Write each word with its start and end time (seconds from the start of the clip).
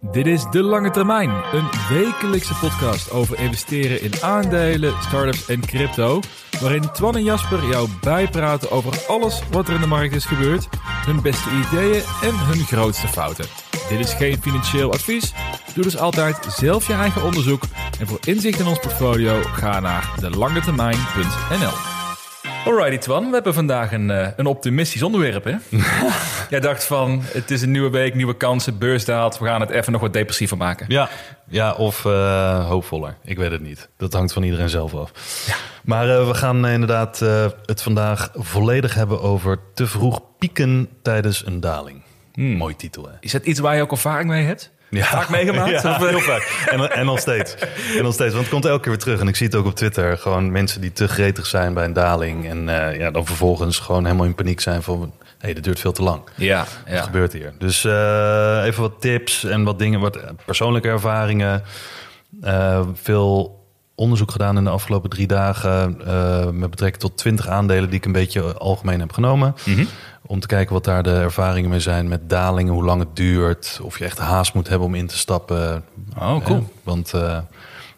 Dit 0.00 0.26
is 0.26 0.44
De 0.50 0.62
Lange 0.62 0.90
Termijn, 0.90 1.30
een 1.30 1.68
wekelijkse 1.88 2.54
podcast 2.54 3.10
over 3.10 3.38
investeren 3.38 4.02
in 4.02 4.12
aandelen, 4.22 4.94
startups 5.02 5.48
en 5.48 5.60
crypto. 5.60 6.20
Waarin 6.60 6.90
Twan 6.92 7.16
en 7.16 7.24
Jasper 7.24 7.68
jou 7.68 7.88
bijpraten 8.00 8.70
over 8.70 9.04
alles 9.08 9.42
wat 9.50 9.68
er 9.68 9.74
in 9.74 9.80
de 9.80 9.86
markt 9.86 10.14
is 10.14 10.24
gebeurd, 10.24 10.68
hun 10.80 11.22
beste 11.22 11.48
ideeën 11.50 12.02
en 12.22 12.38
hun 12.38 12.64
grootste 12.64 13.08
fouten. 13.08 13.46
Dit 13.88 13.98
is 13.98 14.12
geen 14.12 14.42
financieel 14.42 14.92
advies. 14.92 15.32
Doe 15.74 15.84
dus 15.84 15.98
altijd 15.98 16.46
zelf 16.48 16.86
je 16.86 16.92
eigen 16.92 17.22
onderzoek. 17.22 17.62
En 17.98 18.06
voor 18.06 18.18
inzicht 18.24 18.60
in 18.60 18.66
ons 18.66 18.80
portfolio 18.80 19.40
ga 19.42 19.80
naar 19.80 20.14
delangetermijn.nl. 20.20 21.93
Alrighty 22.64 22.98
Twan, 22.98 23.26
we 23.26 23.34
hebben 23.34 23.54
vandaag 23.54 23.92
een, 23.92 24.10
eh, 24.10 24.28
een 24.36 24.46
optimistisch 24.46 25.02
onderwerp 25.02 25.44
hè? 25.44 25.54
Jij 26.50 26.60
dacht 26.60 26.84
van, 26.84 27.22
het 27.24 27.50
is 27.50 27.62
een 27.62 27.70
nieuwe 27.70 27.90
week, 27.90 28.14
nieuwe 28.14 28.36
kansen, 28.36 28.78
beurs 28.78 29.04
daalt. 29.04 29.38
We 29.38 29.46
gaan 29.46 29.60
het 29.60 29.70
even 29.70 29.92
nog 29.92 30.00
wat 30.00 30.12
depressiever 30.12 30.56
maken. 30.56 30.86
Ja, 30.88 31.08
ja 31.48 31.72
of 31.72 32.04
eh, 32.04 32.68
hoopvoller. 32.68 33.16
Ik 33.24 33.38
weet 33.38 33.50
het 33.50 33.60
niet. 33.60 33.88
Dat 33.96 34.12
hangt 34.12 34.32
van 34.32 34.42
iedereen 34.42 34.68
zelf 34.68 34.94
af. 34.94 35.12
Maar 35.84 36.18
eh, 36.18 36.26
we 36.26 36.34
gaan 36.34 36.66
inderdaad 36.66 37.18
het 37.64 37.82
vandaag 37.82 38.30
volledig 38.34 38.94
hebben 38.94 39.20
over 39.20 39.58
te 39.74 39.86
vroeg 39.86 40.20
pieken 40.38 40.88
tijdens 41.02 41.46
een 41.46 41.60
daling. 41.60 42.02
Mooi 42.34 42.76
titel, 42.76 43.08
hè? 43.08 43.12
Is 43.20 43.32
dat 43.32 43.44
iets 43.44 43.60
waar 43.60 43.76
je 43.76 43.82
ook 43.82 43.90
ervaring 43.90 44.28
mee 44.28 44.44
hebt? 44.44 44.72
Ja. 44.94 45.04
Vaak 45.04 45.28
meegemaakt? 45.28 45.82
Ja, 45.82 45.82
eh? 45.82 46.08
heel 46.08 46.20
vaak. 46.20 46.66
En, 46.70 46.90
en 46.90 47.06
nog 47.06 47.18
steeds. 47.18 47.54
En 47.96 48.02
nog 48.02 48.14
steeds. 48.14 48.32
Want 48.32 48.44
het 48.44 48.52
komt 48.52 48.64
elke 48.64 48.80
keer 48.80 48.90
weer 48.90 49.00
terug. 49.00 49.20
En 49.20 49.28
ik 49.28 49.36
zie 49.36 49.46
het 49.46 49.54
ook 49.54 49.66
op 49.66 49.74
Twitter. 49.74 50.18
Gewoon 50.18 50.52
mensen 50.52 50.80
die 50.80 50.92
te 50.92 51.08
gretig 51.08 51.46
zijn 51.46 51.74
bij 51.74 51.84
een 51.84 51.92
daling. 51.92 52.48
En 52.48 52.68
eh, 52.68 52.98
ja, 52.98 53.10
dan 53.10 53.26
vervolgens 53.26 53.78
gewoon 53.78 54.04
helemaal 54.04 54.26
in 54.26 54.34
paniek 54.34 54.60
zijn 54.60 54.82
van... 54.82 55.00
hé, 55.00 55.24
hey, 55.38 55.54
dit 55.54 55.64
duurt 55.64 55.80
veel 55.80 55.92
te 55.92 56.02
lang. 56.02 56.22
Ja, 56.34 56.58
Wat 56.58 56.94
ja. 56.94 57.02
gebeurt 57.02 57.32
hier? 57.32 57.52
Dus 57.58 57.84
eh, 57.84 58.62
even 58.64 58.82
wat 58.82 59.00
tips 59.00 59.44
en 59.44 59.64
wat 59.64 59.78
dingen, 59.78 60.00
wat 60.00 60.18
persoonlijke 60.44 60.88
ervaringen. 60.88 61.62
Veel 62.94 63.62
onderzoek 63.94 64.30
gedaan 64.30 64.56
in 64.56 64.64
de 64.64 64.70
afgelopen 64.70 65.10
drie 65.10 65.26
dagen 65.26 65.96
met 66.58 66.70
betrekking 66.70 67.02
tot 67.02 67.16
20 67.16 67.48
aandelen 67.48 67.88
die 67.88 67.98
ik 67.98 68.04
een 68.04 68.12
beetje 68.12 68.42
algemeen 68.42 69.00
heb 69.00 69.12
genomen. 69.12 69.54
Mhm. 69.64 69.84
Om 70.26 70.40
te 70.40 70.46
kijken 70.46 70.74
wat 70.74 70.84
daar 70.84 71.02
de 71.02 71.14
ervaringen 71.14 71.70
mee 71.70 71.80
zijn 71.80 72.08
met 72.08 72.30
dalingen, 72.30 72.72
hoe 72.72 72.84
lang 72.84 73.00
het 73.00 73.16
duurt, 73.16 73.78
of 73.82 73.98
je 73.98 74.04
echt 74.04 74.18
haast 74.18 74.54
moet 74.54 74.68
hebben 74.68 74.86
om 74.86 74.94
in 74.94 75.06
te 75.06 75.18
stappen. 75.18 75.84
Oh, 76.18 76.44
cool. 76.44 76.68
Want 76.82 77.12
eh, 77.12 77.38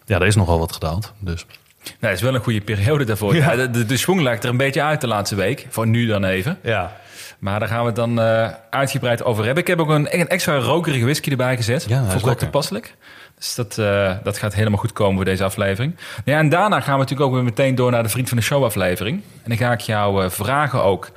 ja, 0.05 0.17
er 0.21 0.27
is 0.27 0.37
nogal 0.37 0.59
wat 0.59 0.73
gedaald. 0.73 1.13
Dus 1.19 1.47
Nou, 1.83 1.97
het 2.01 2.13
is 2.13 2.21
wel 2.21 2.35
een 2.35 2.41
goede 2.43 2.61
periode 2.61 3.05
daarvoor. 3.05 3.35
Ja. 3.35 3.51
Ja, 3.51 3.57
de, 3.57 3.71
de, 3.71 3.85
de 3.87 3.97
schwung 3.97 4.21
lijkt 4.21 4.45
er 4.45 4.51
een 4.51 4.57
beetje 4.57 4.83
uit 4.83 5.01
de 5.01 5.07
laatste 5.07 5.35
week. 5.35 5.67
Voor 5.69 5.87
nu 5.87 6.07
dan 6.07 6.25
even. 6.25 6.59
ja, 6.63 6.97
Maar 7.39 7.59
daar 7.59 7.69
gaan 7.69 7.81
we 7.81 7.87
het 7.87 7.97
dan 7.97 8.21
eh, 8.21 8.49
uitgebreid 8.71 9.25
over 9.25 9.45
hebben. 9.45 9.63
Ik 9.63 9.69
heb 9.69 9.81
ook 9.81 9.89
een, 9.89 10.19
een 10.21 10.29
extra 10.29 10.57
rokerige 10.57 11.05
whisky 11.05 11.31
erbij 11.31 11.57
gezet. 11.57 11.85
Ja, 11.89 12.05
hij 12.05 12.15
is 12.15 12.21
Vond 12.21 12.33
ik 12.33 12.39
toepasselijk. 12.39 12.95
Dus 13.39 13.55
dat, 13.55 13.79
eh, 13.79 14.13
dat 14.23 14.39
gaat 14.39 14.55
helemaal 14.55 14.79
goed 14.79 14.93
komen 14.93 15.15
voor 15.17 15.25
deze 15.25 15.45
aflevering. 15.45 15.95
Nou 15.95 16.23
ja, 16.25 16.39
en 16.39 16.49
daarna 16.49 16.81
gaan 16.81 16.95
we 16.95 17.01
natuurlijk 17.01 17.29
ook 17.29 17.35
weer 17.35 17.45
meteen 17.45 17.75
door 17.75 17.91
naar 17.91 18.03
de 18.03 18.09
Vriend 18.09 18.29
van 18.29 18.37
de 18.37 18.43
Show 18.43 18.65
aflevering. 18.65 19.23
En 19.43 19.49
dan 19.49 19.57
ga 19.57 19.73
ik 19.73 19.81
jou 19.81 20.31
vragen 20.31 20.83
ook 20.83 21.11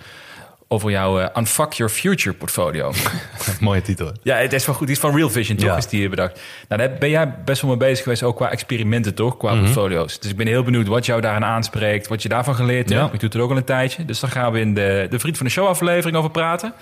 over 0.72 0.90
jouw 0.91 1.19
eh, 1.19 1.38
Unfuck 1.38 1.74
Your 1.74 1.91
Future 1.94 2.35
portfolio. 2.35 2.91
mooie 3.59 3.81
titel. 3.81 4.12
Ja, 4.24 4.35
het 4.35 4.53
is 4.53 4.66
wel 4.66 4.75
goed. 4.75 4.88
Die 4.88 4.96
is 4.96 5.02
van 5.02 5.16
Real 5.16 5.30
Vision, 5.30 5.57
toch? 5.57 5.68
Ja. 5.68 5.78
Is 5.78 5.88
die 5.88 6.00
hier 6.00 6.09
bedacht. 6.09 6.40
Nou, 6.68 6.81
daar 6.81 6.97
ben 7.00 7.09
jij 7.09 7.34
best 7.46 7.62
wel 7.62 7.69
mee 7.69 7.80
bezig 7.80 8.03
geweest, 8.03 8.24
ook 8.24 8.35
qua 8.35 8.50
experimenten, 8.52 9.13
toch? 9.16 9.38
Qua 9.38 9.52
Mhm. 9.53 9.63
portfolio's. 9.63 10.19
Dus 10.19 10.31
ik 10.31 10.38
ben 10.38 10.47
heel 10.47 10.63
benieuwd 10.63 10.88
wat 10.88 11.06
jou 11.06 11.22
daaraan 11.22 11.46
aanspreekt, 11.46 12.07
wat 12.07 12.22
je 12.24 12.30
daarvan 12.30 12.56
geleerd 12.56 12.90
Ja. 12.90 13.00
hebt. 13.00 13.12
Je 13.12 13.18
doet 13.18 13.34
het 13.34 13.41
ook 13.41 13.50
al 13.50 13.57
een 13.57 13.63
tijdje. 13.63 14.06
Dus 14.06 14.19
daar 14.19 14.31
gaan 14.31 14.52
we 14.52 14.59
in 14.59 14.74
de, 14.74 15.07
de 15.09 15.19
Vriend 15.19 15.38
van 15.38 15.46
de 15.46 15.52
Show 15.52 15.68
aflevering 15.68 16.18
over 16.18 16.30
praten. 16.31 16.74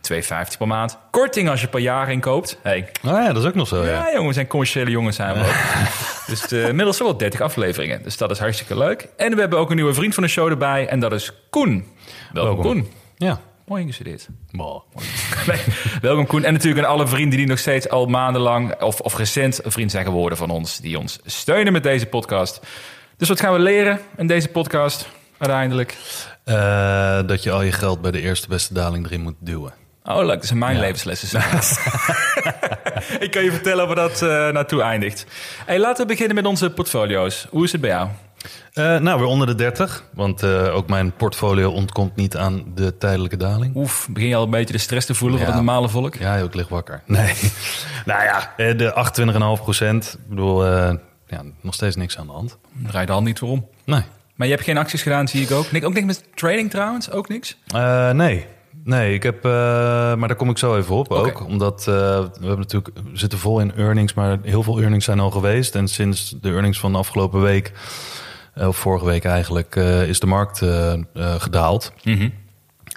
2,50 0.00 0.58
per 0.58 0.66
maand. 0.66 0.98
Korting 1.10 1.48
als 1.48 1.60
je 1.60 1.66
per 1.68 1.80
jaar 1.80 2.10
inkoopt. 2.10 2.58
Hey. 2.62 2.88
Ah 3.02 3.10
ja, 3.10 3.32
dat 3.32 3.42
is 3.42 3.48
ook 3.48 3.54
nog 3.54 3.68
zo, 3.68 3.84
Ja, 3.84 3.90
ja. 3.90 4.10
jongen, 4.12 4.26
we 4.28 4.32
zijn 4.34 4.46
commerciële 4.46 4.90
jongens 4.90 5.16
zijn 5.16 5.34
we 5.34 5.40
ook. 5.40 5.54
dus 6.30 6.52
uh, 6.52 6.68
inmiddels 6.68 6.98
wel 6.98 7.16
30 7.16 7.40
afleveringen. 7.40 8.02
Dus 8.02 8.16
dat 8.16 8.30
is 8.30 8.38
hartstikke 8.38 8.78
leuk. 8.78 9.08
En 9.16 9.34
we 9.34 9.40
hebben 9.40 9.58
ook 9.58 9.70
een 9.70 9.76
nieuwe 9.76 9.94
vriend 9.94 10.14
van 10.14 10.22
de 10.22 10.28
show 10.28 10.48
erbij. 10.48 10.86
En 10.88 11.00
dat 11.00 11.12
is 11.12 11.32
Koen. 11.50 11.84
Welkom, 12.32 12.54
Welkom. 12.54 12.62
Koen. 12.82 13.04
Ja. 13.16 13.40
Mooi 13.66 13.80
ingestudeerd. 13.82 14.28
Wow. 14.50 14.82
Nee, 15.46 15.60
welkom 16.00 16.26
Koen. 16.26 16.44
En 16.44 16.52
natuurlijk 16.52 16.86
aan 16.86 16.92
alle 16.92 17.06
vrienden 17.06 17.38
die 17.38 17.46
nog 17.46 17.58
steeds 17.58 17.88
al 17.88 18.06
maandenlang 18.06 18.82
of, 18.82 19.00
of 19.00 19.16
recent 19.16 19.64
een 19.64 19.72
vriend 19.72 19.90
zijn 19.90 20.04
geworden 20.04 20.38
van 20.38 20.50
ons. 20.50 20.78
Die 20.78 20.98
ons 20.98 21.18
steunen 21.24 21.72
met 21.72 21.82
deze 21.82 22.06
podcast. 22.06 22.60
Dus 23.16 23.28
wat 23.28 23.40
gaan 23.40 23.52
we 23.52 23.58
leren 23.58 24.00
in 24.16 24.26
deze 24.26 24.48
podcast 24.48 25.08
uiteindelijk? 25.38 25.96
Eh, 26.44 27.20
dat 27.26 27.42
je 27.42 27.50
al 27.50 27.62
je 27.62 27.72
geld 27.72 28.00
bij 28.00 28.10
de 28.10 28.20
eerste 28.20 28.48
beste 28.48 28.74
daling 28.74 29.06
erin 29.06 29.20
moet 29.20 29.34
duwen. 29.38 29.72
Oh, 30.04 30.16
leuk. 30.24 30.36
Dat 30.36 30.46
zijn 30.46 30.58
mijn 30.58 30.74
Ja. 30.74 30.80
levenslessen. 30.80 31.40
Ik 33.24 33.30
kan 33.30 33.44
je 33.44 33.50
vertellen 33.52 33.86
waar 33.86 33.96
dat 33.96 34.22
eh, 34.22 34.28
naartoe 34.48 34.82
eindigt. 34.82 35.26
Hey, 35.66 35.78
laten 35.78 36.02
we 36.06 36.12
beginnen 36.12 36.34
met 36.34 36.46
onze 36.46 36.70
portfolio's. 36.70 37.46
Hoe 37.50 37.64
is 37.64 37.72
het 37.72 37.80
bij 37.80 37.90
jou? 37.90 38.08
Eh, 38.72 38.98
nou, 38.98 39.18
weer 39.18 39.28
onder 39.28 39.46
de 39.46 39.54
30. 39.54 40.04
Want 40.14 40.42
eh, 40.42 40.74
ook 40.74 40.88
mijn 40.88 41.12
portfolio 41.12 41.70
ontkomt 41.70 42.16
niet 42.16 42.36
aan 42.36 42.64
de 42.74 42.96
tijdelijke 42.98 43.36
daling. 43.36 43.76
Oef, 43.76 44.08
begin 44.10 44.28
je 44.28 44.36
al 44.36 44.42
een 44.44 44.50
beetje 44.50 44.72
de 44.72 44.78
stress 44.80 45.06
te 45.06 45.14
voelen 45.14 45.38
van 45.38 45.46
Ja. 45.46 45.52
het 45.54 45.62
normale 45.64 45.88
volk? 45.88 46.14
Ja, 46.14 46.34
ik 46.36 46.54
lig 46.54 46.68
wakker. 46.68 47.02
Nee. 47.06 47.32
nou 48.04 48.22
ja, 48.22 48.52
eh, 48.56 48.78
de 48.78 48.94
28,5 49.58 49.62
procent. 49.62 50.16
Ik 50.22 50.28
bedoel, 50.28 50.64
ja, 51.26 51.42
nog 51.60 51.74
steeds 51.74 51.96
niks 51.96 52.18
aan 52.18 52.26
de 52.26 52.32
hand. 52.32 52.58
Draai 52.86 53.06
de 53.06 53.12
hand 53.12 53.24
niet 53.26 53.38
voor 53.38 53.48
om. 53.48 53.66
Nee. 53.84 54.02
Maar 54.34 54.46
je 54.46 54.52
hebt 54.52 54.64
geen 54.66 54.78
acties 54.78 55.02
gedaan, 55.02 55.28
zie 55.28 55.42
ik 55.42 55.50
ook. 55.50 55.66
Ook 55.82 55.94
niks 55.94 56.06
met 56.06 56.24
trading 56.34 56.70
trouwens? 56.70 57.10
Ook 57.10 57.28
niks? 57.28 57.56
Nee. 58.12 58.46
Nee, 58.84 59.14
ik 59.14 59.22
heb, 59.22 59.42
maar 59.42 60.28
daar 60.28 60.36
kom 60.36 60.50
ik 60.50 60.58
zo 60.58 60.76
even 60.76 60.94
op 60.94 61.10
ook. 61.10 61.44
Omdat 61.46 61.84
we 61.84 61.92
hebben 62.40 62.58
natuurlijk, 62.58 62.90
we 63.12 63.18
zitten 63.18 63.38
vol 63.38 63.60
in 63.60 63.74
earnings, 63.76 64.14
maar 64.14 64.38
heel 64.42 64.62
veel 64.62 64.80
earnings 64.80 65.04
zijn 65.04 65.20
al 65.20 65.30
geweest. 65.30 65.74
En 65.74 65.88
sinds 65.88 66.34
de 66.40 66.48
earnings 66.50 66.78
van 66.78 66.92
de 66.92 66.98
afgelopen 66.98 67.40
week, 67.40 67.72
of 68.56 68.76
vorige 68.76 69.04
week 69.04 69.24
eigenlijk, 69.24 69.76
eh, 69.76 70.08
is 70.08 70.20
de 70.20 70.26
markt 70.26 70.62
eh, 70.62 70.92
eh, 70.92 71.00
gedaald. 71.14 71.92
Mhm. 72.04 72.28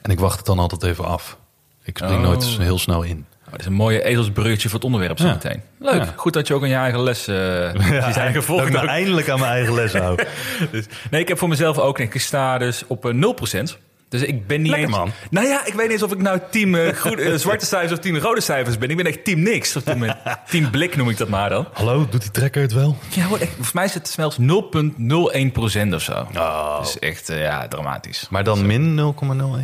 En 0.02 0.12
ik 0.12 0.20
wacht 0.20 0.38
het 0.38 0.46
dan 0.46 0.60
altijd 0.60 0.84
even 0.84 1.06
af. 1.06 1.38
Ik 1.84 1.98
spring 1.98 2.16
Oh. 2.16 2.22
nooit 2.22 2.44
heel 2.44 2.80
snel 2.80 3.04
in. 3.04 3.26
Oh, 3.46 3.52
dat 3.52 3.60
is 3.60 3.66
een 3.66 3.74
mooie 3.74 4.04
ezelsbruggetje 4.04 4.68
voor 4.70 4.78
het 4.78 4.86
onderwerp 4.86 5.20
zo 5.20 5.26
Ja. 5.28 5.34
meteen. 5.34 5.62
Leuk. 5.80 6.04
Ja. 6.04 6.14
Goed 6.16 6.34
dat 6.34 6.48
je 6.48 6.54
ook 6.54 6.62
aan 6.62 6.70
je 6.70 6.76
eigen 6.76 7.00
les 7.04 7.28
eh 7.28 7.36
je 8.06 8.10
zijn 8.14 8.34
gevolgd. 8.34 8.62
dat 8.62 8.70
ik 8.72 8.76
nou 8.78 8.88
eindelijk 8.88 9.30
aan 9.30 9.40
mijn 9.40 9.52
eigen 9.52 9.74
les 9.74 9.94
hou. 9.94 10.20
Dus, 10.72 10.86
nee, 11.12 11.22
ik 11.22 11.28
heb 11.28 11.38
voor 11.38 11.48
mezelf 11.50 11.78
ook. 11.78 12.00
Ik 12.00 12.20
sta 12.22 12.58
dus 12.58 12.84
op 12.88 13.06
eh, 13.06 13.14
0%. 13.14 13.78
Dus 14.10 14.22
ik 14.22 14.48
ben 14.48 14.62
niet 14.62 14.72
Lekker, 14.72 14.88
eens... 14.88 14.98
man. 14.98 15.12
Nou 15.30 15.48
ja, 15.48 15.66
ik 15.66 15.74
weet 15.74 15.82
niet 15.84 15.92
eens 15.92 16.04
of 16.04 16.12
ik 16.12 16.22
nou 16.22 16.40
team 16.52 16.76
eh, 16.76 16.94
groene- 16.94 17.22
eh, 17.22 17.36
zwarte 17.36 17.66
cijfers 17.66 17.92
of 17.92 18.00
team 18.00 18.18
rode 18.18 18.42
cijfers 18.42 18.78
ben. 18.78 18.90
Ik 18.90 18.98
ben 18.98 19.06
echt 19.06 19.26
team 19.26 19.40
niks. 19.42 19.76
Of 19.76 19.84
team, 19.84 20.06
team 20.52 20.70
blik 20.72 20.96
noem 20.96 21.10
ik 21.10 21.18
dat 21.18 21.28
maar 21.28 21.50
dan. 21.50 21.68
Hallo, 21.74 22.08
doet 22.10 22.22
die 22.22 22.32
trekker 22.32 22.62
het 22.62 22.74
wel? 22.74 22.98
Ja, 23.10 23.24
hoor, 23.26 23.38
echt, 23.38 23.50
volgens 23.50 23.72
mij 23.72 23.86
is 23.86 23.94
het 23.94 24.08
zelfs 24.10 24.38
0,01% 24.40 25.94
of 25.94 26.02
zo. 26.02 26.12
Oh. 26.12 26.78
Dat 26.78 26.88
is 26.88 27.00
echt, 27.00 27.30
eh, 27.30 27.42
ja, 27.42 27.68
dramatisch. 27.68 28.28
Maar 28.30 28.44
dan 28.44 28.66
min 28.66 28.96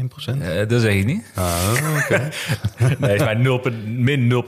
0,01 0.02 0.08
procent? 0.08 0.42
Eh, 0.42 0.68
dat 0.68 0.82
zeg 0.82 0.94
ik 0.94 1.06
niet. 1.06 1.32
Ah, 1.36 1.56
oké. 2.04 2.30
Nee, 3.00 3.20
maar 3.20 3.40
0, 3.40 3.62
min 3.86 4.44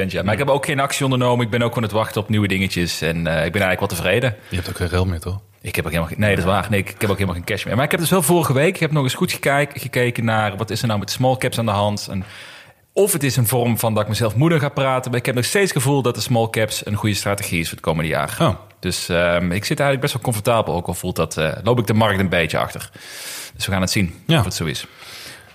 0,01 0.00 0.06
ja. 0.06 0.22
Maar 0.22 0.32
ik 0.32 0.38
heb 0.38 0.48
ook 0.50 0.64
geen 0.64 0.80
actie 0.80 1.04
ondernomen. 1.04 1.44
Ik 1.44 1.50
ben 1.50 1.62
ook 1.62 1.76
aan 1.76 1.82
het 1.82 1.92
wachten 1.92 2.20
op 2.20 2.28
nieuwe 2.28 2.48
dingetjes. 2.48 3.00
En 3.00 3.16
eh, 3.16 3.44
ik 3.44 3.52
ben 3.52 3.62
eigenlijk 3.62 3.80
wel 3.80 3.88
tevreden. 3.88 4.34
Je 4.48 4.56
hebt 4.56 4.68
ook 4.68 4.76
geen 4.76 4.88
geld 4.88 5.06
meer, 5.06 5.20
toch? 5.20 5.40
Ik 5.66 5.76
heb 5.76 5.84
ook 5.84 5.90
helemaal 5.90 6.12
geen... 6.12 6.20
Nee, 6.20 6.30
dat 6.30 6.38
is 6.44 6.50
waar. 6.50 6.66
Nee, 6.70 6.80
ik, 6.80 6.90
ik 6.90 7.00
heb 7.00 7.10
ook 7.10 7.16
helemaal 7.16 7.34
geen 7.34 7.44
cash 7.44 7.64
meer. 7.64 7.74
Maar 7.76 7.84
ik 7.84 7.90
heb 7.90 8.00
dus 8.00 8.10
wel 8.10 8.22
vorige 8.22 8.52
week... 8.52 8.74
Ik 8.74 8.80
heb 8.80 8.92
nog 8.92 9.02
eens 9.02 9.14
goed 9.14 9.32
gekeken, 9.32 9.80
gekeken 9.80 10.24
naar... 10.24 10.56
Wat 10.56 10.70
is 10.70 10.80
er 10.82 10.86
nou 10.88 10.98
met 11.00 11.10
small 11.10 11.36
caps 11.36 11.58
aan 11.58 11.64
de 11.64 11.70
hand? 11.70 12.08
En 12.10 12.24
of 12.92 13.12
het 13.12 13.22
is 13.22 13.36
een 13.36 13.46
vorm 13.46 13.78
van 13.78 13.94
dat 13.94 14.02
ik 14.02 14.08
mezelf 14.08 14.34
moeder 14.36 14.60
ga 14.60 14.68
praten. 14.68 15.10
Maar 15.10 15.20
ik 15.20 15.26
heb 15.26 15.34
nog 15.34 15.44
steeds 15.44 15.72
het 15.72 15.82
gevoel 15.82 16.02
dat 16.02 16.14
de 16.14 16.20
small 16.20 16.50
caps... 16.50 16.86
een 16.86 16.94
goede 16.94 17.14
strategie 17.14 17.60
is 17.60 17.68
voor 17.68 17.76
het 17.76 17.86
komende 17.86 18.10
jaar. 18.10 18.36
Oh. 18.40 18.54
Dus 18.80 19.08
ehm, 19.08 19.44
ik 19.52 19.64
zit 19.64 19.80
eigenlijk 19.80 20.00
best 20.00 20.12
wel 20.12 20.22
comfortabel. 20.22 20.74
Ook 20.74 20.86
al 20.86 20.94
voelt 20.94 21.16
dat... 21.16 21.36
eh, 21.36 21.52
loop 21.62 21.78
ik 21.78 21.86
de 21.86 21.94
markt 21.94 22.20
een 22.20 22.28
beetje 22.28 22.58
achter. 22.58 22.90
Dus 23.54 23.66
we 23.66 23.72
gaan 23.72 23.80
het 23.80 23.90
zien 23.90 24.14
Ja. 24.26 24.38
of 24.38 24.44
het 24.44 24.54
zo 24.54 24.64
is. 24.64 24.86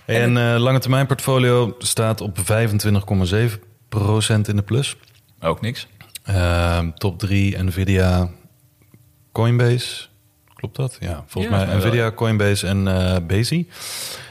En 0.06 0.38
eh 0.38 0.60
lange 0.60 0.80
termijn 0.80 1.06
portfolio 1.06 1.76
staat 1.80 2.22
op 2.22 2.38
25,7 2.38 3.60
procent 3.90 4.48
in 4.48 4.56
de 4.56 4.62
plus. 4.62 4.96
Ook 5.42 5.62
niks. 5.62 5.88
Ehm, 6.26 6.90
top 6.96 7.20
3 7.20 7.64
Nvidia, 7.64 8.30
Coinbase, 9.32 10.10
Klopt 10.62 10.76
dat? 10.76 10.98
Ja, 11.00 11.24
volgens 11.28 11.54
Ja, 11.56 11.66
mij 11.66 11.76
Nvidia, 11.76 12.12
Coinbase 12.12 12.68
en 12.68 12.88
eh 12.88 13.16
Bezi. 13.28 13.70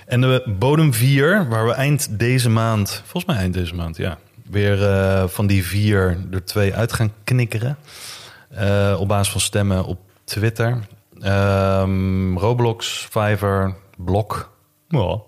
En 0.06 0.20
de 0.20 0.54
bodem 0.58 0.94
vier, 0.94 1.48
waar 1.48 1.66
we 1.66 1.72
eind 1.72 2.18
deze 2.18 2.50
maand, 2.50 3.02
volgens 3.04 3.24
mij 3.24 3.36
eind 3.36 3.54
deze 3.54 3.74
maand, 3.74 3.96
ja, 3.96 4.18
weer 4.50 4.82
eh, 4.82 5.28
van 5.28 5.46
die 5.46 5.64
vier 5.64 6.18
er 6.30 6.44
twee 6.44 6.74
uit 6.74 6.92
gaan 6.92 7.12
knikkeren. 7.24 7.76
Eh, 8.48 8.96
op 8.98 9.08
basis 9.08 9.32
van 9.32 9.40
stemmen 9.40 9.84
op 9.84 9.98
Twitter. 10.24 10.78
Ehm, 11.20 12.36
Roblox, 12.36 13.06
Fiverr, 13.10 13.74
Blok 13.96 14.52
ja. 14.88 15.18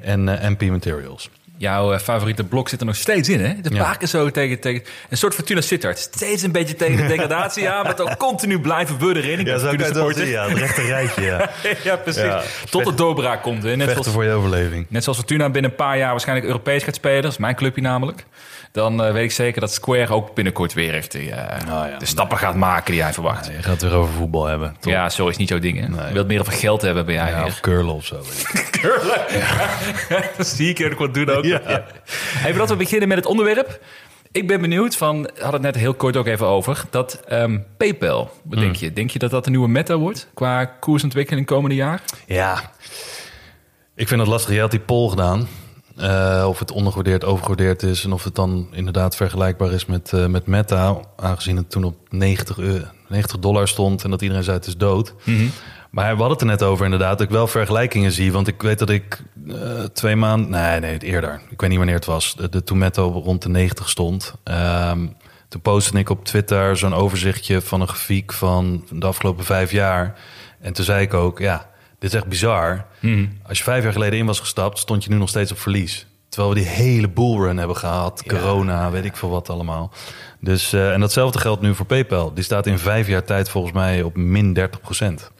en 0.00 0.24
MP 0.52 0.62
Materials. 0.62 1.30
Jouw 1.58 1.92
eh, 1.92 1.98
favoriete 2.00 2.44
blok 2.44 2.68
zit 2.68 2.80
er 2.80 2.86
nog 2.86 2.96
steeds 2.96 3.28
in, 3.28 3.40
hè? 3.40 3.60
De 3.60 3.74
Ja. 3.74 3.94
keer 3.94 4.08
zo 4.08 4.30
tegen, 4.30 4.60
tegen... 4.60 4.82
Een 5.08 5.16
soort 5.16 5.34
Fortuna 5.34 5.60
Sittard. 5.60 5.98
Steeds 5.98 6.42
een 6.42 6.52
beetje 6.52 6.74
tegen 6.74 6.96
de 6.96 7.06
degradatie 7.16 7.68
aan, 7.68 7.84
maar 7.84 7.94
toch 7.94 8.16
continu 8.16 8.60
blijven 8.60 8.98
we 8.98 9.16
erin. 9.16 9.38
Ik 9.38 9.44
ben 9.44 9.60
Fortuna 9.60 9.84
supporter. 9.84 10.26
Ja, 10.26 10.48
het 10.48 10.58
rechte 10.58 10.82
rijtje, 10.82 11.22
ja. 11.22 11.50
ja, 11.84 11.96
precies. 11.96 12.22
Ja. 12.22 12.42
Tot 12.70 12.84
de 12.84 12.94
doorbraak 12.94 13.42
komt. 13.42 13.62
Hè? 13.62 13.76
Net 13.76 13.90
zoals, 13.90 14.08
voor 14.08 14.24
je 14.24 14.30
overleving. 14.32 14.86
net 14.88 15.02
zoals 15.02 15.18
Fortuna 15.18 15.50
binnen 15.50 15.70
een 15.70 15.76
paar 15.76 15.98
jaar 15.98 16.10
waarschijnlijk 16.10 16.46
Europees 16.46 16.82
gaat 16.82 16.94
spelen. 16.94 17.22
Dat 17.22 17.32
is 17.32 17.38
mijn 17.38 17.54
clubje 17.54 17.82
namelijk. 17.82 18.24
Dan 18.72 19.04
eh, 19.04 19.12
weet 19.12 19.24
ik 19.24 19.32
zeker 19.32 19.60
dat 19.60 19.72
Square 19.72 20.12
ook 20.12 20.34
binnenkort 20.34 20.72
weer 20.72 20.94
echt 20.94 21.14
eh, 21.14 21.26
ja. 21.26 21.96
de 21.98 22.06
stappen 22.06 22.38
gaat 22.38 22.54
maken 22.54 22.92
die 22.92 23.02
hij 23.02 23.12
verwacht. 23.12 23.46
Je 23.46 23.52
gaat 23.52 23.64
het 23.64 23.82
weer 23.82 23.94
over 23.94 24.14
voetbal 24.14 24.44
hebben. 24.44 24.76
Ja, 24.80 25.08
zo 25.08 25.28
is 25.28 25.36
niet 25.36 25.48
jouw 25.48 25.58
ding. 25.58 25.80
Hè? 25.80 25.88
Nee. 25.88 26.06
Je 26.06 26.12
wilt 26.12 26.26
meer 26.26 26.40
over 26.40 26.52
geld 26.52 26.82
hebben 26.82 27.06
bij 27.06 27.14
jij 27.14 27.30
Ja, 27.30 27.44
of 27.44 27.60
curlen 27.60 27.94
of 27.94 28.04
zo. 28.04 28.22
curlen. 28.80 29.20
Dat 30.36 30.46
zie 30.46 30.74
ik 30.74 30.92
ook 30.92 30.98
wat 30.98 31.14
doen 31.14 31.30
ook. 31.30 31.44
Ja. 31.44 31.60
Hey, 31.64 32.50
voordat 32.50 32.68
we 32.68 32.76
beginnen 32.76 33.08
met 33.08 33.16
het 33.16 33.26
onderwerp. 33.26 33.80
Ik 34.32 34.46
ben 34.46 34.60
benieuwd 34.60 34.96
van, 34.96 35.22
we 35.22 35.30
hadden 35.32 35.64
het 35.64 35.74
net 35.74 35.82
heel 35.82 35.94
kort 35.94 36.16
ook 36.16 36.26
even 36.26 36.46
over, 36.46 36.84
dat 36.90 37.20
ehm, 37.28 37.58
PayPal, 37.76 38.30
wat 38.42 38.58
denk 38.58 38.76
je? 38.76 38.92
Denk 38.92 39.10
je 39.10 39.18
dat 39.18 39.30
dat 39.30 39.46
een 39.46 39.52
nieuwe 39.52 39.68
meta 39.68 39.96
wordt 39.96 40.28
qua 40.34 40.64
koersontwikkeling 40.64 41.46
komende 41.46 41.74
jaar? 41.74 42.02
Ja, 42.26 42.70
ik 43.94 44.08
vind 44.08 44.20
het 44.20 44.28
lastig. 44.28 44.54
Je 44.54 44.60
had 44.60 44.70
die 44.70 44.80
poll 44.80 45.08
gedaan. 45.08 45.48
Eh, 45.98 46.44
of 46.48 46.58
het 46.58 46.70
ondergewaardeerd, 46.70 47.24
overgewaardeerd 47.24 47.82
is. 47.82 48.04
En 48.04 48.12
of 48.12 48.24
het 48.24 48.34
dan 48.34 48.68
inderdaad 48.72 49.16
vergelijkbaar 49.16 49.72
is 49.72 49.86
met, 49.86 50.12
eh, 50.12 50.26
met 50.26 50.46
Meta. 50.46 51.00
Aangezien 51.16 51.56
het 51.56 51.70
toen 51.70 51.84
op 51.84 51.96
90, 52.08 52.58
euro, 52.58 52.84
90 53.08 53.38
dollar 53.38 53.68
stond. 53.68 54.04
En 54.04 54.10
dat 54.10 54.22
iedereen 54.22 54.44
zei 54.44 54.56
het 54.56 54.66
is 54.66 54.76
dood. 54.76 55.14
Maar 55.90 56.04
we 56.04 56.20
hadden 56.20 56.30
het 56.30 56.40
er 56.40 56.46
net 56.46 56.62
over 56.62 56.84
inderdaad. 56.84 57.18
Dat 57.18 57.26
ik 57.26 57.32
wel 57.32 57.46
vergelijkingen 57.46 58.12
zie. 58.12 58.32
Want 58.32 58.48
ik 58.48 58.62
weet 58.62 58.78
dat 58.78 58.90
ik 58.90 59.22
eh, 59.48 59.82
twee 59.92 60.16
maanden... 60.16 60.50
Nee, 60.50 60.80
nee, 60.80 60.98
eerder. 60.98 61.40
Ik 61.50 61.60
weet 61.60 61.68
niet 61.68 61.78
wanneer 61.78 61.96
het 61.96 62.04
was. 62.04 62.34
De, 62.36 62.48
de, 62.48 62.64
toen 62.64 62.78
Meta 62.78 63.02
rond 63.02 63.42
de 63.42 63.48
90 63.48 63.88
stond. 63.88 64.34
Ehm, 64.44 65.06
toen 65.48 65.60
postte 65.60 65.98
ik 65.98 66.10
op 66.10 66.24
Twitter 66.24 66.76
zo'n 66.76 66.94
overzichtje 66.94 67.60
van 67.60 67.80
een 67.80 67.88
grafiek 67.88 68.32
van 68.32 68.84
de 68.90 69.06
afgelopen 69.06 69.44
vijf 69.44 69.70
jaar. 69.70 70.18
En 70.60 70.72
toen 70.72 70.84
zei 70.84 71.02
ik 71.02 71.14
ook, 71.14 71.38
ja, 71.38 71.68
dit 71.98 72.10
is 72.10 72.16
echt 72.16 72.26
bizar. 72.26 72.84
Als 73.42 73.58
je 73.58 73.64
vijf 73.64 73.82
jaar 73.82 73.92
geleden 73.92 74.18
in 74.18 74.26
was 74.26 74.40
gestapt, 74.40 74.78
stond 74.78 75.04
je 75.04 75.10
nu 75.10 75.16
nog 75.16 75.28
steeds 75.28 75.52
op 75.52 75.58
verlies. 75.58 76.06
Terwijl 76.28 76.54
we 76.54 76.60
die 76.60 76.68
hele 76.68 77.08
bullrun 77.08 77.56
hebben 77.56 77.76
gehad. 77.76 78.22
Corona, 78.26 78.90
weet 78.90 79.04
ik 79.04 79.16
veel 79.16 79.28
wat 79.28 79.50
allemaal. 79.50 79.92
Dus, 80.40 80.72
eh, 80.72 80.92
en 80.92 81.00
datzelfde 81.00 81.38
geldt 81.38 81.62
nu 81.62 81.74
voor 81.74 81.86
PayPal. 81.86 82.34
Die 82.34 82.44
staat 82.44 82.66
in 82.66 82.78
vijf 82.78 83.06
jaar 83.08 83.24
tijd 83.24 83.48
volgens 83.48 83.72
mij 83.74 84.02
op 84.02 84.16
min 84.16 84.52
30 84.52 84.80
procent. 84.80 85.30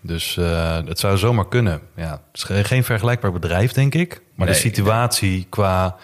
Dus 0.00 0.36
eh, 0.36 0.78
het 0.84 0.98
zou 0.98 1.16
zomaar 1.18 1.48
kunnen. 1.48 1.80
Ja, 1.96 2.10
het 2.10 2.20
is 2.32 2.42
ge- 2.42 2.64
geen 2.64 2.84
vergelijkbaar 2.84 3.32
bedrijf, 3.32 3.72
denk 3.72 3.94
ik. 3.94 4.20
Maar 4.34 4.46
de 4.46 4.52
Nee. 4.52 4.60
situatie 4.60 5.46
qua 5.50 5.96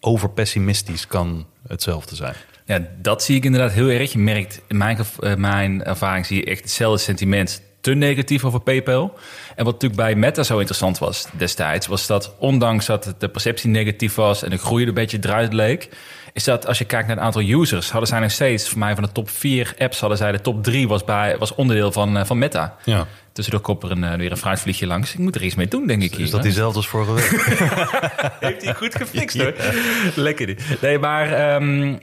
overpessimistisch 0.00 1.06
kan 1.06 1.46
hetzelfde 1.68 2.14
zijn. 2.16 2.34
Ja, 2.64 2.80
dat 2.98 3.22
zie 3.22 3.36
ik 3.36 3.44
inderdaad 3.44 3.72
heel 3.72 3.88
erg. 3.88 4.12
Je 4.12 4.18
merkt, 4.18 4.60
in 4.68 4.76
mijn, 4.76 4.98
eh, 5.20 5.34
mijn 5.34 5.84
ervaring 5.84 6.26
zie 6.26 6.36
je 6.36 6.44
echt 6.44 6.60
hetzelfde 6.60 6.98
sentiment 7.02 7.62
te 7.80 7.94
negatief 7.94 8.44
over 8.44 8.60
PayPal. 8.60 9.18
En 9.56 9.64
wat 9.64 9.72
natuurlijk 9.72 10.00
bij 10.00 10.14
Meta 10.14 10.42
zo 10.42 10.56
interessant 10.56 10.98
was 10.98 11.26
destijds, 11.32 11.86
was 11.86 12.06
dat 12.06 12.34
ondanks 12.38 12.86
dat 12.86 13.14
de 13.18 13.28
perceptie 13.28 13.70
negatief 13.70 14.14
was 14.14 14.42
en 14.42 14.50
de 14.50 14.58
groei 14.58 14.82
er 14.82 14.88
een 14.88 14.94
beetje 14.94 15.18
eruit 15.20 15.52
leek, 15.52 15.88
is 16.32 16.44
dat 16.44 16.66
als 16.66 16.78
je 16.78 16.84
kijkt 16.84 17.06
naar 17.06 17.16
het 17.16 17.24
aantal 17.24 17.42
users, 17.42 17.90
hadden 17.90 18.08
zij 18.08 18.20
nog 18.20 18.30
steeds, 18.30 18.68
voor 18.68 18.78
mij 18.78 18.94
van 18.94 19.04
de 19.04 19.12
top 19.12 19.30
4 19.30 19.74
apps, 19.78 20.00
hadden 20.00 20.18
zij 20.18 20.32
de 20.32 20.40
top 20.40 20.62
3 20.62 20.88
was, 20.88 21.04
bij, 21.04 21.38
was 21.38 21.54
onderdeel 21.54 21.92
van, 21.92 22.16
eh, 22.16 22.24
van 22.24 22.38
Meta. 22.38 22.76
Ja. 22.84 23.06
Tussendoor 23.32 23.62
komt 23.62 23.82
er 23.82 23.90
een, 23.90 24.04
eh, 24.04 24.14
weer 24.14 24.30
een 24.30 24.36
fruitvliegje 24.36 24.86
langs. 24.86 25.12
Ik 25.12 25.18
moet 25.18 25.34
er 25.34 25.42
iets 25.42 25.54
mee 25.54 25.68
doen, 25.68 25.86
denk 25.86 26.02
ik. 26.02 26.14
hier, 26.14 26.24
Is 26.24 26.30
dat 26.30 26.42
diezelfde 26.42 26.76
als 26.76 26.88
vorige 26.88 27.12
week? 27.12 27.30
Heeft 28.40 28.64
hij 28.64 28.74
goed 28.74 28.94
gefixt 28.94 29.38
hoor. 29.38 29.54
Lekker 30.14 30.46
dit. 30.46 30.62
Nee, 30.80 30.98
maar 30.98 31.32
ehm, 31.32 31.96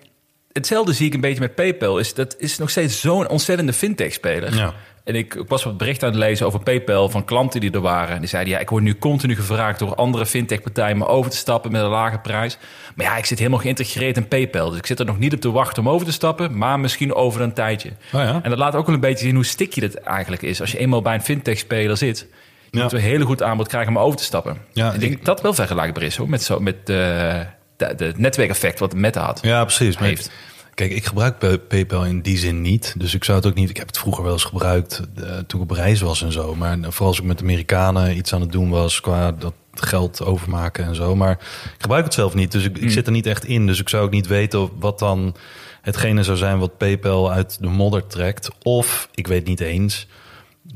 hetzelfde 0.51 0.93
zie 0.93 1.07
ik 1.07 1.13
een 1.13 1.21
beetje 1.21 1.39
met 1.39 1.55
PayPal. 1.55 1.99
Is, 1.99 2.13
dat 2.13 2.35
is 2.37 2.57
nog 2.57 2.69
steeds 2.69 3.01
zo'n 3.01 3.27
ontzettende 3.27 3.73
fintech-speler. 3.73 4.55
Ja. 4.55 4.73
En 5.05 5.15
ik 5.15 5.43
was 5.47 5.63
wat 5.63 5.77
bericht 5.77 6.03
aan 6.03 6.09
het 6.09 6.17
lezen 6.17 6.45
over 6.45 6.59
PayPal 6.59 7.09
van 7.09 7.25
klanten 7.25 7.59
die 7.59 7.71
er 7.71 7.81
waren. 7.81 8.13
En 8.15 8.19
die 8.19 8.29
zeiden, 8.29 8.53
ja, 8.53 8.59
ik 8.59 8.69
word 8.69 8.83
nu 8.83 8.97
continu 8.97 9.35
gevraagd 9.35 9.79
door 9.79 9.95
andere 9.95 10.25
fintech-partijen... 10.25 10.95
om 10.95 11.03
over 11.03 11.31
te 11.31 11.37
stappen 11.37 11.71
met 11.71 11.81
een 11.81 11.87
lage 11.87 12.17
prijs. 12.17 12.57
Maar 12.95 13.05
ja, 13.05 13.17
ik 13.17 13.25
zit 13.25 13.37
helemaal 13.37 13.59
geïntegreerd 13.59 14.17
in 14.17 14.27
PayPal. 14.27 14.69
Dus 14.69 14.77
ik 14.77 14.85
zit 14.85 14.99
er 14.99 15.05
nog 15.05 15.19
niet 15.19 15.33
op 15.33 15.41
te 15.41 15.51
wachten 15.51 15.83
om 15.83 15.89
over 15.89 16.05
te 16.05 16.11
stappen... 16.13 16.57
maar 16.57 16.79
misschien 16.79 17.13
over 17.13 17.41
een 17.41 17.53
tijdje. 17.53 17.89
Oh 17.89 18.21
ja. 18.21 18.39
En 18.43 18.49
dat 18.49 18.59
laat 18.59 18.75
ook 18.75 18.85
wel 18.85 18.95
een 18.95 19.01
beetje 19.01 19.25
zien 19.25 19.35
hoe 19.35 19.45
sticky 19.45 19.79
dat 19.79 19.93
eigenlijk 19.93 20.41
is. 20.41 20.61
Als 20.61 20.71
je 20.71 20.77
eenmaal 20.77 21.01
bij 21.01 21.13
een 21.13 21.23
fintech-speler 21.23 21.97
zit... 21.97 22.27
Ja. 22.69 22.81
moet 22.81 22.93
een 22.93 22.99
hele 22.99 23.25
goed 23.25 23.43
aanbod 23.43 23.67
krijgen 23.67 23.95
om 23.95 23.99
over 23.99 24.17
te 24.17 24.23
stappen. 24.23 24.57
Ja, 24.71 24.93
ik 24.93 24.99
denk 24.99 25.11
ik- 25.11 25.17
dat 25.17 25.25
dat 25.25 25.41
wel 25.41 25.53
vergelijkbaar 25.53 26.03
is 26.03 26.15
hoor, 26.15 26.29
met, 26.29 26.43
zo, 26.43 26.59
met 26.59 26.75
eh, 26.75 27.39
de, 27.77 28.13
netwerkeffect 28.15 28.79
wat 28.79 28.93
Meta 28.93 29.25
had. 29.25 29.39
Ja, 29.41 29.63
precies. 29.63 29.97
Maar 29.97 30.07
Heeft. 30.07 30.31
Kijk, 30.75 30.91
ik 30.91 31.05
gebruik 31.05 31.37
Pay- 31.37 31.57
PayPal 31.59 32.05
in 32.05 32.21
die 32.21 32.37
zin 32.37 32.61
niet. 32.61 32.95
Dus 32.97 33.13
ik 33.13 33.23
zou 33.23 33.37
het 33.37 33.47
ook 33.47 33.53
niet... 33.53 33.69
Ik 33.69 33.77
heb 33.77 33.87
het 33.87 33.97
vroeger 33.97 34.23
wel 34.23 34.33
eens 34.33 34.43
gebruikt 34.43 35.01
eh, 35.15 35.37
toen 35.47 35.61
ik 35.61 35.69
op 35.71 35.75
reis 35.77 36.01
was 36.01 36.21
en 36.21 36.31
zo. 36.31 36.55
Maar 36.55 36.77
vooral 36.81 37.07
als 37.07 37.19
ik 37.19 37.23
met 37.23 37.41
Amerikanen 37.41 38.17
iets 38.17 38.33
aan 38.33 38.41
het 38.41 38.51
doen 38.51 38.69
was... 38.69 39.01
qua 39.01 39.31
dat 39.31 39.53
geld 39.73 40.23
overmaken 40.23 40.85
en 40.85 40.95
zo. 40.95 41.15
Maar 41.15 41.31
ik 41.75 41.81
gebruik 41.81 42.03
het 42.03 42.13
zelf 42.13 42.33
niet. 42.33 42.51
Dus 42.51 42.63
ik, 42.63 42.77
ik 42.77 42.91
zit 42.91 43.05
er 43.05 43.11
niet 43.11 43.25
echt 43.25 43.45
in. 43.45 43.65
Dus 43.67 43.79
ik 43.79 43.89
zou 43.89 44.05
ook 44.05 44.11
niet 44.11 44.27
weten 44.27 44.69
wat 44.79 44.99
dan 44.99 45.35
hetgene 45.81 46.23
zou 46.23 46.37
zijn... 46.37 46.59
wat 46.59 46.77
PayPal 46.77 47.31
uit 47.31 47.57
de 47.59 47.67
modder 47.67 48.07
trekt. 48.07 48.49
Of, 48.61 49.09
ik 49.13 49.27
weet 49.27 49.45
niet 49.45 49.59
eens, 49.59 50.07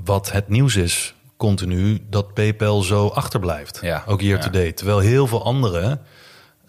wat 0.03 0.31
het 0.31 0.49
nieuws 0.49 0.75
is 0.75 1.13
continu... 1.37 1.99
dat 2.09 2.33
PayPal 2.33 2.81
zo 2.81 3.07
achterblijft. 3.07 3.79
Ja. 3.81 4.03
Ook 4.07 4.21
year 4.21 4.39
to 4.39 4.49
date. 4.49 4.73
Terwijl 4.73 4.99
heel 4.99 5.27
veel 5.27 5.43
anderen 5.43 6.01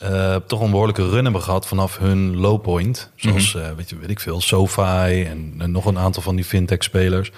eh, 0.01 0.37
toch 0.47 0.61
een 0.61 0.71
behoorlijke 0.71 1.09
run 1.09 1.25
hebben 1.25 1.43
gehad 1.43 1.67
vanaf 1.67 1.99
hun 1.99 2.37
low 2.37 2.63
point. 2.63 3.11
Zoals, 3.15 3.55
eh, 3.55 3.69
weet, 3.77 3.91
je, 3.91 3.97
weet 3.97 4.11
ik 4.11 4.21
veel, 4.21 4.41
SoFi 4.41 5.25
en, 5.25 5.55
en 5.59 5.71
nog 5.71 5.85
een 5.85 5.99
aantal 5.99 6.23
van 6.23 6.37
die 6.37 6.45
fintech-spelers. 6.45 7.33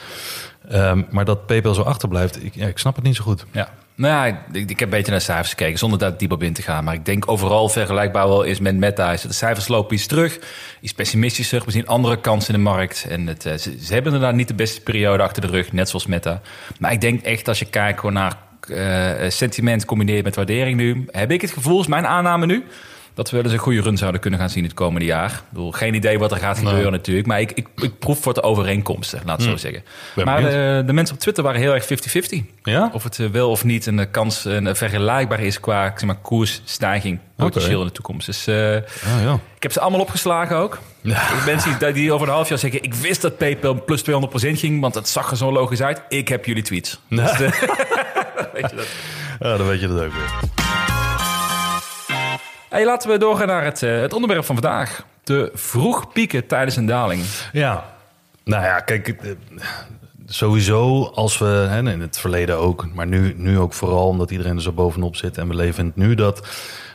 Ehm, 0.68 1.02
maar 1.10 1.24
dat 1.24 1.46
PayPal 1.46 1.74
zo 1.74 1.82
achterblijft, 1.82 2.44
ik, 2.44 2.54
ja, 2.54 2.66
ik 2.66 2.78
snap 2.78 2.94
het 2.94 3.04
niet 3.04 3.16
zo 3.16 3.22
goed. 3.22 3.44
Ja. 3.50 3.68
Nou 3.94 4.14
ja, 4.14 4.44
ik, 4.52 4.70
ik 4.70 4.78
heb 4.78 4.80
een 4.80 4.96
beetje 4.96 5.10
naar 5.10 5.20
cijfers 5.20 5.48
gekeken, 5.48 5.78
zonder 5.78 5.98
daar 5.98 6.16
diep 6.16 6.32
op 6.32 6.42
in 6.42 6.52
te 6.52 6.62
gaan. 6.62 6.84
Maar 6.84 6.94
ik 6.94 7.04
denk 7.04 7.30
overal 7.30 7.68
vergelijkbaar 7.68 8.28
wel 8.28 8.42
is 8.42 8.60
met 8.60 8.76
Meta. 8.76 9.12
Is 9.12 9.20
de 9.20 9.32
cijfers 9.32 9.68
lopen 9.68 9.94
iets 9.94 10.06
terug, 10.06 10.38
iets 10.80 10.92
pessimistischer. 10.92 11.62
We 11.64 11.70
zien 11.70 11.86
andere 11.86 12.20
kansen 12.20 12.54
in 12.54 12.64
de 12.64 12.70
markt. 12.70 13.06
En 13.08 13.26
het, 13.26 13.46
eh, 13.46 13.52
ze, 13.52 13.76
ze 13.80 13.92
hebben 13.92 14.12
inderdaad 14.12 14.36
niet 14.36 14.48
de 14.48 14.54
beste 14.54 14.80
periode 14.80 15.22
achter 15.22 15.42
de 15.42 15.48
rug, 15.48 15.72
net 15.72 15.88
zoals 15.88 16.06
Meta. 16.06 16.40
Maar 16.78 16.92
ik 16.92 17.00
denk 17.00 17.22
echt 17.22 17.48
als 17.48 17.58
je 17.58 17.64
kijkt 17.64 18.00
gewoon 18.00 18.14
naar 18.14 18.36
eh, 18.68 19.30
sentiment 19.30 19.84
combineert 19.84 20.24
met 20.24 20.36
waardering 20.36 20.76
nu... 20.76 21.04
heb 21.10 21.30
ik 21.30 21.40
het 21.40 21.50
gevoel, 21.50 21.80
is 21.80 21.86
mijn 21.86 22.06
aanname 22.06 22.46
nu... 22.46 22.64
dat 23.14 23.30
we 23.30 23.36
wel 23.36 23.44
eens 23.44 23.54
een 23.54 23.58
goede 23.58 23.80
run 23.80 23.96
zouden 23.96 24.20
kunnen 24.20 24.40
gaan 24.40 24.50
zien 24.50 24.64
het 24.64 24.74
komende 24.74 25.06
jaar. 25.06 25.30
Ik 25.30 25.42
bedoel, 25.48 25.72
geen 25.72 25.94
idee 25.94 26.18
wat 26.18 26.30
er 26.32 26.38
gaat 26.38 26.58
gebeuren 26.58 26.92
natuurlijk. 26.92 27.26
Maar 27.26 27.40
ik, 27.40 27.52
ik, 27.52 27.66
ik 27.76 27.98
proef 27.98 28.20
voor 28.22 28.34
de 28.34 28.42
overeenkomsten, 28.42 29.20
laat 29.24 29.40
het 29.40 29.50
zo 29.50 29.56
zeggen. 29.56 29.84
Ben 30.14 30.24
maar 30.24 30.40
de, 30.40 30.82
de 30.86 30.92
mensen 30.92 31.14
op 31.14 31.20
Twitter 31.20 31.44
waren 31.44 31.60
heel 31.60 31.74
erg 31.74 31.84
50-50. 31.84 32.38
Ja? 32.62 32.90
Of 32.92 33.02
het 33.02 33.18
eh, 33.18 33.26
wel 33.26 33.50
of 33.50 33.64
niet 33.64 33.86
een 33.86 34.10
kans 34.10 34.44
een, 34.44 34.76
vergelijkbaar 34.76 35.40
is 35.40 35.60
qua 35.60 35.92
zeg 35.96 36.04
maar, 36.04 36.16
koersstijging 36.16 37.18
potentieel 37.36 37.80
in 37.80 37.86
de 37.86 37.92
toekomst. 37.92 38.26
Dus 38.26 38.46
eh, 38.46 38.56
Ah, 38.56 39.22
ja. 39.22 39.38
ik 39.56 39.62
heb 39.62 39.72
ze 39.72 39.80
allemaal 39.80 40.00
opgeslagen 40.00 40.56
ook. 40.56 40.78
Dus 41.02 41.16
mensen 41.46 41.78
die, 41.78 41.92
die 41.92 42.12
over 42.12 42.28
een 42.28 42.34
half 42.34 42.48
jaar 42.48 42.58
zeggen... 42.58 42.82
ik 42.82 42.94
wist 42.94 43.22
dat 43.22 43.38
PayPal 43.38 43.84
plus 43.84 44.02
200% 44.02 44.04
ging, 44.34 44.80
want 44.80 44.94
het 44.94 45.08
zag 45.08 45.30
er 45.30 45.36
zo 45.36 45.52
logisch 45.52 45.82
uit. 45.82 46.02
Ik 46.08 46.28
heb 46.28 46.44
jullie 46.44 46.62
tweets. 46.62 47.00
Dus, 47.08 47.40
eh, 47.40 47.50
weet 48.56 48.70
je 48.70 48.76
dat. 48.76 48.86
ja, 49.40 49.56
dan 49.56 49.66
weet 49.66 49.80
je 49.80 49.88
dat 49.88 50.00
ook 50.00 50.12
weer. 50.12 50.50
Hey, 52.68 52.84
laten 52.84 53.10
we 53.10 53.18
doorgaan 53.18 53.46
naar 53.46 53.64
het, 53.64 53.82
eh, 53.82 54.00
het 54.00 54.12
onderwerp 54.12 54.44
van 54.44 54.54
vandaag. 54.54 55.04
De 55.24 55.50
vroeg 55.54 56.12
pieken 56.12 56.46
tijdens 56.46 56.76
een 56.76 56.86
daling. 56.86 57.22
Ja, 57.52 57.84
nou 58.44 58.64
ja, 58.64 58.80
kijk, 58.80 59.08
eh, 59.08 59.30
sowieso 60.26 61.04
als 61.04 61.38
we, 61.38 61.44
hè, 61.44 61.90
in 61.90 62.00
het 62.00 62.18
verleden 62.18 62.58
ook, 62.58 62.86
maar 62.94 63.06
nu, 63.06 63.34
nu 63.36 63.58
ook 63.58 63.72
vooral 63.72 64.06
omdat 64.06 64.30
iedereen 64.30 64.56
er 64.56 64.62
zo 64.62 64.72
bovenop 64.72 65.16
zit 65.16 65.38
en 65.38 65.48
we 65.48 65.54
leven 65.54 65.80
in 65.80 65.86
het 65.86 65.96
nu, 65.96 66.14
dat 66.14 66.40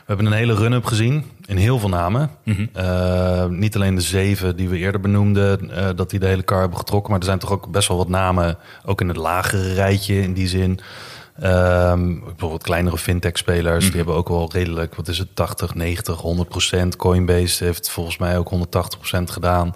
we 0.08 0.14
hebben 0.14 0.32
een 0.32 0.38
hele 0.38 0.54
run-up 0.54 0.84
gezien 0.84 1.24
in 1.46 1.56
heel 1.56 1.78
veel 1.78 1.88
namen. 1.88 2.30
Eh, 2.72 3.46
niet 3.46 3.74
alleen 3.74 3.94
de 3.94 4.00
zeven 4.00 4.56
die 4.56 4.68
we 4.68 4.76
eerder 4.76 5.00
benoemden, 5.00 5.70
eh, 5.70 5.88
dat 5.96 6.10
die 6.10 6.18
de 6.18 6.26
hele 6.26 6.42
kar 6.42 6.60
hebben 6.60 6.78
getrokken, 6.78 7.10
maar 7.10 7.20
er 7.20 7.26
zijn 7.26 7.38
toch 7.38 7.52
ook 7.52 7.70
best 7.70 7.88
wel 7.88 7.96
wat 7.96 8.08
namen, 8.08 8.58
ook 8.84 9.00
in 9.00 9.08
het 9.08 9.16
lagere 9.16 9.74
rijtje 9.74 10.22
in 10.22 10.32
die 10.32 10.48
zin. 10.48 10.80
Ehm, 11.40 12.18
bijvoorbeeld 12.24 12.62
kleinere 12.62 12.98
fintech-spelers, 12.98 13.86
die 13.86 13.96
hebben 13.96 14.14
ook 14.14 14.28
wel 14.28 14.50
redelijk, 14.52 14.94
wat 14.94 15.08
is 15.08 15.18
het, 15.18 15.28
80, 15.36 15.74
90, 15.74 16.20
100 16.20 16.48
procent. 16.48 16.96
Coinbase 16.96 17.64
heeft 17.64 17.90
volgens 17.90 18.18
mij 18.18 18.38
ook 18.38 18.48
180 18.48 18.98
procent 18.98 19.30
gedaan. 19.30 19.74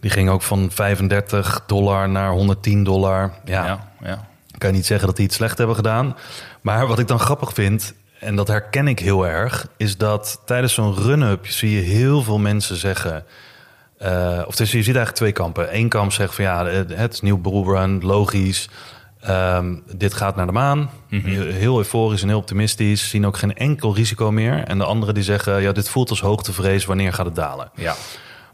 Die 0.00 0.10
ging 0.10 0.28
ook 0.28 0.42
van 0.42 0.70
35 0.70 1.62
dollar 1.66 2.08
naar 2.08 2.30
110 2.30 2.84
dollar. 2.84 3.32
Ja, 3.44 3.64
Ja, 3.64 3.88
ja. 4.02 4.26
kan 4.58 4.70
je 4.70 4.76
niet 4.76 4.86
zeggen 4.86 5.06
dat 5.06 5.16
die 5.16 5.24
iets 5.26 5.36
slecht 5.36 5.58
hebben 5.58 5.76
gedaan. 5.76 6.16
Maar 6.60 6.86
wat 6.86 6.98
ik 6.98 7.08
dan 7.08 7.18
grappig 7.20 7.52
vind, 7.52 7.94
en 8.20 8.36
dat 8.36 8.48
herken 8.48 8.88
ik 8.88 8.98
heel 8.98 9.26
erg, 9.26 9.66
is 9.76 9.96
dat 9.96 10.40
tijdens 10.44 10.74
zo'n 10.74 10.94
run-up 10.94 11.46
zie 11.46 11.70
je 11.70 11.80
heel 11.80 12.22
veel 12.22 12.38
mensen 12.38 12.76
zeggen. 12.76 13.24
eh, 13.98 14.42
of 14.46 14.56
dus 14.56 14.70
je 14.70 14.76
ziet 14.76 14.86
eigenlijk 14.96 15.16
twee 15.16 15.32
kampen. 15.32 15.76
Eén 15.76 15.88
kamp 15.88 16.12
zegt 16.12 16.34
van 16.34 16.44
ja, 16.44 16.66
het 16.66 16.96
het 16.96 17.12
is 17.12 17.20
nieuw 17.20 17.38
bullrun, 17.38 18.00
logisch. 18.02 18.68
Ehm, 19.26 19.74
dit 19.96 20.14
gaat 20.14 20.36
naar 20.36 20.46
de 20.46 20.52
maan. 20.52 20.90
Heel 21.10 21.78
euforisch 21.78 22.22
en 22.22 22.28
heel 22.28 22.38
optimistisch. 22.38 23.08
Zien 23.08 23.26
ook 23.26 23.36
geen 23.36 23.54
enkel 23.54 23.94
risico 23.94 24.30
meer. 24.30 24.64
En 24.64 24.78
de 24.78 24.84
anderen 24.84 25.14
die 25.14 25.22
zeggen, 25.22 25.62
ja, 25.62 25.72
dit 25.72 25.88
voelt 25.88 26.10
als 26.10 26.20
hoogtevrees. 26.20 26.84
Wanneer 26.84 27.12
gaat 27.12 27.26
het 27.26 27.34
dalen? 27.34 27.70
ja. 27.74 27.94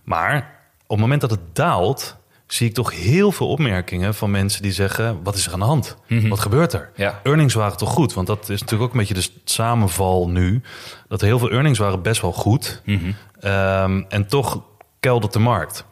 Maar 0.03 0.37
op 0.83 0.89
het 0.89 0.99
moment 0.99 1.21
dat 1.21 1.31
het 1.31 1.41
daalt, 1.53 2.17
zie 2.47 2.69
ik 2.69 2.75
toch 2.75 2.93
heel 2.95 3.33
veel 3.33 3.49
opmerkingen 3.49 4.15
van 4.15 4.31
mensen 4.31 4.63
die 4.63 4.73
zeggen: 4.73 5.23
wat 5.23 5.35
is 5.35 5.47
er 5.47 5.53
aan 5.53 5.59
de 5.59 5.65
hand? 5.65 5.97
Wat 6.29 6.41
gebeurt 6.41 6.73
er? 6.73 6.91
Ja. 6.97 7.21
Earnings 7.23 7.55
waren 7.55 7.77
toch 7.77 7.91
goed? 7.91 8.15
Want 8.15 8.27
dat 8.27 8.49
is 8.49 8.61
natuurlijk 8.61 8.83
ook 8.83 8.93
een 8.93 9.07
beetje 9.07 9.15
de 9.15 9.29
samenval 9.45 10.29
nu. 10.29 10.63
Dat 11.09 11.21
heel 11.21 11.39
veel 11.39 11.51
earnings 11.51 11.79
waren 11.79 12.03
best 12.03 12.21
wel 12.21 12.33
goed. 12.33 12.83
Ehm, 13.41 14.03
en 14.09 14.27
toch 14.27 14.63
keldert 15.01 15.33
de 15.33 15.39
markt. 15.39 15.85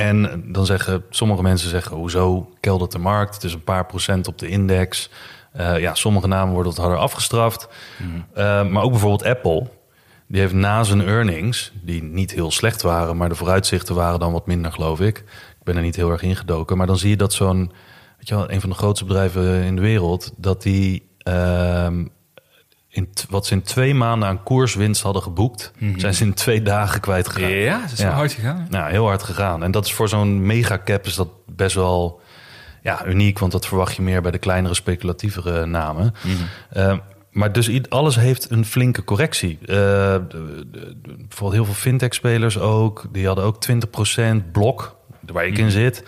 En 0.00 0.44
dan 0.46 0.66
zeggen 0.66 1.04
sommige 1.10 1.42
mensen 1.42 1.70
zeggen: 1.70 1.96
hoezo 1.96 2.50
keldert 2.60 2.92
de 2.92 2.98
markt? 2.98 3.34
Het 3.34 3.44
is 3.44 3.52
een 3.52 3.64
paar 3.64 3.86
procent 3.86 4.28
op 4.28 4.38
de 4.38 4.48
index. 4.48 5.10
Eh, 5.52 5.78
ja, 5.78 5.94
sommige 5.94 6.26
namen 6.26 6.54
worden 6.54 6.72
wat 6.72 6.80
harder 6.80 7.00
afgestraft. 7.00 7.68
Eh, 8.34 8.68
maar 8.68 8.82
ook 8.82 8.90
bijvoorbeeld 8.90 9.24
Apple. 9.24 9.66
Die 10.26 10.40
heeft 10.40 10.52
na 10.52 10.82
zijn 10.82 11.06
earnings, 11.06 11.72
die 11.82 12.02
niet 12.02 12.30
heel 12.30 12.50
slecht 12.50 12.82
waren, 12.82 13.16
maar 13.16 13.28
de 13.28 13.34
vooruitzichten 13.34 13.94
waren 13.94 14.20
dan 14.20 14.32
wat 14.32 14.46
minder, 14.46 14.72
geloof 14.72 15.00
ik. 15.00 15.18
Ik 15.58 15.64
ben 15.64 15.76
er 15.76 15.82
niet 15.82 15.96
heel 15.96 16.10
erg 16.10 16.22
ingedoken. 16.22 16.76
Maar 16.76 16.86
dan 16.86 16.98
zie 16.98 17.10
je 17.10 17.16
dat 17.16 17.32
zo'n, 17.32 17.72
weet 18.16 18.28
je 18.28 18.34
wel, 18.34 18.50
een 18.50 18.60
van 18.60 18.70
de 18.70 18.76
grootste 18.76 19.04
bedrijven 19.04 19.62
in 19.62 19.76
de 19.76 19.82
wereld, 19.82 20.32
dat 20.36 20.62
die 20.62 21.08
ehm, 21.18 22.04
in 22.92 23.08
wat 23.28 23.46
ze 23.46 23.52
in 23.54 23.62
twee 23.62 23.94
maanden 23.94 24.28
aan 24.28 24.42
koerswinst 24.42 25.02
hadden 25.02 25.22
geboekt, 25.22 25.72
zijn 25.96 26.14
ze 26.14 26.24
in 26.24 26.34
twee 26.34 26.62
dagen 26.62 27.00
kwijtgeraakt. 27.00 27.52
Ja, 27.52 27.58
Ja. 27.96 28.04
wel 28.04 28.12
hard 28.12 28.32
gegaan. 28.32 28.66
Nou, 28.70 28.90
heel 28.90 29.06
hard 29.06 29.22
gegaan. 29.22 29.62
En 29.62 29.70
dat 29.70 29.84
is 29.84 29.92
voor 29.92 30.08
zo'n 30.08 30.46
megacap 30.46 31.06
is 31.06 31.14
dat 31.14 31.28
best 31.46 31.74
wel 31.74 32.20
ja, 32.82 33.06
uniek, 33.06 33.38
want 33.38 33.52
dat 33.52 33.66
verwacht 33.66 33.96
je 33.96 34.02
meer 34.02 34.22
bij 34.22 34.30
de 34.30 34.38
kleinere 34.38 34.74
speculatievere 34.74 35.66
namen. 35.66 36.14
Eh, 36.70 36.96
maar 37.30 37.52
dus 37.52 37.88
alles 37.88 38.16
heeft 38.16 38.50
een 38.50 38.64
flinke 38.64 39.04
correctie. 39.04 39.58
De- 39.62 40.24
de- 40.28 40.66
de- 40.70 40.96
bijvoorbeeld 41.02 41.52
heel 41.52 41.64
veel 41.64 41.74
fintech-spelers 41.74 42.58
ook. 42.58 43.04
Die 43.12 43.26
hadden 43.26 43.44
ook 43.44 43.60
20% 43.60 44.52
blok, 44.52 44.96
waar 45.32 45.46
ik 45.46 45.58
in 45.58 45.70
zit. 45.70 46.04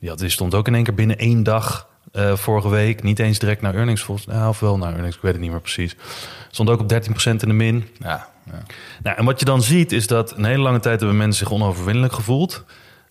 Die, 0.00 0.08
had, 0.08 0.18
die 0.18 0.28
stond 0.28 0.54
ook 0.54 0.66
in 0.66 0.74
één 0.74 0.84
keer 0.84 0.94
binnen 0.94 1.18
één 1.18 1.42
dag 1.42 1.88
eh, 2.16 2.36
vorige 2.36 2.68
week. 2.68 3.02
Niet 3.02 3.18
eens 3.18 3.38
direct 3.38 3.60
naar 3.60 3.74
earnings, 3.74 4.02
volgens 4.02 4.26
nou, 4.26 4.48
of 4.48 4.60
wel 4.60 4.78
naar 4.78 4.92
earnings, 4.92 5.16
ik 5.16 5.22
weet 5.22 5.32
het 5.32 5.40
niet 5.40 5.50
meer 5.50 5.60
precies. 5.60 5.96
Stond 6.50 6.70
ook 6.70 6.80
op 6.80 6.88
13% 6.88 7.42
in 7.42 7.48
de 7.48 7.52
min. 7.52 7.88
Ja, 7.98 8.28
ja. 8.44 8.62
Nou, 9.02 9.16
en 9.16 9.24
wat 9.24 9.38
je 9.38 9.44
dan 9.44 9.62
ziet 9.62 9.92
is 9.92 10.06
dat 10.06 10.36
een 10.36 10.44
hele 10.44 10.62
lange 10.62 10.80
tijd 10.80 11.00
hebben 11.00 11.18
mensen 11.18 11.46
zich 11.46 11.54
onoverwinnelijk 11.54 12.12
gevoeld. 12.12 12.64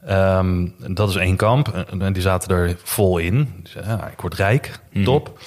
Ehm, 0.05 0.67
dat 0.87 1.09
is 1.09 1.15
één 1.15 1.35
kamp. 1.35 1.67
En 1.99 2.13
die 2.13 2.21
zaten 2.21 2.55
er 2.55 2.75
vol 2.83 3.17
in. 3.17 3.65
Ja, 3.85 4.07
ik 4.07 4.21
word 4.21 4.33
rijk, 4.33 4.79
top. 5.03 5.39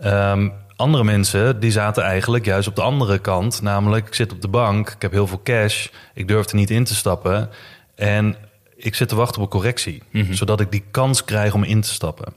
Ehm, 0.00 0.48
andere 0.76 1.04
mensen 1.04 1.60
die 1.60 1.70
zaten 1.70 2.02
eigenlijk 2.02 2.44
juist 2.44 2.68
op 2.68 2.76
de 2.76 2.82
andere 2.82 3.18
kant. 3.18 3.62
Namelijk, 3.62 4.06
ik 4.06 4.14
zit 4.14 4.32
op 4.32 4.42
de 4.42 4.48
bank, 4.48 4.90
ik 4.90 5.02
heb 5.02 5.12
heel 5.12 5.26
veel 5.26 5.40
cash. 5.44 5.88
Ik 6.14 6.28
durf 6.28 6.48
er 6.48 6.56
niet 6.56 6.70
in 6.70 6.84
te 6.84 6.94
stappen. 6.94 7.50
En 7.94 8.36
ik 8.76 8.94
zit 8.94 9.08
te 9.08 9.16
wachten 9.16 9.36
op 9.36 9.42
een 9.42 9.58
correctie. 9.58 10.02
Zodat 10.30 10.60
ik 10.60 10.70
die 10.70 10.84
kans 10.90 11.24
krijg 11.24 11.54
om 11.54 11.64
in 11.64 11.80
te 11.80 11.92
stappen. 11.92 12.32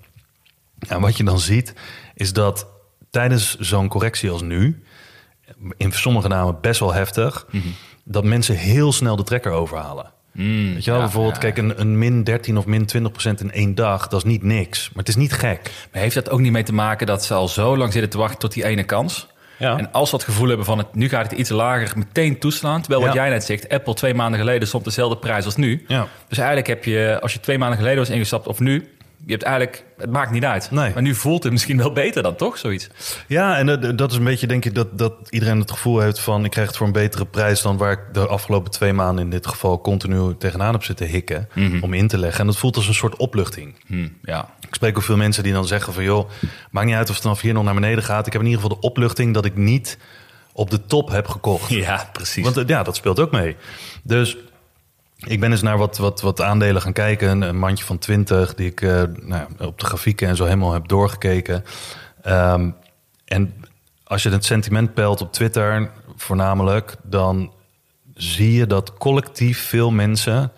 En 0.87 1.01
wat 1.01 1.17
je 1.17 1.23
dan 1.23 1.39
ziet, 1.39 1.73
is 2.13 2.33
dat 2.33 2.67
tijdens 3.09 3.57
zo'n 3.57 3.87
correctie 3.87 4.29
als 4.29 4.41
nu... 4.41 4.83
in 5.77 5.91
sommige 5.91 6.27
namen 6.27 6.57
best 6.61 6.79
wel 6.79 6.93
heftig... 6.93 7.47
dat 8.03 8.23
mensen 8.23 8.55
heel 8.55 8.91
snel 8.91 9.15
de 9.15 9.23
trekker 9.23 9.51
overhalen. 9.51 10.11
Weet 10.31 10.83
je 10.83 10.91
wel, 10.91 10.99
ja, 10.99 11.05
bijvoorbeeld, 11.05 11.33
ja, 11.33 11.39
kijk, 11.39 11.57
een, 11.57 11.79
een 11.79 11.97
min 11.97 12.23
13 12.23 12.57
of 12.57 12.65
min 12.65 12.85
20 12.85 13.11
procent 13.11 13.41
in 13.41 13.51
één 13.51 13.75
dag... 13.75 14.07
dat 14.07 14.23
is 14.25 14.31
niet 14.31 14.43
niks, 14.43 14.89
maar 14.89 14.99
het 14.99 15.07
is 15.07 15.15
niet 15.15 15.33
gek. 15.33 15.71
Maar 15.91 16.01
heeft 16.01 16.15
dat 16.15 16.29
ook 16.29 16.39
niet 16.39 16.51
mee 16.51 16.63
te 16.63 16.73
maken 16.73 17.07
dat 17.07 17.25
ze 17.25 17.33
al 17.33 17.47
zo 17.47 17.77
lang 17.77 17.91
zitten 17.91 18.11
te 18.11 18.17
wachten 18.17 18.39
tot 18.39 18.53
die 18.53 18.65
ene 18.65 18.83
kans? 18.83 19.27
Ja. 19.59 19.77
En 19.77 19.91
als 19.91 20.09
ze 20.09 20.15
dat 20.15 20.25
gevoel 20.25 20.47
hebben 20.47 20.65
van 20.65 20.77
het, 20.77 20.95
nu 20.95 21.09
gaat 21.09 21.29
het 21.29 21.39
iets 21.39 21.49
lager, 21.49 21.97
meteen 21.97 22.39
toeslaan. 22.39 22.81
Terwijl 22.81 23.05
wat 23.05 23.13
jij 23.13 23.29
net 23.29 23.43
zegt, 23.43 23.69
Apple 23.69 23.93
twee 23.93 24.13
maanden 24.13 24.39
geleden 24.39 24.67
stond 24.67 24.83
dezelfde 24.83 25.17
prijs 25.17 25.45
als 25.45 25.55
nu. 25.55 25.85
Dus 26.27 26.37
eigenlijk 26.37 26.67
heb 26.67 26.83
je, 26.83 27.17
als 27.21 27.33
je 27.33 27.39
twee 27.39 27.57
maanden 27.57 27.77
geleden 27.77 27.99
was 27.99 28.09
ingestapt 28.09 28.47
of 28.47 28.59
nu, 28.59 28.89
je 29.25 29.31
hebt 29.31 29.43
eigenlijk, 29.43 29.85
het 29.97 30.11
maakt 30.11 30.31
niet 30.31 30.45
uit. 30.45 30.71
Nee. 30.71 30.93
Maar 30.93 31.01
nu 31.01 31.15
voelt 31.15 31.43
het 31.43 31.51
misschien 31.51 31.77
wel 31.77 31.91
beter 31.91 32.23
dan 32.23 32.35
toch, 32.35 32.57
zoiets? 32.57 32.89
Ja, 33.27 33.57
en 33.57 33.65
dat, 33.65 33.97
dat 33.97 34.11
is 34.11 34.17
een 34.17 34.23
beetje, 34.23 34.47
denk 34.47 34.65
ik, 34.65 34.75
dat, 34.75 34.97
dat 34.97 35.13
iedereen 35.29 35.59
het 35.59 35.71
gevoel 35.71 35.99
heeft 35.99 36.19
van... 36.19 36.45
ik 36.45 36.51
krijg 36.51 36.67
het 36.67 36.77
voor 36.77 36.87
een 36.87 36.93
betere 36.93 37.25
prijs 37.25 37.61
dan 37.61 37.77
waar 37.77 37.91
ik 37.91 37.99
de 38.11 38.27
afgelopen 38.27 38.71
twee 38.71 38.93
maanden... 38.93 39.23
in 39.23 39.29
dit 39.29 39.47
geval 39.47 39.81
continu 39.81 40.37
tegenaan 40.37 40.73
heb 40.73 40.83
zitten 40.83 41.07
hikken 41.07 41.49
om 41.81 41.93
in 41.93 42.07
te 42.07 42.17
leggen. 42.17 42.39
En 42.39 42.45
dat 42.45 42.57
voelt 42.57 42.75
als 42.75 42.87
een 42.87 42.93
soort 42.93 43.15
opluchting. 43.15 43.75
Hm, 43.87 44.07
ja. 44.21 44.49
Ik 44.67 44.75
spreek 44.75 44.97
ook 44.97 45.03
veel 45.03 45.17
mensen 45.17 45.43
die 45.43 45.53
dan 45.53 45.67
zeggen 45.67 45.93
van... 45.93 46.03
joh, 46.03 46.29
maakt 46.71 46.87
niet 46.87 46.95
uit 46.95 47.09
of 47.09 47.13
het 47.13 47.23
vanaf 47.23 47.41
hier 47.41 47.53
nog 47.53 47.63
naar 47.63 47.73
beneden 47.73 48.03
gaat. 48.03 48.27
Ik 48.27 48.33
heb 48.33 48.41
in 48.41 48.47
ieder 48.47 48.61
geval 48.61 48.77
de 48.77 48.87
opluchting 48.87 49.33
dat 49.33 49.45
ik 49.45 49.55
niet 49.55 49.97
op 50.53 50.69
de 50.69 50.85
top 50.85 51.09
heb 51.09 51.27
gekocht. 51.27 51.69
ja, 51.87 52.09
precies. 52.13 52.43
Want 52.43 52.57
eh, 52.57 52.67
ja, 52.67 52.83
dat 52.83 52.95
speelt 52.95 53.19
ook 53.19 53.31
mee. 53.31 53.55
Dus 54.03 54.37
ik 55.25 55.39
ben 55.39 55.51
eens 55.51 55.61
naar 55.61 55.77
wat, 55.77 55.97
wat, 55.97 56.21
wat 56.21 56.41
aandelen 56.41 56.81
gaan 56.81 56.93
kijken. 56.93 57.41
Een, 57.41 57.57
mandje 57.57 57.85
van 57.85 57.97
20 57.97 58.55
die 58.55 58.69
ik 58.69 58.81
eh, 58.81 58.89
nou, 59.21 59.47
ja, 59.57 59.65
op 59.65 59.79
de 59.79 59.85
grafieken 59.85 60.27
en 60.27 60.35
zo 60.35 60.43
helemaal 60.43 60.73
heb 60.73 60.87
doorgekeken. 60.87 61.63
Ehm, 62.21 62.69
en 63.25 63.53
als 64.03 64.23
je 64.23 64.29
het 64.29 64.45
sentiment 64.45 64.93
peilt 64.93 65.21
op 65.21 65.33
Twitter 65.33 65.91
voornamelijk... 66.15 66.95
dan 67.03 67.53
zie 68.13 68.53
je 68.53 68.67
dat 68.67 68.93
collectief 68.97 69.67
veel 69.67 69.91
mensen... 69.91 70.51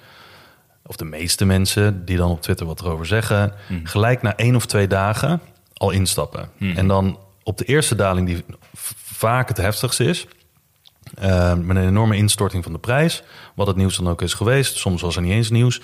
of 0.85 0.95
de 0.95 1.05
meeste 1.05 1.45
mensen 1.45 2.05
die 2.05 2.17
dan 2.17 2.31
op 2.31 2.41
Twitter 2.41 2.65
wat 2.65 2.81
erover 2.81 3.05
zeggen... 3.05 3.53
gelijk 3.83 4.21
na 4.21 4.35
één 4.35 4.55
of 4.55 4.65
twee 4.65 4.87
dagen 4.87 5.41
al 5.73 5.91
instappen. 5.91 6.49
En 6.59 6.87
dan 6.87 7.19
op 7.43 7.57
de 7.57 7.65
eerste 7.65 7.95
daling 7.95 8.27
die 8.27 8.43
vaak 9.03 9.47
het 9.47 9.57
heftigste 9.57 10.03
is... 10.03 10.27
Uh, 11.23 11.53
met 11.53 11.77
een 11.77 11.87
enorme 11.87 12.15
instorting 12.15 12.63
van 12.63 12.73
de 12.73 12.79
prijs. 12.79 13.23
Wat 13.55 13.67
het 13.67 13.75
nieuws 13.75 13.97
dan 13.97 14.09
ook 14.09 14.21
is 14.21 14.33
geweest. 14.33 14.77
Soms 14.77 15.01
was 15.01 15.15
er 15.15 15.21
niet 15.21 15.31
eens 15.31 15.49
nieuws 15.49 15.81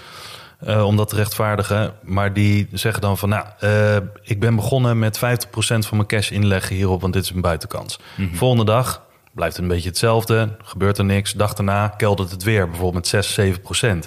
uh, 0.68 0.86
om 0.86 0.96
dat 0.98 1.10
te 1.10 1.16
rechtvaardigen. 1.16 1.94
Maar 2.02 2.34
die 2.34 2.68
zeggen 2.72 3.02
dan 3.02 3.18
van... 3.18 3.30
nou, 3.30 3.46
uh, 3.64 3.96
ik 4.22 4.40
ben 4.40 4.56
begonnen 4.56 5.00
met 5.00 5.18
50% 5.18 5.20
van 5.58 5.86
mijn 5.90 6.08
cash 6.08 6.32
inleggen 6.32 6.76
hierop... 6.76 7.02
want 7.02 7.14
dit 7.14 7.24
is 7.24 7.30
een 7.30 7.42
buitenkans. 7.42 8.00
Volgende 8.34 8.66
dag 8.66 9.06
blijft 9.34 9.56
het 9.56 9.64
een 9.64 9.72
beetje 9.72 9.90
hetzelfde. 9.90 10.58
Gebeurt 10.64 10.98
er 10.98 11.06
niks. 11.06 11.34
Dag 11.34 11.54
daarna 11.54 11.88
keldert 11.88 12.32
het 12.32 12.44
weer. 12.44 12.66
Bijvoorbeeld 12.70 13.12
met 13.12 13.26
6, 13.26 13.40
7%. 13.40 13.98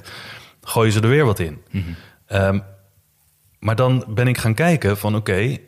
Gooien 0.63 0.93
ze 0.93 1.01
er 1.01 1.09
weer 1.09 1.25
wat 1.25 1.39
in. 1.39 1.63
Um, 2.29 2.63
maar 3.59 3.77
dan 3.77 4.05
ben 4.09 4.29
ik 4.29 4.39
gaan 4.39 4.55
kijken 4.55 4.99
van... 4.99 5.17
oké, 5.17 5.59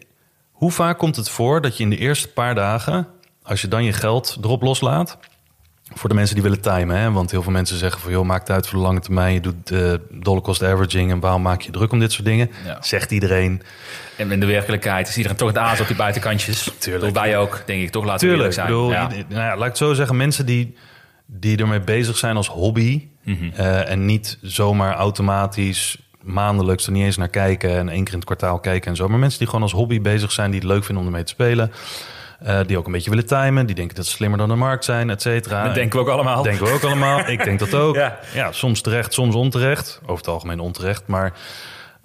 hoe 0.52 0.72
vaak 0.72 0.98
komt 0.98 1.16
het 1.16 1.28
voor 1.28 1.60
dat 1.60 1.76
je 1.76 1.82
in 1.82 1.90
de 1.90 1.98
eerste 1.98 2.28
paar 2.28 2.54
dagen... 2.54 3.08
als 3.42 3.60
je 3.60 3.68
dan 3.68 3.84
je 3.84 3.92
geld 3.92 4.38
erop 4.40 4.62
loslaat... 4.62 5.18
Voor 5.94 6.08
de 6.08 6.14
mensen 6.14 6.34
die 6.34 6.42
willen 6.42 6.60
timen, 6.60 6.96
hè? 6.96 7.12
want 7.12 7.30
heel 7.30 7.42
veel 7.42 7.52
mensen 7.52 7.78
zeggen 7.78 8.00
van... 8.00 8.10
joh, 8.10 8.24
maakt 8.24 8.48
het 8.48 8.56
uit 8.56 8.66
voor 8.66 8.78
de 8.78 8.84
lange 8.84 9.00
termijn, 9.00 9.34
je 9.34 9.40
doet 9.40 9.70
uh, 9.70 9.92
dollar 10.10 10.42
cost 10.42 10.62
averaging... 10.62 11.10
en 11.10 11.20
waarom 11.20 11.42
maak 11.42 11.60
je 11.60 11.70
druk 11.70 11.92
om 11.92 11.98
dit 11.98 12.12
soort 12.12 12.24
dingen? 12.24 12.50
Ja. 12.64 12.78
Zegt 12.80 13.10
iedereen. 13.10 13.62
En 14.16 14.30
in 14.30 14.40
de 14.40 14.46
werkelijkheid 14.46 15.08
is 15.08 15.16
iedereen 15.16 15.36
toch 15.36 15.48
het 15.48 15.58
aanzet 15.58 15.80
op 15.80 15.86
die 15.86 15.96
buitenkantjes. 15.96 16.70
Tuurlijk. 16.78 17.14
Wij 17.14 17.38
ook, 17.38 17.62
denk 17.66 17.82
ik, 17.82 17.90
toch 17.90 18.04
laten 18.04 18.28
Tuurlijk, 18.28 18.48
we 18.48 18.54
zijn. 18.54 18.66
bedoel, 18.66 18.90
ja. 18.90 19.08
nou 19.08 19.24
ja, 19.28 19.48
laat 19.48 19.58
ik 19.58 19.64
het 19.64 19.76
zo 19.76 19.94
zeggen, 19.94 20.16
mensen 20.16 20.46
die, 20.46 20.76
die 21.26 21.58
ermee 21.58 21.80
bezig 21.80 22.16
zijn 22.16 22.36
als 22.36 22.48
hobby... 22.48 23.08
Mhm. 23.22 23.50
Uh, 23.58 23.90
en 23.90 24.04
niet 24.04 24.38
zomaar 24.42 24.94
automatisch 24.94 25.98
maandelijks 26.20 26.86
er 26.86 26.92
niet 26.92 27.04
eens 27.04 27.16
naar 27.16 27.28
kijken... 27.28 27.70
en 27.70 27.88
één 27.88 28.04
keer 28.04 28.12
in 28.12 28.18
het 28.18 28.24
kwartaal 28.24 28.58
kijken 28.58 28.90
en 28.90 28.96
zo. 28.96 29.08
Maar 29.08 29.18
mensen 29.18 29.38
die 29.38 29.48
gewoon 29.48 29.62
als 29.62 29.72
hobby 29.72 30.00
bezig 30.00 30.32
zijn, 30.32 30.50
die 30.50 30.60
het 30.60 30.68
leuk 30.68 30.84
vinden 30.84 31.04
om 31.04 31.08
ermee 31.08 31.24
te 31.24 31.32
spelen... 31.32 31.72
Uh, 32.42 32.60
die 32.66 32.78
ook 32.78 32.86
een 32.86 32.92
beetje 32.92 33.10
willen 33.10 33.26
timen. 33.26 33.66
Die 33.66 33.74
denken 33.74 33.96
dat 33.96 34.06
ze 34.06 34.12
slimmer 34.12 34.38
dan 34.38 34.48
de 34.48 34.54
markt 34.54 34.84
zijn, 34.84 35.10
et 35.10 35.22
cetera. 35.22 35.64
Dat 35.64 35.74
denken 35.74 35.98
we 35.98 36.04
ook 36.04 36.10
allemaal. 36.10 36.42
Denken 36.42 36.66
we 36.66 36.72
ook 36.72 36.84
allemaal. 36.84 37.18
Ik 37.28 37.44
denk 37.44 37.58
dat 37.58 37.74
ook. 37.74 37.94
Ja. 38.06 38.18
ja. 38.34 38.52
soms 38.52 38.80
terecht, 38.80 39.12
soms 39.12 39.34
onterecht. 39.34 40.00
Over 40.02 40.16
het 40.16 40.28
algemeen 40.28 40.60
onterecht. 40.60 41.06
Maar 41.06 41.32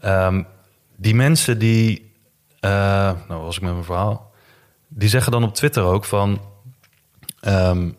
um, 0.06 0.48
die 0.96 1.16
mensen 1.16 1.60
die... 1.60 2.12
Uh, 2.62 2.72
nou, 3.28 3.42
was 3.44 3.56
ik 3.56 3.62
met 3.62 3.72
mijn 3.72 3.84
verhaal. 3.84 4.32
Die 4.88 5.10
zeggen 5.10 5.32
dan 5.32 5.44
op 5.44 5.56
Twitter 5.56 5.84
ook 5.84 6.06
van... 6.06 6.42
Um, 7.48 7.96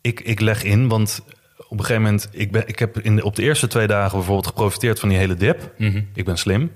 ik, 0.00 0.20
ik 0.20 0.40
leg 0.40 0.62
in, 0.62 0.88
want 0.88 1.22
op 1.56 1.78
een 1.78 1.84
gegeven 1.84 2.02
moment... 2.02 2.28
Ik, 2.30 2.52
ben, 2.52 2.68
ik 2.68 2.78
heb 2.78 2.98
in 2.98 3.22
op 3.22 3.36
de 3.36 3.42
eerste 3.42 3.66
twee 3.66 3.86
dagen 3.86 4.16
bijvoorbeeld 4.16 4.46
geprofiteerd 4.46 5.00
van 5.00 5.08
die 5.08 5.18
hele 5.18 5.34
dip. 5.34 5.58
Mhm. 5.58 5.88
Mm 5.88 5.94
-hmm. 5.94 6.08
Ik 6.14 6.24
ben 6.24 6.36
slim. 6.38 6.72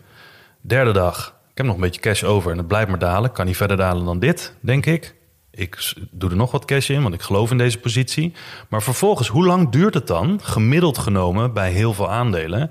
Derde 0.60 0.92
dag 0.92 1.35
ik 1.56 1.62
heb 1.62 1.70
nog 1.70 1.80
een 1.80 1.88
beetje 1.90 2.00
cash 2.00 2.22
over 2.22 2.50
en 2.50 2.58
het 2.58 2.66
blijft 2.68 2.88
maar 2.88 2.98
dalen. 2.98 3.32
Kan 3.32 3.46
niet 3.46 3.56
verder 3.56 3.76
dalen 3.76 4.04
dan 4.04 4.18
dit, 4.18 4.54
denk 4.60 4.86
ik. 4.86 5.14
Ik 5.50 5.94
doe 6.10 6.30
er 6.30 6.36
nog 6.36 6.50
wat 6.50 6.64
cash 6.64 6.90
in, 6.90 7.02
want 7.02 7.14
ik 7.14 7.22
geloof 7.22 7.50
in 7.50 7.58
deze 7.58 7.78
positie. 7.78 8.32
Maar 8.68 8.82
vervolgens, 8.82 9.28
hoe 9.28 9.46
lang 9.46 9.70
duurt 9.70 9.94
het 9.94 10.06
dan, 10.06 10.40
gemiddeld 10.42 10.98
genomen 10.98 11.52
bij 11.52 11.70
heel 11.70 11.94
veel 11.94 12.10
aandelen, 12.10 12.70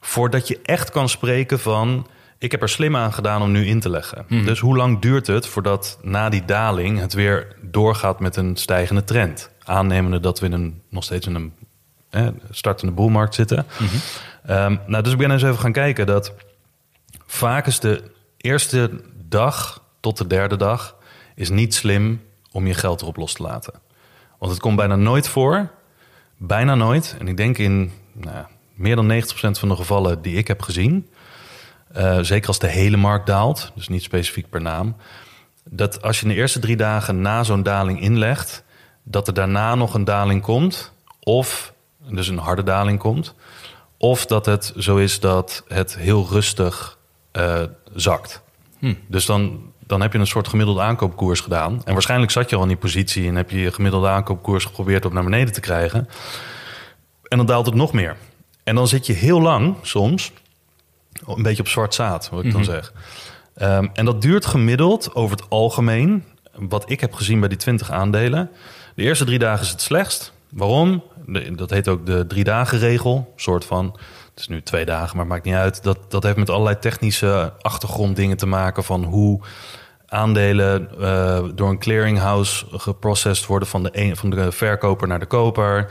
voordat 0.00 0.48
je 0.48 0.60
echt 0.62 0.90
kan 0.90 1.08
spreken 1.08 1.60
van. 1.60 2.06
Ik 2.38 2.50
heb 2.50 2.62
er 2.62 2.68
slim 2.68 2.96
aan 2.96 3.12
gedaan 3.12 3.42
om 3.42 3.50
nu 3.50 3.66
in 3.66 3.80
te 3.80 3.90
leggen. 3.90 4.24
Dus 4.44 4.60
hoe 4.60 4.76
lang 4.76 5.00
duurt 5.00 5.26
het 5.26 5.46
voordat 5.46 5.98
na 6.02 6.28
die 6.28 6.44
daling 6.44 6.98
het 6.98 7.12
weer 7.12 7.56
doorgaat 7.62 8.20
met 8.20 8.36
een 8.36 8.56
stijgende 8.56 9.04
trend? 9.04 9.50
Aannemende 9.64 10.20
dat 10.20 10.40
we 10.40 10.46
in 10.46 10.52
een, 10.52 10.82
nog 10.90 11.04
steeds 11.04 11.26
in 11.26 11.34
een 11.34 11.52
eh, 12.10 12.26
startende 12.50 12.92
boelmarkt 12.92 13.34
zitten. 13.34 13.66
Ehm, 14.46 14.76
nou, 14.86 15.02
dus 15.02 15.12
ik 15.12 15.18
ben 15.18 15.30
eens 15.30 15.42
even 15.42 15.58
gaan 15.58 15.72
kijken 15.72 16.06
dat 16.06 16.34
vaak 17.26 17.66
is 17.66 17.80
de 17.80 18.16
eerste 18.40 18.90
dag 19.28 19.82
tot 20.00 20.18
de 20.18 20.26
derde 20.26 20.56
dag 20.56 20.96
is 21.34 21.48
niet 21.48 21.74
slim 21.74 22.22
om 22.52 22.66
je 22.66 22.74
geld 22.74 23.02
erop 23.02 23.16
los 23.16 23.32
te 23.32 23.42
laten. 23.42 23.72
Want 24.38 24.52
het 24.52 24.60
komt 24.60 24.76
bijna 24.76 24.96
nooit 24.96 25.28
voor, 25.28 25.70
bijna 26.36 26.74
nooit. 26.74 27.16
En 27.18 27.28
ik 27.28 27.36
denk 27.36 27.58
in 27.58 27.92
nou, 28.12 28.46
meer 28.74 28.96
dan 28.96 29.22
90% 29.22 29.24
van 29.58 29.68
de 29.68 29.76
gevallen 29.76 30.22
die 30.22 30.36
ik 30.36 30.48
heb 30.48 30.62
gezien, 30.62 31.08
eh, 31.92 32.18
zeker 32.20 32.48
als 32.48 32.58
de 32.58 32.66
hele 32.66 32.96
markt 32.96 33.26
daalt, 33.26 33.72
dus 33.74 33.88
niet 33.88 34.02
specifiek 34.02 34.50
per 34.50 34.62
naam, 34.62 34.96
dat 35.64 36.02
als 36.02 36.20
je 36.20 36.28
de 36.28 36.34
eerste 36.34 36.58
drie 36.58 36.76
dagen 36.76 37.20
na 37.20 37.42
zo'n 37.42 37.62
daling 37.62 38.00
inlegt, 38.00 38.64
dat 39.02 39.26
er 39.26 39.34
daarna 39.34 39.74
nog 39.74 39.94
een 39.94 40.04
daling 40.04 40.42
komt, 40.42 40.92
of 41.20 41.72
dus 42.08 42.28
een 42.28 42.38
harde 42.38 42.62
daling 42.62 42.98
komt, 42.98 43.34
of 43.96 44.26
dat 44.26 44.46
het 44.46 44.72
zo 44.78 44.96
is 44.96 45.20
dat 45.20 45.64
het 45.68 45.96
heel 45.96 46.26
rustig 46.30 46.97
eh, 47.38 47.62
zakt. 47.94 48.42
Dus 49.06 49.26
dan, 49.26 49.72
dan 49.86 50.00
heb 50.00 50.12
je 50.12 50.18
een 50.18 50.26
soort 50.26 50.48
gemiddelde 50.48 50.80
aankoopkoers 50.80 51.40
gedaan. 51.40 51.80
En 51.84 51.92
waarschijnlijk 51.92 52.30
zat 52.32 52.50
je 52.50 52.56
al 52.56 52.62
in 52.62 52.68
die 52.68 52.76
positie 52.76 53.28
en 53.28 53.34
heb 53.34 53.50
je 53.50 53.60
je 53.60 53.72
gemiddelde 53.72 54.08
aankoopkoers 54.08 54.64
geprobeerd 54.64 55.04
op 55.04 55.12
naar 55.12 55.24
beneden 55.24 55.52
te 55.52 55.60
krijgen. 55.60 56.08
En 57.22 57.36
dan 57.36 57.46
daalt 57.46 57.66
het 57.66 57.74
nog 57.74 57.92
meer. 57.92 58.16
En 58.64 58.74
dan 58.74 58.88
zit 58.88 59.06
je 59.06 59.12
heel 59.12 59.40
lang 59.40 59.76
soms 59.82 60.32
een 61.26 61.42
beetje 61.42 61.62
op 61.62 61.68
zwart 61.68 61.94
zaad, 61.94 62.28
wat 62.30 62.44
ik 62.44 62.52
dan 62.52 62.64
zeg. 62.64 62.92
Ehm, 63.54 63.86
en 63.92 64.04
dat 64.04 64.22
duurt 64.22 64.46
gemiddeld 64.46 65.14
over 65.14 65.36
het 65.36 65.50
algemeen, 65.50 66.24
wat 66.54 66.90
ik 66.90 67.00
heb 67.00 67.14
gezien 67.14 67.40
bij 67.40 67.48
die 67.48 67.58
20 67.58 67.90
aandelen. 67.90 68.50
De 68.94 69.02
eerste 69.02 69.24
drie 69.24 69.38
dagen 69.38 69.64
is 69.64 69.70
het 69.70 69.80
slechtst. 69.82 70.32
Waarom? 70.50 71.02
De- 71.26 71.54
dat 71.54 71.70
heet 71.70 71.88
ook 71.88 72.06
de 72.06 72.26
drie 72.26 72.44
dagen 72.44 72.78
regel, 72.78 73.32
soort 73.36 73.64
van. 73.64 73.98
Het 74.38 74.48
is 74.48 74.54
nu 74.54 74.62
twee 74.62 74.84
dagen, 74.84 75.16
maar 75.16 75.26
maakt 75.26 75.44
niet 75.44 75.54
uit. 75.54 75.82
Dat, 75.82 75.98
dat 76.08 76.22
heeft 76.22 76.36
met 76.36 76.50
allerlei 76.50 76.78
technische 76.78 77.52
achtergronddingen 77.60 78.36
te 78.36 78.46
maken 78.46 78.84
van 78.84 79.04
hoe 79.04 79.40
aandelen 80.06 80.88
eh, 81.00 81.44
door 81.54 81.68
een 81.68 81.78
clearinghouse 81.78 82.66
geprocessed 82.70 83.46
worden 83.46 83.68
van 83.68 83.82
de, 83.82 83.90
een, 83.92 84.16
van 84.16 84.30
de 84.30 84.52
verkoper 84.52 85.08
naar 85.08 85.18
de 85.18 85.26
koper. 85.26 85.86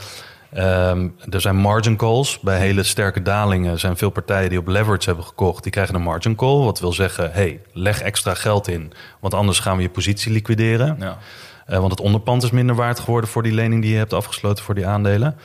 Ehm, 0.53 1.09
er 1.29 1.41
zijn 1.41 1.55
margin 1.55 1.97
calls. 1.97 2.39
Bij 2.39 2.59
hele 2.59 2.83
sterke 2.83 3.21
dalingen 3.21 3.79
zijn 3.79 3.97
veel 3.97 4.09
partijen 4.09 4.49
die 4.49 4.59
op 4.59 4.67
leverage 4.67 5.05
hebben 5.05 5.25
gekocht. 5.25 5.63
Die 5.63 5.71
krijgen 5.71 5.95
een 5.95 6.01
margin 6.01 6.35
call. 6.35 6.63
Wat 6.63 6.79
wil 6.79 6.93
zeggen, 6.93 7.31
hey, 7.31 7.61
leg 7.73 8.01
extra 8.01 8.33
geld 8.33 8.67
in. 8.67 8.93
Want 9.19 9.33
anders 9.33 9.59
gaan 9.59 9.75
we 9.75 9.81
je 9.81 9.89
positie 9.89 10.31
liquideren. 10.31 10.95
Ja. 10.99 11.17
Eh, 11.65 11.79
want 11.79 11.91
het 11.91 12.01
onderpand 12.01 12.43
is 12.43 12.51
minder 12.51 12.75
waard 12.75 12.99
geworden 12.99 13.29
voor 13.29 13.43
die 13.43 13.53
lening 13.53 13.81
die 13.81 13.91
je 13.91 13.97
hebt 13.97 14.13
afgesloten 14.13 14.63
voor 14.63 14.75
die 14.75 14.87
aandelen. 14.87 15.35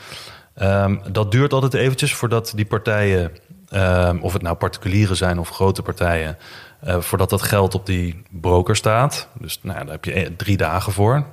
Ehm, 0.55 0.97
dat 1.13 1.31
duurt 1.31 1.53
altijd 1.53 1.75
eventjes 1.75 2.15
voordat 2.15 2.53
die 2.57 2.65
partijen, 2.65 3.31
ehm, 3.69 4.19
of 4.21 4.33
het 4.33 4.43
nou 4.43 4.57
particulieren 4.57 5.17
zijn 5.17 5.39
of 5.39 5.49
grote 5.51 5.83
partijen, 5.83 6.37
eh, 6.81 7.01
voordat 7.01 7.31
dat 7.31 7.43
geld 7.43 7.75
op 7.75 7.87
die 7.87 8.23
broker 8.31 8.77
staat. 8.77 9.29
Dus 9.39 9.59
nou, 9.63 9.79
daar 9.79 9.93
heb 9.93 10.05
je 10.05 10.13
eh, 10.13 10.31
drie 10.37 10.57
dagen 10.57 10.93
voor. 10.93 11.27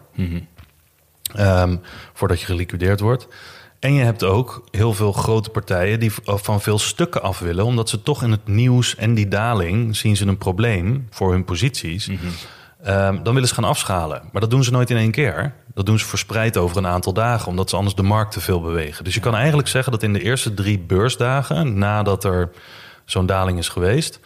Ehm, 1.35 1.75
voordat 2.13 2.39
je 2.39 2.45
geliquideerd 2.45 2.99
wordt. 2.99 3.27
En 3.79 3.93
je 3.93 4.03
hebt 4.03 4.23
ook 4.23 4.63
heel 4.71 4.93
veel 4.93 5.11
grote 5.11 5.49
partijen 5.49 5.99
die 5.99 6.11
v- 6.11 6.17
van 6.25 6.61
veel 6.61 6.79
stukken 6.79 7.21
af 7.21 7.39
willen, 7.39 7.65
omdat 7.65 7.89
ze 7.89 8.03
toch 8.03 8.23
in 8.23 8.31
het 8.31 8.47
nieuws 8.47 8.95
en 8.95 9.13
die 9.13 9.27
daling 9.27 9.95
zien 9.95 10.17
ze 10.17 10.25
een 10.27 10.37
probleem 10.37 11.07
voor 11.09 11.31
hun 11.31 11.45
posities. 11.45 12.09
Ehm, 12.83 13.23
dan 13.23 13.33
willen 13.33 13.49
ze 13.49 13.53
gaan 13.55 13.63
afschalen. 13.63 14.21
Maar 14.31 14.41
dat 14.41 14.49
doen 14.49 14.63
ze 14.63 14.71
nooit 14.71 14.89
in 14.89 14.97
één 14.97 15.11
keer. 15.11 15.53
Dat 15.73 15.85
doen 15.85 15.99
ze 15.99 16.05
verspreid 16.05 16.57
over 16.57 16.77
een 16.77 16.87
aantal 16.87 17.13
dagen, 17.13 17.47
omdat 17.47 17.69
ze 17.69 17.75
anders 17.75 17.95
de 17.95 18.01
markt 18.01 18.31
te 18.31 18.41
veel 18.41 18.61
bewegen. 18.61 19.03
Dus 19.03 19.13
je 19.13 19.19
kan 19.19 19.35
eigenlijk 19.35 19.67
zeggen 19.67 19.91
dat 19.91 20.03
in 20.03 20.13
de 20.13 20.21
eerste 20.21 20.53
drie 20.53 20.79
beursdagen, 20.79 21.77
nadat 21.77 22.23
er 22.23 22.49
zo'n 23.05 23.25
daling 23.25 23.57
is 23.57 23.69
geweest, 23.69 24.19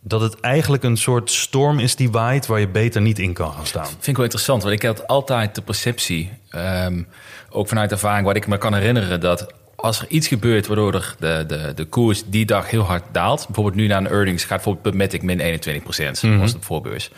dat 0.00 0.20
het 0.20 0.40
eigenlijk 0.40 0.82
een 0.82 0.96
soort 0.96 1.30
storm 1.30 1.78
is 1.78 1.96
die 1.96 2.10
waait 2.10 2.46
waar 2.46 2.60
je 2.60 2.68
beter 2.68 3.00
niet 3.00 3.18
in 3.18 3.32
kan 3.32 3.52
gaan 3.52 3.66
staan. 3.66 3.86
Vind 3.86 4.06
ik 4.06 4.14
wel 4.16 4.24
interessant, 4.24 4.62
want 4.62 4.74
ik 4.74 4.82
had 4.82 5.06
altijd 5.06 5.54
de 5.54 5.62
perceptie, 5.62 6.30
ehm, 6.50 7.02
ook 7.50 7.68
vanuit 7.68 7.90
ervaring, 7.90 8.26
wat 8.26 8.36
ik 8.36 8.46
me 8.46 8.58
kan 8.58 8.74
herinneren, 8.74 9.20
dat 9.20 9.46
als 9.76 10.00
er 10.00 10.08
iets 10.08 10.28
gebeurt 10.28 10.66
waardoor 10.66 10.94
er 10.94 11.14
de, 11.18 11.44
de, 11.46 11.72
de 11.74 11.84
koers 11.84 12.24
die 12.26 12.46
dag 12.46 12.70
heel 12.70 12.82
hard 12.82 13.04
daalt, 13.12 13.46
bijvoorbeeld 13.46 13.76
nu 13.76 13.86
naar 13.86 13.98
een 13.98 14.08
earnings 14.08 14.44
gaat 14.44 14.62
bijvoorbeeld 14.64 14.94
Matic 14.94 15.22
min 15.22 15.40
21 15.40 15.82
procent, 15.82 16.20
was 16.20 16.52
het 16.52 16.64
voorbeurs. 16.64 17.10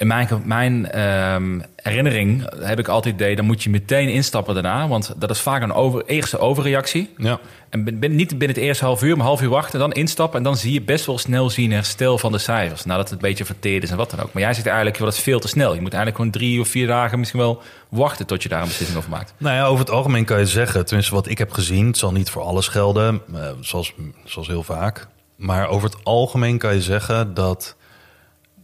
In 0.00 0.06
mijn, 0.06 0.28
mijn 0.44 0.90
ehm, 0.90 1.60
herinnering 1.76 2.48
heb 2.60 2.78
ik 2.78 2.88
altijd 2.88 3.14
idee, 3.14 3.36
dan 3.36 3.44
moet 3.44 3.62
je 3.62 3.70
meteen 3.70 4.08
instappen 4.08 4.54
daarna, 4.54 4.88
want 4.88 5.12
dat 5.16 5.30
is 5.30 5.40
vaak 5.40 5.62
een 5.62 5.72
over, 5.72 6.04
eerste 6.06 6.38
overreactie. 6.38 7.10
Ja. 7.16 7.40
En 7.68 8.00
ben, 8.00 8.14
niet 8.14 8.28
binnen 8.28 8.48
het 8.48 8.56
eerste 8.56 8.84
half 8.84 9.02
uur, 9.02 9.16
maar 9.16 9.26
half 9.26 9.42
uur 9.42 9.48
wachten, 9.48 9.78
dan 9.78 9.92
instappen. 9.92 10.38
En 10.38 10.44
dan 10.44 10.56
zie 10.56 10.72
je 10.72 10.82
best 10.82 11.06
wel 11.06 11.18
snel 11.18 11.50
zien 11.50 11.72
herstel 11.72 12.18
van 12.18 12.32
de 12.32 12.38
cijfers. 12.38 12.84
Nadat 12.84 13.04
het 13.04 13.12
een 13.12 13.28
beetje 13.28 13.44
verteerd 13.44 13.82
is 13.82 13.90
en 13.90 13.96
wat 13.96 14.10
dan 14.10 14.20
ook. 14.20 14.32
Maar 14.32 14.42
jij 14.42 14.54
zegt 14.54 14.66
eigenlijk, 14.66 14.98
dat 14.98 15.12
is 15.12 15.20
veel 15.20 15.40
te 15.40 15.48
snel. 15.48 15.74
Je 15.74 15.80
moet 15.80 15.94
eigenlijk 15.94 16.16
gewoon 16.16 16.30
drie 16.30 16.60
of 16.60 16.68
vier 16.68 16.86
dagen 16.86 17.18
misschien 17.18 17.40
wel 17.40 17.62
wachten 17.88 18.26
tot 18.26 18.42
je 18.42 18.48
daar 18.48 18.62
een 18.62 18.68
beslissing 18.68 18.98
over 18.98 19.10
maakt. 19.10 19.34
Nou 19.38 19.56
ja, 19.56 19.64
over 19.64 19.80
het 19.80 19.94
algemeen 19.94 20.24
kan 20.24 20.38
je 20.38 20.46
zeggen, 20.46 20.86
tenminste 20.86 21.14
wat 21.14 21.28
ik 21.28 21.38
heb 21.38 21.52
gezien, 21.52 21.86
het 21.86 21.98
zal 21.98 22.12
niet 22.12 22.30
voor 22.30 22.42
alles 22.42 22.68
gelden, 22.68 23.20
eh, 23.34 23.40
zoals, 23.60 23.94
zoals 24.24 24.48
heel 24.48 24.62
vaak. 24.62 25.06
Maar 25.36 25.68
over 25.68 25.90
het 25.90 26.04
algemeen 26.04 26.58
kan 26.58 26.74
je 26.74 26.82
zeggen 26.82 27.34
dat 27.34 27.76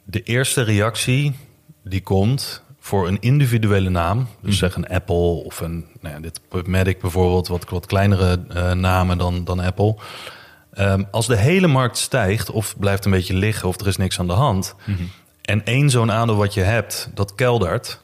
de 0.09 0.23
eerste 0.23 0.63
reactie 0.63 1.37
die 1.85 2.03
komt 2.03 2.63
voor 2.81 3.09
een 3.09 3.21
individuele 3.21 3.91
naam, 3.91 4.29
dus 4.41 4.59
zeg 4.59 4.75
een 4.75 4.89
Apple 4.89 5.45
of 5.45 5.61
een, 5.61 5.87
nou 6.01 6.15
ja, 6.15 6.21
dit 6.21 6.41
Pubmatic 6.49 7.01
bijvoorbeeld, 7.01 7.49
wat, 7.49 7.69
wat 7.69 7.87
kleinere 7.87 8.45
eh, 8.49 8.73
namen 8.73 9.19
dan, 9.19 9.45
dan 9.45 9.61
Apple. 9.61 9.97
Ehm, 10.73 11.03
als 11.11 11.27
de 11.27 11.37
hele 11.37 11.67
markt 11.67 11.99
stijgt 11.99 12.51
of 12.51 12.79
blijft 12.79 13.05
een 13.05 13.11
beetje 13.11 13.35
liggen 13.35 13.69
of 13.69 13.81
er 13.81 13.87
is 13.87 13.97
niks 13.97 14.19
aan 14.19 14.27
de 14.27 14.33
hand, 14.33 14.75
en 15.43 15.65
één 15.65 15.91
zo'n 15.91 16.13
aandeel 16.13 16.37
wat 16.37 16.55
je 16.55 16.61
hebt, 16.61 17.11
dat 17.15 17.35
keldert, 17.35 18.01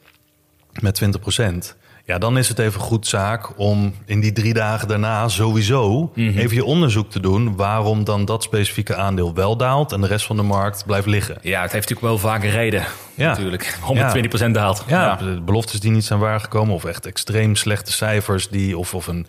met 0.80 1.02
20%. 1.02 1.76
Ja, 2.04 2.18
dan 2.18 2.38
is 2.38 2.48
het 2.48 2.58
even 2.58 2.80
goed 2.80 3.06
zaak 3.06 3.58
om 3.58 3.94
in 4.04 4.20
die 4.20 4.32
drie 4.32 4.54
dagen 4.54 4.88
daarna 4.88 5.28
sowieso 5.28 6.12
even 6.14 6.54
je 6.54 6.64
onderzoek 6.64 7.10
te 7.10 7.20
doen 7.20 7.56
waarom 7.56 8.04
dan 8.04 8.24
dat 8.24 8.42
specifieke 8.42 8.94
aandeel 8.94 9.34
wel 9.34 9.56
daalt 9.56 9.92
en 9.92 10.00
de 10.00 10.06
rest 10.06 10.26
van 10.26 10.36
de 10.36 10.42
markt 10.42 10.86
blijft 10.86 11.06
liggen. 11.06 11.38
Ja, 11.42 11.62
het 11.62 11.72
heeft 11.72 11.88
natuurlijk 11.88 12.20
wel 12.20 12.30
vaak 12.30 12.42
een 12.44 12.50
reden. 12.50 12.84
Ja. 13.14 13.28
Natuurlijk. 13.28 13.78
120% 14.46 14.50
daalt. 14.50 14.84
Ja, 14.86 15.16
de 15.16 15.40
beloftes 15.40 15.80
die 15.80 15.90
niet 15.90 16.04
zijn 16.04 16.18
waargekomen 16.18 16.74
of 16.74 16.84
echt 16.84 17.06
extreem 17.06 17.56
slechte 17.56 17.92
cijfers 17.92 18.48
die 18.48 18.78
of, 18.78 18.94
of 18.94 19.06
een 19.06 19.26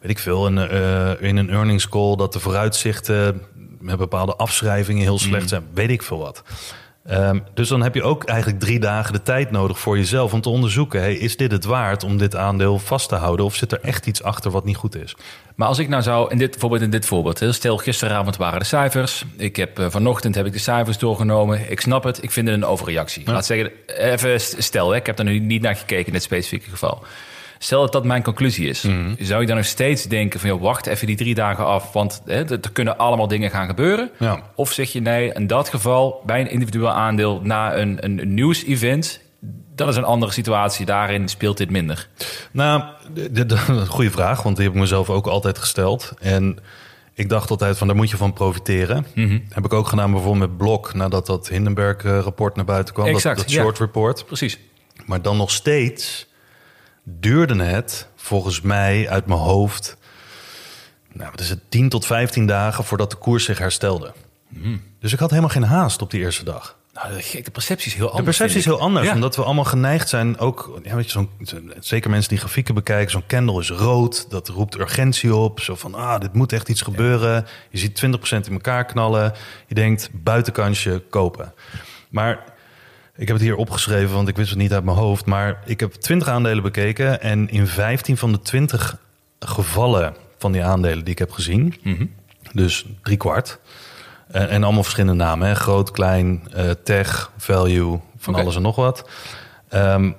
weet 0.00 0.10
ik 0.10 0.18
veel, 0.18 0.46
een, 0.46 0.58
eh, 0.58 1.28
in 1.28 1.36
een 1.36 1.50
earnings 1.50 1.88
call 1.88 2.16
dat 2.16 2.32
de 2.32 2.40
vooruitzichten 2.40 3.42
met 3.80 3.96
bepaalde 3.98 4.34
afschrijvingen 4.36 5.02
heel 5.02 5.18
slecht 5.18 5.48
zijn, 5.48 5.62
weet 5.74 5.90
ik 5.90 6.02
veel 6.02 6.18
wat. 6.18 6.42
Ehm, 7.06 7.38
dus 7.54 7.68
dan 7.68 7.82
heb 7.82 7.94
je 7.94 8.02
ook 8.02 8.24
eigenlijk 8.24 8.60
drie 8.60 8.80
dagen 8.80 9.12
de 9.12 9.22
tijd 9.22 9.50
nodig 9.50 9.78
voor 9.78 9.96
jezelf 9.96 10.32
om 10.32 10.40
te 10.40 10.48
onderzoeken: 10.48 11.00
hey, 11.00 11.14
is 11.14 11.36
dit 11.36 11.52
het 11.52 11.64
waard 11.64 12.04
om 12.04 12.18
dit 12.18 12.36
aandeel 12.36 12.78
vast 12.78 13.08
te 13.08 13.14
houden? 13.14 13.44
Of 13.44 13.54
zit 13.54 13.72
er 13.72 13.80
echt 13.80 14.06
iets 14.06 14.22
achter 14.22 14.50
wat 14.50 14.64
niet 14.64 14.76
goed 14.76 14.96
is? 14.96 15.16
Maar 15.54 15.68
als 15.68 15.78
ik 15.78 15.88
nou 15.88 16.02
zou, 16.02 16.30
in 16.30 16.38
dit, 16.38 16.50
bijvoorbeeld 16.50 16.82
in 16.82 16.90
dit 16.90 17.06
voorbeeld, 17.06 17.40
hè, 17.40 17.52
stel 17.52 17.76
gisteravond 17.76 18.36
waren 18.36 18.58
de 18.58 18.64
cijfers. 18.64 19.24
Ik 19.36 19.56
heb 19.56 19.78
eh, 19.78 19.86
vanochtend 19.90 20.34
heb 20.34 20.46
ik 20.46 20.52
de 20.52 20.58
cijfers 20.58 20.98
doorgenomen. 20.98 21.70
Ik 21.70 21.80
snap 21.80 22.04
het, 22.04 22.22
ik 22.22 22.30
vind 22.30 22.48
het 22.48 22.56
een 22.56 22.64
overreactie. 22.64 23.30
Laat 23.30 23.46
zeggen, 23.46 23.70
even 23.86 24.40
stel, 24.40 24.90
hè, 24.90 24.96
ik 24.96 25.06
heb 25.06 25.18
er 25.18 25.24
nu 25.24 25.38
niet 25.38 25.62
naar 25.62 25.76
gekeken 25.76 26.06
in 26.06 26.12
dit 26.12 26.22
specifieke 26.22 26.70
geval. 26.70 27.02
Stel 27.62 27.80
dat 27.80 27.92
dat 27.92 28.04
mijn 28.04 28.22
conclusie 28.22 28.68
is. 28.68 28.80
Zou 29.18 29.40
je 29.40 29.46
dan 29.46 29.56
nog 29.56 29.64
steeds 29.64 30.04
denken 30.04 30.40
van, 30.40 30.48
joh, 30.48 30.60
wacht 30.60 30.86
even 30.86 31.06
die 31.06 31.16
drie 31.16 31.34
dagen 31.34 31.66
af, 31.66 31.92
want 31.92 32.22
hè, 32.24 32.44
er 32.44 32.72
kunnen 32.72 32.98
allemaal 32.98 33.28
dingen 33.28 33.50
gaan 33.50 33.66
gebeuren? 33.66 34.10
Ja. 34.18 34.42
Of 34.54 34.72
zeg 34.72 34.92
je 34.92 35.00
nee, 35.00 35.32
in 35.32 35.46
dat 35.46 35.68
geval 35.68 36.22
bij 36.26 36.40
een 36.40 36.50
individueel 36.50 36.90
aandeel 36.90 37.40
na 37.42 37.76
een, 37.76 38.04
een, 38.04 38.20
een 38.20 38.34
nieuws-event, 38.34 39.20
dat 39.74 39.88
is 39.88 39.96
een 39.96 40.04
andere 40.04 40.32
situatie. 40.32 40.86
Daarin 40.86 41.28
speelt 41.28 41.56
dit 41.56 41.70
minder. 41.70 42.08
Nou, 42.50 42.82
goede 43.88 44.10
vraag, 44.10 44.42
want 44.42 44.56
die 44.56 44.64
heb 44.64 44.74
ik 44.74 44.80
mezelf 44.80 45.10
ook 45.10 45.26
altijd 45.26 45.58
gesteld. 45.58 46.12
En 46.20 46.58
ik 47.14 47.28
dacht 47.28 47.50
altijd 47.50 47.78
van, 47.78 47.86
daar 47.86 47.96
moet 47.96 48.10
je 48.10 48.16
van 48.16 48.32
profiteren. 48.32 49.06
Heb 49.48 49.64
ik 49.64 49.72
ook 49.72 49.88
gedaan 49.88 50.10
bijvoorbeeld 50.12 50.48
met 50.48 50.58
Blok, 50.58 50.94
nadat 50.94 51.26
dat 51.26 51.48
Hindenburg-rapport 51.48 52.56
naar 52.56 52.64
buiten 52.64 52.94
kwam. 52.94 53.06
Exact, 53.06 53.36
dat, 53.36 53.46
dat 53.46 53.54
ja. 53.54 53.62
short 53.62 53.78
report. 53.78 54.26
Precies. 54.26 54.58
Maar 55.06 55.22
dan 55.22 55.36
nog 55.36 55.50
steeds 55.50 56.30
duurde 57.04 57.62
het, 57.62 58.08
volgens 58.16 58.60
mij 58.60 59.08
uit 59.08 59.26
mijn 59.26 59.40
hoofd, 59.40 59.96
nou, 61.12 61.30
wat 61.30 61.40
is 61.40 61.48
het, 61.48 61.60
10 61.68 61.88
tot 61.88 62.06
15 62.06 62.46
dagen 62.46 62.84
voordat 62.84 63.10
de 63.10 63.16
koers 63.16 63.44
zich 63.44 63.58
herstelde. 63.58 64.12
Dus 65.00 65.12
ik 65.12 65.18
had 65.18 65.30
helemaal 65.30 65.50
geen 65.50 65.62
haast 65.62 66.02
op 66.02 66.10
die 66.10 66.20
eerste 66.20 66.44
dag. 66.44 66.76
Nou, 66.94 67.08
de, 67.16 67.42
de 67.42 67.50
perceptie 67.50 67.86
is 67.90 67.94
heel 67.96 68.06
De 68.06 68.10
anders. 68.10 68.26
perceptie 68.26 68.58
is 68.58 68.64
heel 68.64 68.80
anders, 68.80 69.06
Ja. 69.06 69.14
omdat 69.14 69.36
we 69.36 69.42
allemaal 69.44 69.64
geneigd 69.64 70.08
zijn. 70.08 70.38
Ook, 70.38 70.80
ja, 70.82 70.94
weet 70.94 71.04
je, 71.04 71.10
zo'n, 71.10 71.30
zeker 71.80 72.10
mensen 72.10 72.28
die 72.28 72.38
grafieken 72.38 72.74
bekijken, 72.74 73.10
zo'n 73.10 73.26
candle 73.26 73.60
is 73.60 73.70
rood. 73.70 74.30
Dat 74.30 74.48
roept 74.48 74.74
urgentie 74.78 75.34
op. 75.34 75.60
Zo 75.60 75.74
van, 75.74 75.94
ah, 75.94 76.20
dit 76.20 76.32
moet 76.32 76.52
echt 76.52 76.68
iets 76.68 76.82
gebeuren. 76.82 77.46
Je 77.70 77.78
ziet 77.78 77.94
20% 77.94 78.46
in 78.46 78.52
elkaar 78.52 78.84
knallen. 78.84 79.32
Je 79.66 79.74
denkt, 79.74 80.10
buitenkansje 80.12 81.02
kopen. 81.10 81.54
Maar 82.08 82.51
ik 83.16 83.26
heb 83.26 83.36
het 83.36 83.46
hier 83.46 83.56
opgeschreven, 83.56 84.14
want 84.14 84.28
ik 84.28 84.36
wist 84.36 84.50
het 84.50 84.58
niet 84.58 84.72
uit 84.72 84.84
mijn 84.84 84.96
hoofd. 84.96 85.26
Maar 85.26 85.62
ik 85.64 85.80
heb 85.80 85.92
20 85.92 86.28
aandelen 86.28 86.62
bekeken. 86.62 87.20
En 87.20 87.48
in 87.48 87.66
15 87.66 88.16
van 88.16 88.32
de 88.32 88.40
20 88.40 88.98
gevallen 89.38 90.14
van 90.38 90.52
die 90.52 90.64
aandelen 90.64 91.04
die 91.04 91.12
ik 91.12 91.18
heb 91.18 91.32
gezien, 91.32 91.74
Mhm. 91.82 92.06
dus 92.52 92.86
drie 93.02 93.16
kwart. 93.16 93.58
En, 94.28 94.48
en 94.48 94.64
allemaal 94.64 94.82
verschillende 94.82 95.24
namen. 95.24 95.48
Hè? 95.48 95.54
Groot, 95.54 95.90
klein, 95.90 96.42
eh, 96.52 96.70
tech, 96.70 97.32
value, 97.36 98.00
van 98.18 98.34
alles 98.34 98.56
en 98.56 98.62
nog 98.62 98.76
wat. 98.76 99.08
Ehm, 99.68 100.12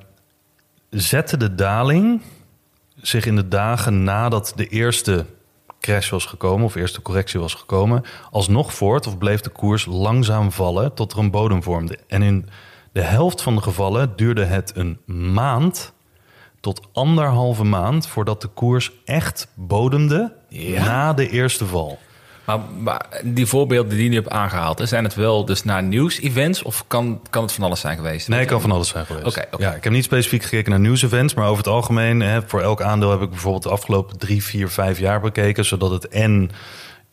zette 0.89 1.37
de 1.37 1.55
daling 1.55 2.21
zich 3.01 3.25
in 3.25 3.35
de 3.35 3.47
dagen 3.47 4.03
nadat 4.03 4.53
de 4.55 4.67
eerste 4.67 5.25
crash 5.79 6.09
was 6.09 6.25
gekomen... 6.25 6.65
of 6.65 6.75
eerste 6.75 7.01
correctie 7.01 7.39
was 7.39 7.53
gekomen... 7.53 8.03
alsnog 8.31 8.73
voort 8.73 9.07
of 9.07 9.17
bleef 9.17 9.41
de 9.41 9.49
koers 9.49 9.85
langzaam 9.85 10.51
vallen 10.51 10.93
tot 10.93 11.11
er 11.11 11.17
een 11.17 11.31
bodem 11.31 11.63
vormde. 11.63 11.97
En 12.07 12.21
in 12.21 12.49
de 12.93 13.01
helft 13.01 13.41
van 13.41 13.55
de 13.55 13.61
gevallen 13.61 14.13
duurde 14.15 14.43
het 14.43 14.71
een 14.75 14.97
maand 15.33 15.93
tot 16.59 16.87
anderhalve 16.93 17.63
maand... 17.63 18.07
voordat 18.07 18.41
de 18.41 18.47
koers 18.47 18.91
echt 19.05 19.47
bodemde 19.53 20.33
Ja? 20.49 20.85
na 20.85 21.13
de 21.13 21.29
eerste 21.29 21.65
val. 21.65 21.99
Maar, 22.45 22.59
maar 22.79 23.21
die 23.23 23.45
voorbeelden 23.45 23.91
die 23.91 24.03
je 24.03 24.09
nu 24.09 24.15
hebt 24.15 24.29
aangehaald, 24.29 24.81
zijn 24.83 25.03
het 25.03 25.15
wel 25.15 25.45
dus 25.45 25.63
naar 25.63 25.83
nieuws-events 25.83 26.63
of 26.63 26.83
kan, 26.87 27.21
kan 27.29 27.43
het 27.43 27.51
van 27.51 27.63
alles 27.63 27.79
zijn 27.79 27.95
geweest? 27.95 28.27
Nee, 28.27 28.39
het 28.39 28.47
kan 28.47 28.61
van 28.61 28.71
alles 28.71 28.87
zijn 28.87 29.05
geweest. 29.05 29.27
Oké, 29.27 29.45
oké. 29.51 29.63
Ja, 29.63 29.73
ik 29.73 29.83
heb 29.83 29.93
niet 29.93 30.03
specifiek 30.03 30.43
gekeken 30.43 30.71
naar 30.71 30.79
nieuwsevents, 30.79 31.33
maar 31.33 31.45
over 31.45 31.57
het 31.57 31.73
algemeen, 31.73 32.19
hè, 32.19 32.41
voor 32.45 32.61
elk 32.61 32.81
aandeel 32.81 33.11
heb 33.11 33.21
ik 33.21 33.29
bijvoorbeeld 33.29 33.63
de 33.63 33.69
afgelopen 33.69 34.17
drie, 34.17 34.43
vier, 34.43 34.69
vijf 34.69 34.99
jaar 34.99 35.21
bekeken, 35.21 35.65
zodat 35.65 35.91
het 35.91 36.07
en 36.07 36.51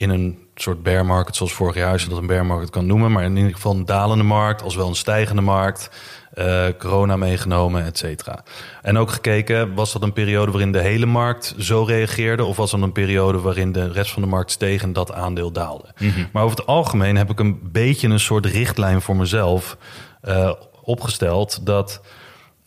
in 0.01 0.11
een 0.11 0.39
soort 0.55 0.83
bear 0.83 1.07
market, 1.07 1.37
zoals 1.37 1.53
vorig 1.53 1.75
jaar, 1.75 1.93
als 1.93 2.03
je 2.03 2.09
dat 2.09 2.19
een 2.19 2.27
bear 2.27 2.47
market 2.47 2.71
kan 2.71 2.87
noemen, 2.87 3.13
maar 3.13 3.25
in 3.25 3.37
ieder 3.37 3.53
geval 3.53 3.75
een 3.75 3.85
dalende 3.85 4.25
markt, 4.25 4.63
als 4.63 4.75
wel 4.77 4.89
een 4.89 4.95
stijgende 4.95 5.43
markt, 5.43 5.91
eh, 6.35 6.67
corona 6.79 7.17
meegenomen, 7.17 7.85
et 7.85 7.99
cetera. 7.99 8.43
En 8.83 8.99
ook 8.99 9.11
gekeken, 9.11 9.75
was 9.75 9.93
dat 9.93 10.03
een 10.03 10.13
periode 10.13 10.51
waarin 10.51 10.73
de 10.73 10.81
hele 10.81 11.07
markt 11.07 11.55
zo 11.59 11.83
reageerde, 11.83 12.45
of 12.45 12.57
was 12.57 12.71
dat 12.71 12.81
een 12.81 12.93
periode 12.93 13.41
waarin 13.41 13.73
de 13.73 13.93
rest 13.93 14.13
van 14.13 14.23
de 14.23 14.29
markt 14.29 14.51
steeg 14.51 14.83
en 14.83 14.93
dat 14.93 15.13
aandeel 15.13 15.51
daalde? 15.53 15.95
Maar 16.33 16.43
over 16.43 16.57
het 16.57 16.67
algemeen 16.67 17.17
heb 17.17 17.31
ik 17.31 17.41
een 17.41 17.59
beetje 17.73 18.09
een 18.09 18.21
soort 18.21 18.47
richtlijn 18.47 19.01
voor 19.01 19.17
mezelf 19.17 19.77
eh, 20.21 20.53
opgesteld 20.83 21.67
dat. 21.67 22.01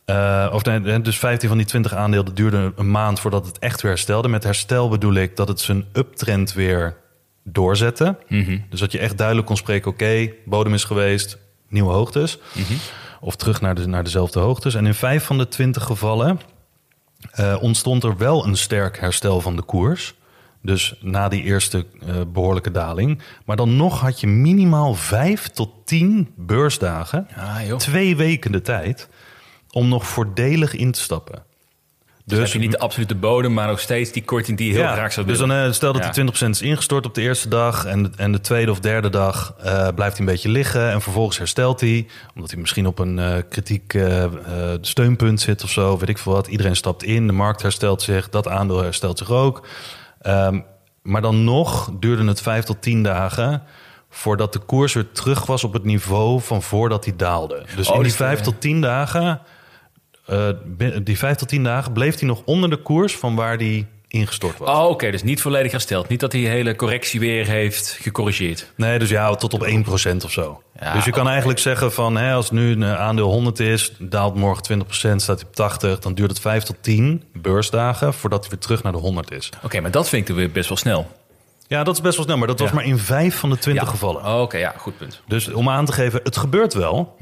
eh, 0.05 0.49
of 0.53 0.63
nee, 0.63 1.01
dus 1.01 1.19
15 1.19 1.47
van 1.49 1.57
die 1.57 1.67
20 1.67 1.93
aandelen 1.93 2.35
duurde 2.35 2.73
een 2.75 2.91
maand 2.91 3.19
voordat 3.19 3.45
het 3.45 3.59
echt 3.59 3.81
weer 3.81 3.91
herstelde. 3.91 4.27
Met 4.27 4.43
herstel 4.43 4.89
bedoel 4.89 5.13
ik 5.13 5.35
dat 5.35 5.47
het 5.47 5.59
zijn 5.59 5.85
uptrend 5.93 6.53
weer 6.53 7.01
doorzette. 7.43 8.17
Dus 8.69 8.79
dat 8.79 8.91
je 8.91 8.99
echt 8.99 9.17
duidelijk 9.17 9.47
kon 9.47 9.57
spreken: 9.57 9.91
oké, 9.91 10.31
bodem 10.45 10.73
is 10.73 10.83
geweest, 10.83 11.37
nieuwe 11.69 11.91
hoogtes. 11.91 12.39
Of 13.21 13.35
terug 13.35 13.61
naar, 13.61 13.75
de, 13.75 13.87
naar 13.87 14.03
dezelfde 14.03 14.39
hoogtes. 14.39 14.75
En 14.75 14.85
in 14.85 14.93
vijf 14.93 15.23
van 15.23 15.37
de 15.37 15.47
20 15.47 15.83
gevallen 15.83 16.39
eh, 17.31 17.57
ontstond 17.61 18.03
er 18.03 18.17
wel 18.17 18.45
een 18.45 18.57
sterk 18.57 18.99
herstel 18.99 19.41
van 19.41 19.55
de 19.55 19.61
koers. 19.61 20.13
Dus 20.61 20.95
na 21.01 21.27
die 21.27 21.43
eerste 21.43 21.85
eh, 22.07 22.15
behoorlijke 22.27 22.71
daling. 22.71 23.21
Maar 23.45 23.55
dan 23.55 23.75
nog 23.75 23.99
had 23.99 24.19
je 24.19 24.27
minimaal 24.27 24.93
vijf 24.93 25.47
tot 25.47 25.69
tien 25.85 26.33
beursdagen. 26.35 27.27
Ah. 27.35 27.75
Twee 27.75 28.15
weken 28.15 28.51
de 28.51 28.61
tijd. 28.61 29.09
Om 29.71 29.87
nog 29.87 30.07
voordelig 30.07 30.75
in 30.75 30.91
te 30.91 30.99
stappen. 30.99 31.43
Dus 32.25 32.37
heb 32.39 32.47
je 32.47 32.59
niet 32.59 32.71
de 32.71 32.79
absolute 32.79 33.15
bodem, 33.15 33.53
maar 33.53 33.67
nog 33.67 33.79
steeds 33.79 34.11
die 34.11 34.23
korting 34.23 34.57
die 34.57 34.67
je 34.67 34.73
heel 34.73 34.87
graag 34.91 35.13
zou 35.13 35.27
dus 35.27 35.39
willen. 35.39 35.55
dan 35.57 35.65
eh, 35.67 35.73
stel 35.73 35.93
dat 35.93 36.13
die 36.13 36.23
20% 36.47 36.49
is 36.49 36.61
ingestort 36.61 37.05
op 37.05 37.13
de 37.15 37.21
eerste 37.21 37.47
dag 37.49 37.85
en, 37.85 38.03
de- 38.03 38.09
en 38.15 38.31
de 38.31 38.41
tweede 38.41 38.71
of 38.71 38.79
derde 38.79 39.09
dag 39.09 39.55
eh, 39.63 39.87
blijft 39.95 40.17
hij 40.17 40.25
een 40.25 40.31
beetje 40.31 40.49
liggen 40.49 40.91
en 40.91 41.01
vervolgens 41.01 41.37
herstelt 41.37 41.79
hij, 41.79 42.07
omdat 42.35 42.51
hij 42.51 42.59
misschien 42.59 42.87
op 42.87 42.99
een 42.99 43.19
eh, 43.19 43.35
kritiek 43.49 43.97
steunpunt 44.81 45.41
zit 45.41 45.63
of 45.63 45.69
zo, 45.69 45.97
weet 45.97 46.09
ik 46.09 46.17
veel 46.17 46.33
wat. 46.33 46.47
Iedereen 46.47 46.75
stapt 46.75 47.03
in, 47.03 47.27
de 47.27 47.33
markt 47.33 47.61
herstelt 47.61 48.01
zich, 48.01 48.29
dat 48.29 48.47
aandeel 48.47 48.81
herstelt 48.81 49.17
zich 49.17 49.31
ook. 49.31 49.67
Ehm, 50.21 50.59
maar 51.01 51.21
dan 51.21 51.43
nog 51.43 51.91
duurde 51.99 52.25
het 52.27 52.41
vijf 52.41 52.63
tot 52.63 52.81
tien 52.81 53.03
dagen 53.03 53.63
voordat 54.09 54.53
de 54.53 54.59
koers 54.59 54.93
weer 54.93 55.11
terug 55.11 55.45
was 55.45 55.63
op 55.63 55.73
het 55.73 55.83
niveau 55.83 56.41
van 56.41 56.61
voordat 56.61 57.05
hij 57.05 57.15
daalde. 57.15 57.65
Dus 57.75 57.87
Oh, 57.87 57.95
in 57.95 58.01
die 58.01 58.07
dus, 58.09 58.17
vijf 58.17 58.39
tot 58.39 58.61
tien 58.61 58.81
dagen 58.81 59.41
eh, 60.25 60.47
die 61.03 61.17
vijf 61.17 61.37
tot 61.37 61.47
tien 61.47 61.63
dagen 61.63 61.91
bleef 61.93 62.19
hij 62.19 62.27
nog 62.27 62.41
onder 62.45 62.69
de 62.69 62.77
koers 62.77 63.15
van 63.15 63.35
waar 63.35 63.57
hij 63.57 63.87
ingestort 64.07 64.57
was. 64.57 64.69
Oh, 64.69 64.89
oké, 64.89 65.11
dus 65.11 65.23
niet 65.23 65.41
volledig 65.41 65.71
hersteld. 65.71 66.07
Niet 66.07 66.19
dat 66.19 66.31
hij 66.31 66.41
hele 66.41 66.75
correctie 66.75 67.19
weer 67.19 67.45
heeft 67.47 67.97
gecorrigeerd. 68.01 68.71
Nee, 68.75 68.99
dus 68.99 69.09
ja, 69.09 69.35
tot 69.35 69.53
op 69.53 69.67
1% 69.67 70.15
of 70.25 70.31
zo. 70.31 70.61
Ja, 70.79 70.93
dus 70.93 71.05
je 71.05 71.11
kan 71.11 71.27
eigenlijk 71.27 71.59
zeggen 71.59 71.93
van... 71.93 72.17
Hè, 72.17 72.33
als 72.33 72.51
nu 72.51 72.71
een 72.71 72.83
aandeel 72.85 73.29
100 73.29 73.59
is, 73.59 73.91
daalt 73.99 74.35
morgen 74.35 74.81
20%, 74.85 74.89
staat 74.89 75.39
hij 75.39 75.47
op 75.47 75.55
80... 75.55 75.99
dan 75.99 76.13
duurt 76.13 76.29
het 76.29 76.39
5 76.39 76.63
tot 76.63 76.75
10 76.81 77.23
beursdagen 77.33 78.13
voordat 78.13 78.39
hij 78.41 78.49
weer 78.49 78.59
terug 78.59 78.83
naar 78.83 78.91
de 78.91 78.97
100 78.97 79.31
is. 79.31 79.49
Oké, 79.63 79.79
maar 79.79 79.91
dat 79.91 80.09
vind 80.09 80.29
ik 80.29 80.35
weer 80.35 80.51
best 80.51 80.67
wel 80.69 80.77
snel. 80.77 81.07
Ja, 81.67 81.83
dat 81.83 81.93
is 81.95 82.01
best 82.01 82.15
wel 82.15 82.25
snel, 82.25 82.37
maar 82.37 82.47
dat 82.47 82.59
was 82.59 82.71
maar 82.71 82.85
in 82.85 82.97
5 82.97 83.35
van 83.35 83.49
de 83.49 83.57
20 83.57 83.83
Ja. 83.83 83.89
gevallen. 83.89 84.25
Oh, 84.25 84.41
Oké, 84.41 84.57
ja, 84.57 84.73
goed 84.77 84.97
punt. 84.97 85.21
Dus 85.27 85.51
om 85.51 85.69
aan 85.69 85.85
te 85.85 85.91
geven, 85.93 86.19
het 86.23 86.37
gebeurt 86.37 86.73
wel. 86.73 87.15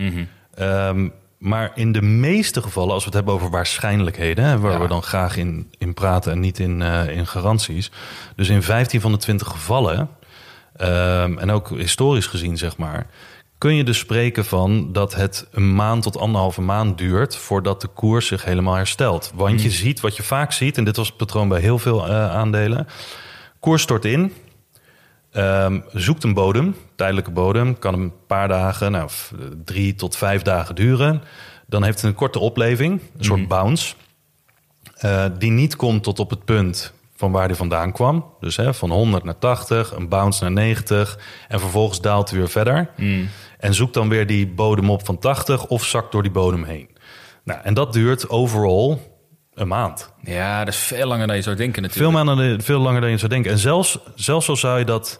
Ehm, 0.56 1.08
maar 1.42 1.72
in 1.76 1.92
de 1.92 2.02
meeste 2.02 2.62
gevallen, 2.62 2.94
als 2.94 3.00
we 3.04 3.06
het 3.06 3.16
hebben 3.18 3.34
over 3.34 3.50
waarschijnlijkheden, 3.50 4.46
hè, 4.46 4.60
waar 4.60 4.72
Ja. 4.72 4.80
we 4.80 4.88
dan 4.88 5.04
graag 5.04 5.38
in, 5.38 5.72
in 5.78 5.94
praten 5.94 6.32
en 6.32 6.40
niet 6.40 6.60
in, 6.60 6.82
eh, 6.82 7.08
in 7.18 7.28
garanties. 7.28 7.92
Dus 8.36 8.50
in 8.50 8.64
15 8.64 9.02
van 9.02 9.12
de 9.12 9.18
20 9.18 9.48
gevallen, 9.48 10.10
ehm, 10.76 11.38
en 11.38 11.52
ook 11.52 11.70
historisch 11.70 12.28
gezien, 12.28 12.58
zeg 12.58 12.78
maar, 12.78 13.08
kun 13.58 13.76
je 13.76 13.84
dus 13.84 13.98
spreken 13.98 14.46
van 14.46 14.92
dat 14.92 15.16
het 15.16 15.48
een 15.52 15.76
maand 15.76 16.04
tot 16.04 16.18
anderhalve 16.18 16.62
maand 16.62 16.98
duurt 16.98 17.36
voordat 17.36 17.82
de 17.82 17.88
koers 17.88 18.28
zich 18.28 18.46
helemaal 18.46 18.76
herstelt. 18.76 19.32
Want 19.36 19.62
je 19.62 19.70
ziet 19.70 20.00
wat 20.00 20.16
je 20.16 20.24
vaak 20.24 20.52
ziet, 20.52 20.78
en 20.78 20.84
dit 20.84 20.96
was 20.96 21.08
het 21.08 21.18
patroon 21.18 21.48
bij 21.48 21.60
heel 21.62 21.80
veel 21.80 22.08
eh, 22.08 22.32
aandelen. 22.36 22.88
Koers 23.60 23.82
stort 23.82 24.06
in, 24.06 24.34
Ehm, 25.32 25.80
zoekt 25.94 26.24
een 26.24 26.34
bodem, 26.34 26.76
tijdelijke 26.96 27.32
bodem, 27.32 27.80
kan 27.80 27.94
een 27.94 28.14
paar 28.28 28.48
dagen, 28.48 28.92
nou 28.92 29.10
drie 29.66 29.96
tot 29.96 30.18
vijf 30.18 30.42
dagen 30.42 30.76
duren. 30.76 31.22
Dan 31.68 31.84
heeft 31.84 32.02
het 32.02 32.10
een 32.10 32.16
korte 32.16 32.40
opleving, 32.40 33.02
een 33.18 33.24
soort 33.24 33.48
bounce, 33.48 33.96
eh, 34.96 35.26
die 35.38 35.52
niet 35.52 35.76
komt 35.76 36.04
tot 36.04 36.20
op 36.20 36.30
het 36.30 36.46
punt 36.46 36.94
van 37.16 37.32
waar 37.32 37.48
die 37.48 37.58
vandaan 37.58 37.92
kwam. 37.92 38.26
Dus 38.40 38.56
hè, 38.56 38.74
van 38.74 38.92
100 38.92 39.24
naar 39.24 39.38
80, 39.38 39.96
een 39.96 40.10
bounce 40.10 40.44
naar 40.44 40.52
90 40.52 41.20
en 41.48 41.60
vervolgens 41.60 42.02
daalt 42.02 42.30
hij 42.30 42.40
weer 42.40 42.50
verder. 42.50 42.90
En 43.60 43.74
zoekt 43.74 43.94
dan 43.94 44.10
weer 44.10 44.28
die 44.28 44.48
bodem 44.48 44.90
op 44.90 45.06
van 45.06 45.18
80 45.18 45.66
of 45.66 45.86
zakt 45.86 46.12
door 46.12 46.22
die 46.22 46.32
bodem 46.32 46.64
heen. 46.64 46.90
Nou, 47.44 47.60
en 47.64 47.74
dat 47.74 47.94
duurt 47.94 48.30
overal 48.30 49.11
een 49.54 49.68
maand. 49.68 50.14
Ja, 50.24 50.66
dat 50.66 50.74
is 50.74 50.80
veel 50.80 51.08
langer 51.08 51.28
dan 51.28 51.36
je 51.36 51.42
zou 51.42 51.56
denken 51.56 51.82
natuurlijk. 51.82 52.12
Veel, 52.12 52.24
maanden, 52.24 52.62
veel 52.62 52.80
langer 52.80 53.02
dan 53.02 53.10
je 53.10 53.18
zou 53.18 53.32
denken. 53.32 53.52
En 53.52 53.58
zelfs, 53.58 54.00
zelfs 54.16 54.46
zo 54.46 54.56
zou 54.56 54.80
je 54.80 54.86
dat 54.86 55.20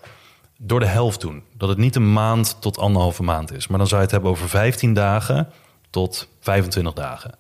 door 0.58 0.80
de 0.80 0.86
helft 0.86 1.22
doen. 1.22 1.44
Dat 1.58 1.70
het 1.70 1.78
niet 1.78 1.96
een 1.96 2.14
maand 2.14 2.62
tot 2.62 2.78
anderhalve 2.78 3.24
maand 3.24 3.54
is. 3.54 3.68
Maar 3.68 3.78
dan 3.78 3.88
zou 3.88 4.00
je 4.00 4.06
het 4.06 4.16
hebben 4.16 4.32
over 4.32 4.50
15 4.50 4.94
dagen 4.94 5.50
tot 5.90 6.30
25 6.40 6.94
dagen. 6.94 7.36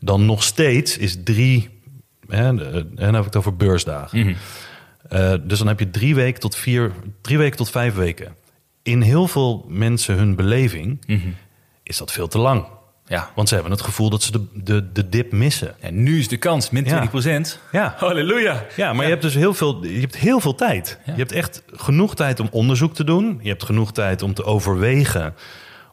Dan 0.00 0.26
nog 0.26 0.42
steeds 0.42 0.98
is 0.98 1.16
drie... 1.24 1.78
Hè, 2.26 2.46
en 2.46 2.56
dan 2.94 3.14
heb 3.14 3.18
ik 3.18 3.24
het 3.24 3.36
over 3.36 3.56
beursdagen. 3.56 4.36
Eh, 5.08 5.34
dus 5.42 5.58
dan 5.58 5.66
heb 5.66 5.78
je 5.78 5.90
drie 5.90 6.14
weken 6.14 6.40
tot 6.40 6.56
vier... 6.56 6.92
Drie 7.20 7.38
weken 7.38 7.56
tot 7.56 7.70
vijf 7.70 7.94
weken. 7.94 8.36
In 8.82 9.00
heel 9.00 9.28
veel 9.28 9.64
mensen 9.68 10.16
hun 10.16 10.36
beleving 10.36 11.04
is 11.82 11.96
dat 11.96 12.12
veel 12.12 12.28
te 12.28 12.38
lang. 12.38 12.66
Ja. 13.10 13.30
Want 13.34 13.48
ze 13.48 13.54
hebben 13.54 13.72
het 13.72 13.82
gevoel 13.82 14.10
dat 14.10 14.22
ze 14.22 14.32
de, 14.32 14.46
de, 14.54 14.92
de 14.92 15.08
dip 15.08 15.32
missen. 15.32 15.74
En 15.80 16.02
nu 16.02 16.18
is 16.18 16.28
de 16.28 16.36
kans, 16.36 16.70
min 16.70 16.84
20% 16.84 17.58
Ja. 17.72 17.94
Halleluja. 17.96 18.64
Ja, 18.76 18.92
maar 18.92 19.04
je 19.04 19.10
hebt 19.10 19.22
dus 19.22 19.34
heel 19.34 19.54
veel, 19.54 19.84
je 19.84 20.00
hebt 20.00 20.16
heel 20.16 20.40
veel 20.40 20.54
tijd. 20.54 20.98
Ja. 21.04 21.12
Je 21.12 21.18
hebt 21.18 21.32
echt 21.32 21.62
genoeg 21.72 22.14
tijd 22.14 22.40
om 22.40 22.48
onderzoek 22.50 22.94
te 22.94 23.04
doen. 23.04 23.38
Je 23.42 23.48
hebt 23.48 23.64
genoeg 23.64 23.92
tijd 23.92 24.22
om 24.22 24.34
te 24.34 24.44
overwegen 24.44 25.34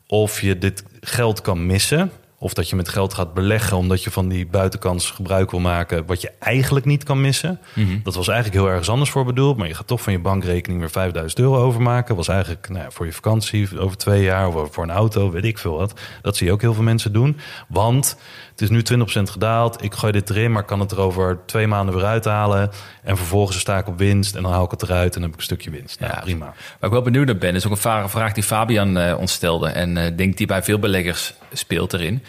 of 0.08 0.41
je 0.41 0.58
dit 0.58 0.84
geld 1.01 1.41
kan 1.41 1.65
missen. 1.65 2.12
Of 2.39 2.54
dat 2.54 2.69
je 2.69 2.76
met 2.76 2.89
geld 2.89 3.13
gaat 3.13 3.34
beleggen 3.34 3.78
omdat 3.78 4.04
je 4.04 4.12
van 4.12 4.28
die 4.28 4.47
buitenkans 4.47 5.12
gebruik 5.12 5.52
wil 5.52 5.60
maken, 5.60 6.06
wat 6.06 6.21
je 6.21 6.32
eigenlijk 6.39 6.86
niet 6.86 7.04
kan 7.04 7.21
missen. 7.21 7.60
Mhm. 7.73 8.00
Dat 8.04 8.15
was 8.15 8.28
eigenlijk 8.28 8.60
heel 8.60 8.69
ergens 8.69 8.89
anders 8.89 9.10
voor 9.10 9.26
bedoeld, 9.26 9.58
maar 9.58 9.67
je 9.67 9.73
gaat 9.73 9.88
toch 9.88 10.02
van 10.02 10.13
je 10.13 10.19
bankrekening 10.19 10.80
weer 10.80 10.89
5000 10.89 11.39
euro 11.39 11.58
overmaken. 11.58 12.15
Was 12.15 12.28
eigenlijk 12.28 12.69
nou 12.69 12.84
ja, 12.84 12.91
voor 12.91 13.06
je 13.06 13.13
vakantie 13.13 13.80
over 13.80 13.97
twee 13.97 14.23
jaar 14.23 14.47
of 14.47 14.73
voor 14.73 14.84
een 14.84 14.89
auto, 14.89 15.32
weet 15.32 15.45
ik 15.45 15.58
veel 15.58 15.78
wat. 15.78 16.00
Dat 16.21 16.38
zie 16.38 16.47
je 16.47 16.54
ook 16.54 16.62
heel 16.62 16.73
veel 16.73 16.84
mensen 16.84 17.13
doen. 17.13 17.38
Want 17.67 18.17
het 18.60 18.62
is 18.62 18.70
nu 18.70 18.82
20% 19.06 19.32
gedaald. 19.32 19.84
Ik 19.84 19.93
gooi 19.93 20.12
dit 20.12 20.30
erin, 20.30 20.52
maar 20.52 20.63
kan 20.63 20.80
het 20.80 20.91
er 20.91 21.00
over 21.00 21.39
twee 21.46 21.67
maanden 21.67 21.96
weer 21.96 22.06
uithalen. 22.06 22.70
En 23.04 23.17
vervolgens 23.17 23.60
sta 23.60 23.78
ik 23.78 23.88
op 23.88 23.98
winst 23.98 24.36
en 24.36 24.43
dan 24.43 24.52
haal 24.52 24.63
ik 24.65 24.72
het 24.72 24.84
eruit 24.84 25.06
en 25.15 25.22
dan 25.22 25.22
heb 25.22 25.32
ik 25.32 25.38
een 25.38 25.43
stukje 25.43 25.70
winst. 25.70 26.00
Nou, 26.00 26.12
Ja. 26.13 26.20
prima. 26.20 26.46
Waar 26.46 26.56
ik 26.80 26.89
wel 26.91 27.02
benieuwd 27.02 27.26
naar 27.26 27.38
ben, 27.38 27.56
is 27.56 27.65
ook 27.65 27.72
een 27.84 28.10
vraag 28.10 28.34
die 28.34 28.43
Fabian 28.43 28.98
eh, 28.98 29.17
ons 29.20 29.32
stelde. 29.32 29.67
En 29.70 29.98
eh 29.98 30.12
denk 30.17 30.38
die 30.38 30.48
bij 30.48 30.63
veel 30.63 30.80
beleggers 30.80 31.34
speelt 31.54 31.93
erin. 31.93 32.24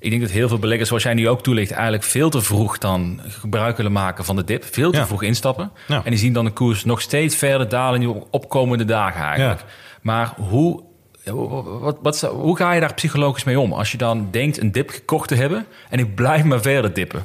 Ik 0.00 0.10
denk 0.10 0.22
dat 0.22 0.30
heel 0.30 0.48
veel 0.48 0.58
beleggers, 0.58 0.88
zoals 0.88 1.02
jij 1.02 1.14
nu 1.14 1.28
ook 1.28 1.42
toelicht, 1.42 1.70
eigenlijk 1.70 2.02
veel 2.02 2.30
te 2.30 2.40
vroeg 2.42 2.78
dan 2.78 3.20
gebruik 3.28 3.76
willen 3.76 3.92
maken 3.92 4.24
van 4.24 4.36
de 4.36 4.44
dip. 4.44 4.64
Veel 4.64 4.90
te 4.90 4.96
Ja. 4.98 5.06
vroeg 5.06 5.22
instappen. 5.22 5.70
Ja. 5.86 6.00
En 6.04 6.10
die 6.10 6.18
zien 6.18 6.32
dan 6.32 6.44
de 6.44 6.50
koers 6.50 6.84
nog 6.84 7.00
steeds 7.00 7.36
verder 7.36 7.68
dalen 7.68 8.00
in 8.02 8.08
die 8.08 8.22
opkomende 8.30 8.84
dagen 8.84 9.22
eigenlijk. 9.24 9.60
Ja. 9.60 9.66
Maar 10.02 10.32
hoe, 10.36 10.82
wat, 11.30 11.98
wat, 12.02 12.20
hoe 12.20 12.56
ga 12.56 12.72
je 12.72 12.80
daar 12.80 12.94
psychologisch 12.94 13.44
mee 13.44 13.60
om? 13.60 13.72
Als 13.72 13.92
je 13.92 13.98
dan 13.98 14.28
denkt 14.30 14.60
een 14.60 14.72
dip 14.72 14.90
gekocht 14.90 15.28
te 15.28 15.34
hebben 15.34 15.66
en 15.88 15.98
ik 15.98 16.14
blijf 16.14 16.44
maar 16.44 16.60
verder 16.60 16.94
dippen. 16.94 17.24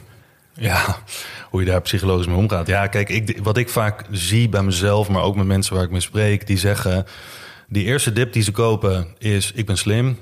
Ja, 0.53 0.97
hoe 1.49 1.59
je 1.59 1.69
daar 1.69 1.81
psychologisch 1.81 2.27
mee 2.27 2.35
omgaat. 2.35 2.67
Ja, 2.67 2.87
kijk, 2.87 3.09
ik, 3.09 3.39
wat 3.43 3.57
ik 3.57 3.69
vaak 3.69 4.05
zie 4.11 4.49
bij 4.49 4.63
mezelf, 4.63 5.09
maar 5.09 5.21
ook 5.21 5.35
met 5.35 5.45
mensen 5.45 5.75
waar 5.75 5.83
ik 5.83 5.91
mee 5.91 5.99
spreek, 5.99 6.47
die 6.47 6.57
zeggen: 6.57 7.05
die 7.67 7.85
eerste 7.85 8.13
dip 8.13 8.33
die 8.33 8.43
ze 8.43 8.51
kopen 8.51 9.07
is: 9.17 9.51
ik 9.51 9.65
ben 9.65 9.77
slim. 9.77 10.17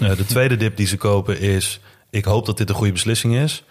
Eh, 0.00 0.16
de 0.16 0.26
tweede 0.26 0.56
dip 0.56 0.76
die 0.76 0.86
ze 0.86 0.96
kopen 0.96 1.40
is: 1.40 1.80
ik 2.10 2.24
hoop 2.24 2.46
dat 2.46 2.56
dit 2.58 2.68
een 2.68 2.74
goede 2.74 2.92
beslissing 2.92 3.36
is. 3.36 3.64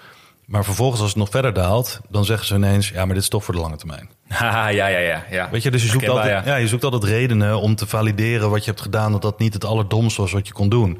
Maar 0.45 0.63
vervolgens, 0.63 1.01
als 1.01 1.09
het 1.09 1.19
nog 1.19 1.29
verder 1.29 1.53
daalt, 1.53 2.01
dan 2.09 2.25
zeggen 2.25 2.47
ze 2.47 2.55
ineens: 2.55 2.89
ja, 2.89 3.05
maar 3.05 3.13
dit 3.13 3.23
is 3.23 3.29
toch 3.29 3.43
voor 3.43 3.53
de 3.53 3.59
lange 3.59 3.75
termijn. 3.77 4.09
Ja, 4.39 4.67
ja, 4.67 4.87
ja, 4.87 5.23
ja. 5.31 5.49
Weet 5.51 5.63
je, 5.63 5.71
dus 5.71 5.81
je 5.81 5.87
zoekt, 5.87 6.01
Herkenbaar, 6.01 6.25
altijd, 6.25 6.45
ja. 6.45 6.51
ja. 6.51 6.57
je 6.57 6.67
zoekt 6.67 6.83
altijd 6.83 7.03
redenen 7.03 7.59
om 7.59 7.75
te 7.75 7.87
valideren 7.87 8.49
wat 8.49 8.63
je 8.63 8.69
hebt 8.69 8.81
gedaan, 8.81 9.11
dat 9.11 9.21
dat 9.21 9.39
niet 9.39 9.53
het 9.53 9.65
allerdomste 9.65 10.21
was 10.21 10.31
wat 10.31 10.47
je 10.47 10.53
kon 10.53 10.69
doen. 10.69 10.99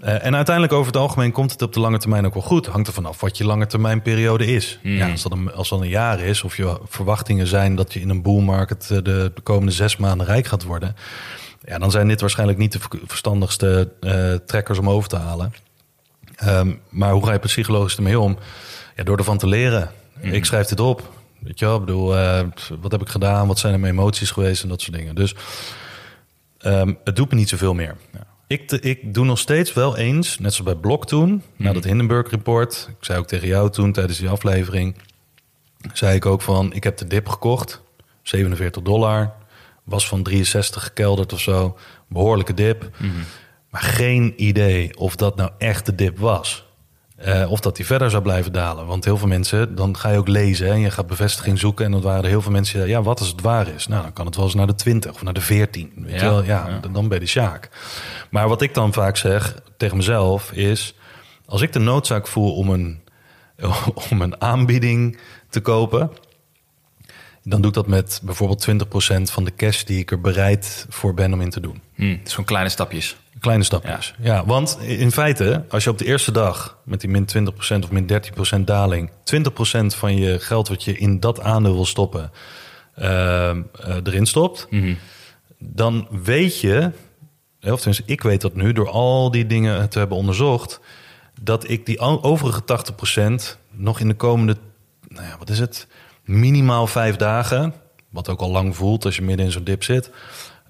Eh, 0.00 0.24
en 0.24 0.34
uiteindelijk 0.34 0.74
over 0.74 0.86
het 0.92 1.00
algemeen 1.00 1.32
komt 1.32 1.52
het 1.52 1.62
op 1.62 1.72
de 1.72 1.80
lange 1.80 1.98
termijn 1.98 2.26
ook 2.26 2.34
wel 2.34 2.42
goed. 2.42 2.66
Hangt 2.66 2.86
er 2.86 2.92
vanaf 2.92 3.20
wat 3.20 3.38
je 3.38 3.44
lange 3.44 3.66
termijn 3.66 4.02
periode 4.02 4.46
is. 4.46 4.78
Hmm. 4.82 4.96
Ja, 4.96 5.10
als, 5.10 5.22
dat 5.22 5.32
een, 5.32 5.52
als 5.52 5.68
dat 5.68 5.80
een 5.80 5.88
jaar 5.88 6.20
is, 6.20 6.42
of 6.42 6.56
je 6.56 6.80
verwachtingen 6.88 7.46
zijn 7.46 7.74
dat 7.74 7.92
je 7.92 8.00
in 8.00 8.08
een 8.08 8.22
bullmarket 8.22 8.82
eh, 8.82 8.88
de, 8.88 9.32
de 9.34 9.40
komende 9.42 9.72
zes 9.72 9.96
maanden 9.96 10.26
rijk 10.26 10.46
gaat 10.46 10.62
worden. 10.62 10.96
Ja, 11.64 11.78
dan 11.78 11.90
zijn 11.90 12.08
dit 12.08 12.20
waarschijnlijk 12.20 12.58
niet 12.58 12.72
de 12.72 12.80
ver- 12.80 12.98
verstandigste 13.06 13.92
eh, 14.00 14.34
trekkers 14.46 14.78
om 14.78 14.90
over 14.90 15.08
te 15.08 15.16
halen. 15.16 15.54
Ehm, 16.36 16.72
maar 16.88 17.12
hoe 17.12 17.26
ga 17.26 17.32
je 17.32 17.38
psychologisch 17.38 17.96
ermee 17.96 18.20
om? 18.20 18.38
Ja, 18.96 19.02
door 19.04 19.16
ervan 19.18 19.38
te 19.38 19.46
leren. 19.46 19.90
Ik 20.20 20.44
schrijf 20.44 20.66
dit 20.66 20.80
op. 20.80 21.12
Weet 21.38 21.58
je 21.58 21.64
wel, 21.64 21.74
ik 21.74 21.80
bedoel, 21.84 22.16
eh, 22.16 22.46
wat 22.80 22.92
heb 22.92 23.00
ik 23.00 23.08
gedaan? 23.08 23.46
Wat 23.46 23.58
zijn 23.58 23.72
er 23.72 23.80
mijn 23.80 23.92
emoties 23.92 24.30
geweest 24.30 24.62
en 24.62 24.68
dat 24.68 24.80
soort 24.80 24.96
dingen. 24.96 25.14
Dus 25.14 25.34
ehm, 26.58 26.92
het 27.04 27.16
doet 27.16 27.30
me 27.30 27.36
niet 27.36 27.48
zoveel 27.48 27.74
meer. 27.74 27.96
Ik, 28.46 28.68
te- 28.68 28.80
ik 28.80 29.14
doe 29.14 29.24
nog 29.24 29.38
steeds 29.38 29.72
wel 29.72 29.96
eens, 29.96 30.38
net 30.38 30.52
zoals 30.54 30.72
bij 30.72 30.80
Blok 30.80 31.06
toen, 31.06 31.42
na 31.56 31.72
dat 31.72 31.84
Hindenburg 31.84 32.30
report. 32.30 32.86
Ik 32.98 33.04
zei 33.04 33.18
ook 33.18 33.26
tegen 33.26 33.48
jou 33.48 33.70
toen 33.70 33.92
tijdens 33.92 34.18
die 34.18 34.28
aflevering, 34.28 34.96
zei 35.92 36.14
ik 36.16 36.26
ook 36.26 36.42
van, 36.42 36.72
ik 36.72 36.84
heb 36.84 36.96
de 36.96 37.06
dip 37.06 37.28
gekocht, 37.28 37.82
47 38.22 38.82
dollar, 38.82 39.32
was 39.84 40.08
van 40.08 40.22
63 40.22 40.82
gekelderd 40.84 41.32
of 41.32 41.40
zo, 41.40 41.76
behoorlijke 42.08 42.54
dip. 42.54 42.90
Maar 43.70 43.82
geen 43.82 44.34
idee 44.36 44.96
of 44.98 45.16
dat 45.16 45.36
nou 45.36 45.50
echt 45.58 45.86
de 45.86 45.94
dip 45.94 46.18
was. 46.18 46.66
Eh, 47.16 47.50
of 47.50 47.60
dat 47.60 47.76
die 47.76 47.86
verder 47.86 48.10
zou 48.10 48.22
blijven 48.22 48.52
dalen. 48.52 48.86
Want 48.86 49.04
heel 49.04 49.16
veel 49.18 49.28
mensen, 49.28 49.74
dan 49.74 49.96
ga 49.96 50.10
je 50.10 50.18
ook 50.18 50.28
lezen 50.28 50.66
hè, 50.66 50.72
en 50.72 50.80
je 50.80 50.90
gaat 50.90 51.06
bevestiging 51.06 51.58
zoeken. 51.58 51.84
En 51.84 51.90
dan 51.90 52.00
waren 52.00 52.22
er 52.22 52.28
heel 52.28 52.42
veel 52.42 52.52
mensen 52.52 52.88
ja, 52.88 53.02
wat 53.02 53.18
als 53.18 53.28
het 53.28 53.40
waar 53.40 53.68
is? 53.68 53.86
Nou, 53.86 54.02
dan 54.02 54.12
kan 54.12 54.26
het 54.26 54.36
wel 54.36 54.44
eens 54.44 54.54
naar 54.54 54.66
de 54.66 54.74
20 54.74 55.12
of 55.12 55.22
naar 55.22 55.32
de 55.32 55.40
14. 55.40 55.92
Weet 55.96 56.10
Ja, 56.20 56.24
je 56.24 56.30
wel? 56.30 56.44
Ja, 56.44 56.68
ja. 56.68 56.88
Dan, 56.92 57.08
ben 57.08 57.18
je 57.18 57.24
de 57.24 57.30
Sjaak. 57.30 57.68
Maar 58.30 58.48
wat 58.48 58.62
ik 58.62 58.74
dan 58.74 58.92
vaak 58.92 59.16
zeg 59.16 59.54
tegen 59.76 59.96
mezelf 59.96 60.52
is... 60.52 60.94
als 61.46 61.62
ik 61.62 61.72
de 61.72 61.78
noodzaak 61.78 62.26
voel 62.26 62.54
om 62.56 62.68
een, 62.70 63.00
om 64.10 64.22
een 64.22 64.40
aanbieding 64.40 65.18
te 65.48 65.60
kopen... 65.60 66.10
dan 67.42 67.60
doe 67.60 67.68
ik 67.68 67.74
dat 67.76 67.86
met 67.86 68.20
bijvoorbeeld 68.24 68.66
20% 68.70 69.32
van 69.32 69.44
de 69.44 69.54
cash 69.56 69.82
die 69.82 69.98
ik 69.98 70.10
er 70.10 70.20
bereid 70.20 70.86
voor 70.88 71.14
ben 71.14 71.32
om 71.32 71.40
in 71.40 71.50
te 71.50 71.60
doen. 71.60 71.82
Hm, 71.94 72.16
is 72.24 72.30
gewoon 72.30 72.44
kleine 72.44 72.68
stapjes. 72.70 73.16
Kleine 73.44 73.64
stapjes. 73.64 74.14
Ja. 74.20 74.44
want 74.44 74.78
in 74.80 75.12
feite, 75.12 75.64
als 75.68 75.84
je 75.84 75.90
op 75.90 75.98
de 75.98 76.04
eerste 76.04 76.32
dag 76.32 76.78
met 76.84 77.00
die 77.00 77.10
min 77.10 77.28
20% 77.36 77.48
of 77.82 77.90
min 77.90 78.06
13% 78.56 78.60
daling, 78.60 79.10
20% 79.10 79.86
van 79.86 80.16
je 80.16 80.38
geld 80.38 80.68
wat 80.68 80.84
je 80.84 80.98
in 80.98 81.20
dat 81.20 81.40
aandeel 81.40 81.74
wil 81.74 81.86
stoppen, 81.86 82.30
eh, 82.94 83.50
eh, 83.50 83.56
erin 84.04 84.26
stopt, 84.26 84.68
dan 85.58 86.08
weet 86.10 86.60
je, 86.60 86.90
of 87.60 87.76
tenminste, 87.76 88.02
ik 88.06 88.22
weet 88.22 88.40
dat 88.40 88.54
nu 88.54 88.72
door 88.72 88.88
al 88.88 89.30
die 89.30 89.46
dingen 89.46 89.88
te 89.88 89.98
hebben 89.98 90.16
onderzocht, 90.16 90.80
dat 91.40 91.68
ik 91.68 91.86
die 91.86 91.98
overige 91.98 92.64
80% 92.64 93.58
nog 93.70 94.00
in 94.00 94.08
de 94.08 94.14
komende, 94.14 94.56
nou 95.08 95.26
ja, 95.26 95.38
wat 95.38 95.50
is 95.50 95.58
het, 95.58 95.86
minimaal 96.22 96.86
vijf 96.86 97.16
dagen, 97.16 97.74
wat 98.10 98.28
ook 98.28 98.40
al 98.40 98.50
lang 98.50 98.76
voelt 98.76 99.04
als 99.04 99.16
je 99.16 99.22
midden 99.22 99.46
in 99.46 99.52
zo'n 99.52 99.64
dip 99.64 99.82
zit, 99.82 100.10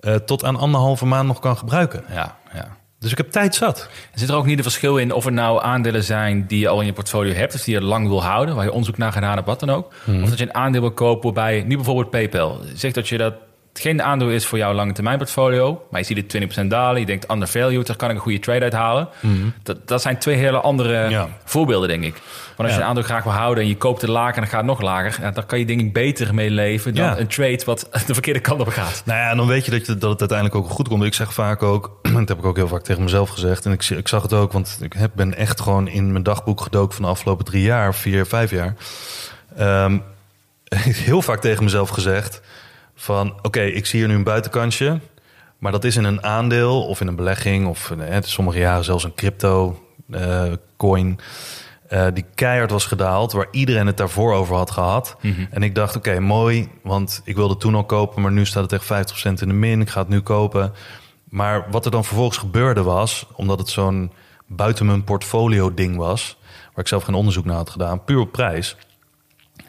eh, 0.00 0.14
tot 0.14 0.44
aan 0.44 0.56
anderhalve 0.56 1.06
maand 1.06 1.26
nog 1.26 1.38
kan 1.38 1.56
gebruiken. 1.56 2.04
Ja, 2.08 2.36
ja. 2.54 2.76
Dus 2.98 3.12
ik 3.12 3.18
heb 3.18 3.30
tijd 3.30 3.54
zat. 3.54 3.88
Zit 4.14 4.28
er 4.28 4.34
ook 4.34 4.46
niet 4.46 4.56
een 4.56 4.62
verschil 4.62 4.96
in 4.96 5.12
of 5.12 5.26
er 5.26 5.32
nou 5.32 5.62
aandelen 5.62 6.04
zijn 6.04 6.46
die 6.46 6.58
je 6.58 6.68
al 6.68 6.80
in 6.80 6.86
je 6.86 6.92
portfolio 6.92 7.32
hebt, 7.32 7.54
of 7.54 7.62
die 7.62 7.74
je 7.74 7.80
lang 7.80 8.08
wil 8.08 8.22
houden, 8.24 8.54
waar 8.54 8.64
je 8.64 8.70
onderzoek 8.70 8.96
naar 8.96 9.12
gedaan 9.12 9.34
hebt, 9.34 9.46
wat 9.46 9.60
dan 9.60 9.70
ook? 9.70 9.92
Of 10.22 10.28
dat 10.28 10.38
je 10.38 10.44
een 10.44 10.54
aandeel 10.54 10.80
wil 10.80 10.90
kopen 10.90 11.34
waarbij, 11.34 11.62
nu 11.62 11.76
bijvoorbeeld 11.76 12.10
PayPal, 12.10 12.60
zegt 12.74 12.94
dat 12.94 13.08
je 13.08 13.18
dat 13.18 13.34
geen 13.80 14.02
aandeel 14.02 14.30
is 14.30 14.46
voor 14.46 14.58
jouw 14.58 14.72
lange 14.72 14.92
termijn 14.92 15.18
portfolio, 15.18 15.86
maar 15.90 16.00
je 16.00 16.06
ziet 16.06 16.32
het 16.32 16.60
20% 16.64 16.66
dalen, 16.66 17.00
je 17.00 17.06
denkt 17.06 17.30
undervalued, 17.30 17.86
daar 17.86 17.96
kan 17.96 18.08
ik 18.10 18.14
een 18.16 18.20
goede 18.22 18.38
trade 18.38 18.60
uit 18.60 18.72
halen. 18.72 19.08
Dat, 19.62 19.88
dat 19.88 20.02
zijn 20.02 20.18
twee 20.18 20.36
hele 20.36 20.60
andere 20.60 21.08
Ja. 21.08 21.28
voorbeelden, 21.44 21.88
denk 21.88 22.04
ik. 22.04 22.14
Want 22.56 22.68
als 22.68 22.72
je 22.72 22.82
een 22.84 22.88
aandeel 22.88 23.02
graag 23.02 23.24
wil 23.24 23.32
houden 23.32 23.62
en 23.62 23.68
je 23.68 23.76
koopt 23.76 24.00
het 24.00 24.10
lager 24.10 24.34
en 24.34 24.40
dan 24.40 24.50
gaat 24.50 24.60
het 24.60 24.68
nog 24.68 24.80
lager, 24.80 25.22
ja, 25.22 25.30
dan 25.30 25.46
kan 25.46 25.58
je 25.58 25.64
denk 25.64 25.80
ik 25.80 25.92
beter 25.92 26.34
mee 26.34 26.50
leven 26.50 26.94
dan 26.94 27.18
een 27.18 27.26
trade 27.26 27.62
wat 27.64 27.88
de 28.06 28.12
verkeerde 28.12 28.40
kant 28.40 28.60
op 28.60 28.68
gaat. 28.68 29.02
Nou 29.04 29.18
ja, 29.18 29.30
en 29.30 29.36
dan 29.36 29.46
weet 29.46 29.64
je 29.64 29.70
dat, 29.70 29.86
je, 29.86 29.98
dat 29.98 30.10
het 30.10 30.20
uiteindelijk 30.20 30.58
ook 30.58 30.70
goed 30.70 30.88
komt. 30.88 31.02
Ik 31.04 31.14
zeg 31.14 31.32
vaak 31.34 31.62
ook, 31.62 31.98
dat 32.02 32.28
heb 32.28 32.38
ik 32.38 32.44
ook 32.44 32.56
heel 32.56 32.68
vaak 32.68 32.82
tegen 32.82 33.02
mezelf 33.02 33.28
gezegd. 33.28 33.66
En 33.66 33.72
ik, 33.72 33.84
ik 33.84 34.08
zag 34.08 34.22
het 34.22 34.32
ook, 34.32 34.52
want 34.52 34.78
ik 34.80 34.92
heb, 34.92 35.10
ben 35.14 35.36
echt 35.36 35.60
gewoon 35.60 35.88
in 35.88 36.12
mijn 36.12 36.24
dagboek 36.24 36.60
gedoken 36.60 36.94
van 36.94 37.04
de 37.04 37.10
afgelopen 37.10 37.44
drie 37.44 37.62
jaar, 37.62 37.94
vier, 37.94 38.26
vijf 38.26 38.50
jaar. 38.50 38.74
Ehm, 39.56 39.98
heel 41.08 41.22
vaak 41.22 41.40
tegen 41.40 41.64
mezelf 41.64 41.88
gezegd 41.88 42.40
van, 42.94 43.34
oké, 43.42 43.60
ik 43.60 43.86
zie 43.86 43.98
hier 43.98 44.08
nu 44.08 44.14
een 44.14 44.24
buitenkansje. 44.24 45.00
Maar 45.58 45.72
dat 45.72 45.84
is 45.84 45.96
in 45.96 46.04
een 46.04 46.24
aandeel 46.24 46.86
of 46.86 47.00
in 47.00 47.06
een 47.06 47.16
belegging 47.16 47.66
of 47.66 47.90
eh, 47.90 48.16
sommige 48.20 48.58
jaren 48.58 48.84
zelfs 48.84 49.04
een 49.04 49.14
crypto 49.14 49.82
eh, 50.10 50.52
coin. 50.76 51.18
eh, 51.88 52.06
die 52.14 52.24
keihard 52.34 52.70
was 52.70 52.84
gedaald, 52.86 53.32
waar 53.32 53.48
iedereen 53.50 53.86
het 53.86 53.96
daarvoor 53.96 54.34
over 54.34 54.56
had 54.56 54.70
gehad. 54.70 55.16
En 55.50 55.62
ik 55.62 55.74
dacht, 55.74 55.96
oké, 55.96 56.20
mooi, 56.20 56.68
want 56.82 57.20
ik 57.24 57.36
wilde 57.36 57.56
toen 57.56 57.74
al 57.74 57.84
kopen, 57.84 58.22
maar 58.22 58.32
nu 58.32 58.46
staat 58.46 58.70
het 58.70 58.72
echt 58.72 59.12
50% 59.28 59.42
in 59.42 59.48
de 59.48 59.54
min. 59.54 59.80
Ik 59.80 59.88
ga 59.88 60.00
het 60.00 60.08
nu 60.08 60.20
kopen. 60.20 60.72
Maar 61.28 61.66
wat 61.70 61.84
er 61.84 61.90
dan 61.90 62.04
vervolgens 62.04 62.38
gebeurde 62.38 62.82
was, 62.82 63.26
omdat 63.32 63.58
het 63.58 63.68
zo'n 63.68 64.12
buiten 64.46 64.86
mijn 64.86 65.04
portfolio 65.04 65.74
ding 65.74 65.96
was, 65.96 66.36
waar 66.42 66.84
ik 66.84 66.88
zelf 66.88 67.02
geen 67.02 67.14
onderzoek 67.14 67.44
naar 67.44 67.56
had 67.56 67.70
gedaan, 67.70 68.04
puur 68.04 68.18
op 68.18 68.32
prijs, 68.32 68.76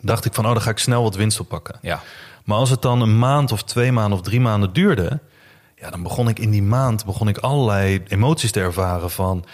dacht 0.01 0.25
ik 0.25 0.33
van, 0.33 0.45
oh, 0.45 0.51
dan 0.51 0.61
ga 0.61 0.69
ik 0.69 0.77
snel 0.77 1.03
wat 1.03 1.15
winst 1.15 1.39
oppakken. 1.39 1.79
Ja. 1.81 2.01
Maar 2.45 2.57
als 2.57 2.69
het 2.69 2.81
dan 2.81 3.01
een 3.01 3.19
maand 3.19 3.51
of 3.51 3.63
twee 3.63 3.91
maanden 3.91 4.19
of 4.19 4.23
drie 4.23 4.41
maanden 4.41 4.73
duurde, 4.73 5.19
ja, 5.75 5.89
dan 5.89 6.03
begon 6.03 6.27
ik 6.27 6.39
in 6.39 6.49
die 6.49 6.63
maand 6.63 7.05
begon 7.05 7.27
ik 7.27 7.37
allerlei 7.37 8.03
emoties 8.07 8.51
te 8.51 8.59
ervaren 8.59 9.11
van 9.11 9.45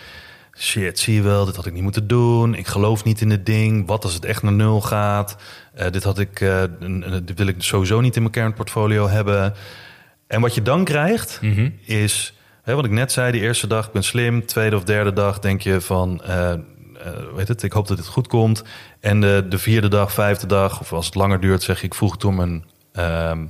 shit, 0.58 1.00
zie 1.00 1.14
je 1.14 1.22
wel, 1.22 1.46
dit 1.46 1.56
had 1.56 1.66
ik 1.66 1.74
niet 1.74 1.84
moeten 1.84 2.08
doen. 2.08 2.56
Ik 2.56 2.68
geloof 2.68 3.04
niet 3.04 3.22
in 3.22 3.30
het 3.30 3.46
ding. 3.46 3.88
Wat 3.88 4.04
als 4.04 4.14
het 4.14 4.26
echt 4.26 4.44
naar 4.44 4.54
nul 4.54 4.82
gaat? 4.82 5.36
Eh, 5.74 5.92
dit 5.92 6.04
had 6.04 6.20
ik, 6.20 6.42
eh, 6.42 6.64
dit 7.24 7.38
wil 7.38 7.48
ik 7.48 7.56
sowieso 7.58 8.02
niet 8.02 8.16
in 8.16 8.22
mijn 8.22 8.34
kernportfolio 8.34 9.08
hebben. 9.08 9.54
En 10.28 10.42
wat 10.42 10.56
je 10.56 10.62
dan 10.62 10.84
krijgt 10.84 11.40
is, 11.86 12.34
hè, 12.64 12.76
wat 12.76 12.86
ik 12.86 12.92
net 12.92 13.12
zei, 13.12 13.32
de 13.32 13.40
eerste 13.40 13.68
dag 13.68 13.86
ik 13.86 13.92
ben 13.92 14.04
slim, 14.04 14.46
tweede 14.46 14.76
of 14.76 14.84
derde 14.84 15.14
dag 15.14 15.40
denk 15.40 15.62
je 15.62 15.82
van, 15.82 16.24
eh, 16.24 16.54
weet 17.36 17.48
het, 17.48 17.64
ik 17.64 17.72
hoop 17.72 17.88
dat 17.88 17.98
dit 17.98 18.08
goed 18.08 18.28
komt. 18.28 18.64
En 19.00 19.22
de, 19.22 19.46
de 19.50 19.58
vierde 19.58 19.88
dag, 19.88 20.14
vijfde 20.14 20.48
dag, 20.48 20.80
of 20.80 20.94
als 20.94 21.06
het 21.06 21.16
langer 21.16 21.40
duurt, 21.40 21.64
zeg 21.64 21.84
ik 21.84 21.94
het 22.00 22.26
om 22.26 22.36
mijn 22.36 22.64
ehm 22.94 23.46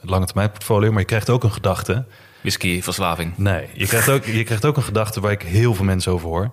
lange 0.00 0.26
termijn 0.26 0.50
portfolio. 0.50 0.90
Maar 0.90 1.00
je 1.00 1.06
krijgt 1.06 1.30
ook 1.30 1.44
een 1.44 1.52
gedachte. 1.52 2.04
Whisky, 2.40 2.82
verslaving. 2.82 3.32
Nee, 3.38 3.66
je 3.72 3.86
krijgt 3.86 4.08
ook, 4.08 4.24
je 4.24 4.44
krijgt 4.44 4.64
ook 4.64 4.76
een 4.76 4.82
gedachte 4.82 5.20
waar 5.20 5.32
ik 5.32 5.42
heel 5.42 5.74
veel 5.74 5.84
mensen 5.84 6.12
over 6.12 6.28
hoor. 6.28 6.50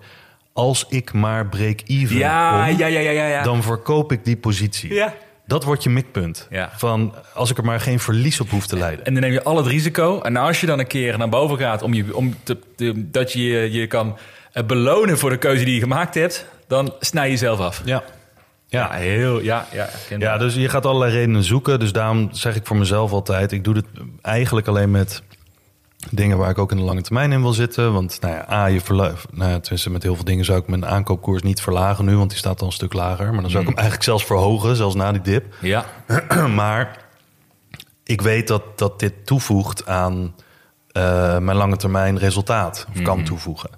Als 0.53 0.85
ik 0.89 1.13
maar 1.13 1.47
break-even 1.47 2.17
Ja, 2.17 2.65
kom, 2.67 2.77
ja, 2.77 2.85
ja, 2.87 2.99
ja, 2.99 3.11
ja. 3.11 3.25
ja. 3.27 3.43
dan 3.43 3.63
verkoop 3.63 4.11
ik 4.11 4.25
die 4.25 4.37
positie. 4.37 4.93
Ja. 4.93 5.13
Dat 5.45 5.63
wordt 5.63 5.83
je 5.83 5.89
mikpunt. 5.89 6.47
Ja. 6.49 6.69
Van 6.77 7.15
als 7.33 7.49
ik 7.51 7.57
er 7.57 7.63
maar 7.65 7.79
geen 7.79 7.99
verlies 7.99 8.39
op 8.39 8.49
hoef 8.49 8.67
te 8.67 8.77
leiden. 8.77 9.05
En 9.05 9.13
dan 9.13 9.21
neem 9.23 9.31
je 9.31 9.43
al 9.43 9.57
het 9.57 9.65
risico. 9.67 10.21
En 10.21 10.35
als 10.37 10.59
je 10.59 10.65
dan 10.67 10.79
een 10.79 10.87
keer 10.87 11.17
naar 11.17 11.29
boven 11.29 11.57
gaat 11.57 11.81
om, 11.81 11.93
je, 11.93 12.15
om 12.15 12.35
te, 12.43 12.57
te- 12.75 13.09
dat 13.11 13.33
je 13.33 13.71
je 13.71 13.87
kan 13.87 14.17
het 14.51 14.67
belonen 14.67 15.17
voor 15.17 15.29
de 15.29 15.37
keuze 15.37 15.63
die 15.65 15.73
je 15.73 15.79
gemaakt 15.79 16.13
hebt, 16.15 16.45
dan 16.67 16.93
snij 16.99 17.25
je 17.25 17.31
jezelf 17.31 17.59
af. 17.59 17.81
Ja. 17.85 18.03
Ja, 18.71 18.91
heel, 18.91 19.41
ja, 19.41 19.67
ja. 19.71 19.89
Ja, 20.17 20.37
dus 20.37 20.55
je 20.55 20.69
gaat 20.69 20.85
allerlei 20.85 21.11
redenen 21.11 21.43
zoeken. 21.43 21.79
Dus 21.79 21.91
daarom 21.91 22.29
zeg 22.31 22.55
ik 22.55 22.65
voor 22.65 22.77
mezelf 22.77 23.11
altijd... 23.11 23.51
ik 23.51 23.63
doe 23.63 23.73
dit 23.73 23.85
eigenlijk 24.21 24.67
alleen 24.67 24.91
met 24.91 25.23
dingen 26.09 26.37
waar 26.37 26.49
ik 26.49 26.57
ook 26.57 26.71
in 26.71 26.77
de 26.77 26.83
lange 26.83 27.01
termijn 27.01 27.31
in 27.31 27.41
wil 27.41 27.53
zitten. 27.53 27.93
Want 27.93 28.17
nou 28.21 28.33
ja, 28.33 28.45
A, 28.51 28.65
je 28.65 28.81
verla- 28.81 29.13
nou 29.31 29.59
tenminste 29.59 29.89
met 29.89 30.03
heel 30.03 30.15
veel 30.15 30.23
dingen 30.23 30.45
zou 30.45 30.59
ik 30.59 30.67
mijn 30.67 30.85
aankoopkoers 30.85 31.41
niet 31.41 31.61
verlagen 31.61 32.05
nu... 32.05 32.17
want 32.17 32.29
die 32.29 32.39
staat 32.39 32.61
al 32.61 32.67
een 32.67 32.73
stuk 32.73 32.93
lager. 32.93 33.33
Maar 33.33 33.41
dan 33.41 33.49
zou 33.51 33.61
ik 33.61 33.67
hem 33.69 33.77
eigenlijk 33.77 34.07
zelfs 34.07 34.25
verhogen, 34.25 34.75
zelfs 34.75 34.95
na 34.95 35.11
die 35.11 35.21
dip. 35.21 35.55
ja. 35.61 35.85
maar 36.55 36.97
ik 38.03 38.21
weet 38.21 38.47
dat, 38.47 38.63
dat 38.75 38.99
dit 38.99 39.25
toevoegt 39.25 39.85
aan 39.87 40.35
eh, 40.91 41.37
mijn 41.37 41.57
lange 41.57 41.77
termijn 41.77 42.17
resultaat. 42.17 42.87
Of 42.95 43.01
kan 43.01 43.23
toevoegen. 43.23 43.69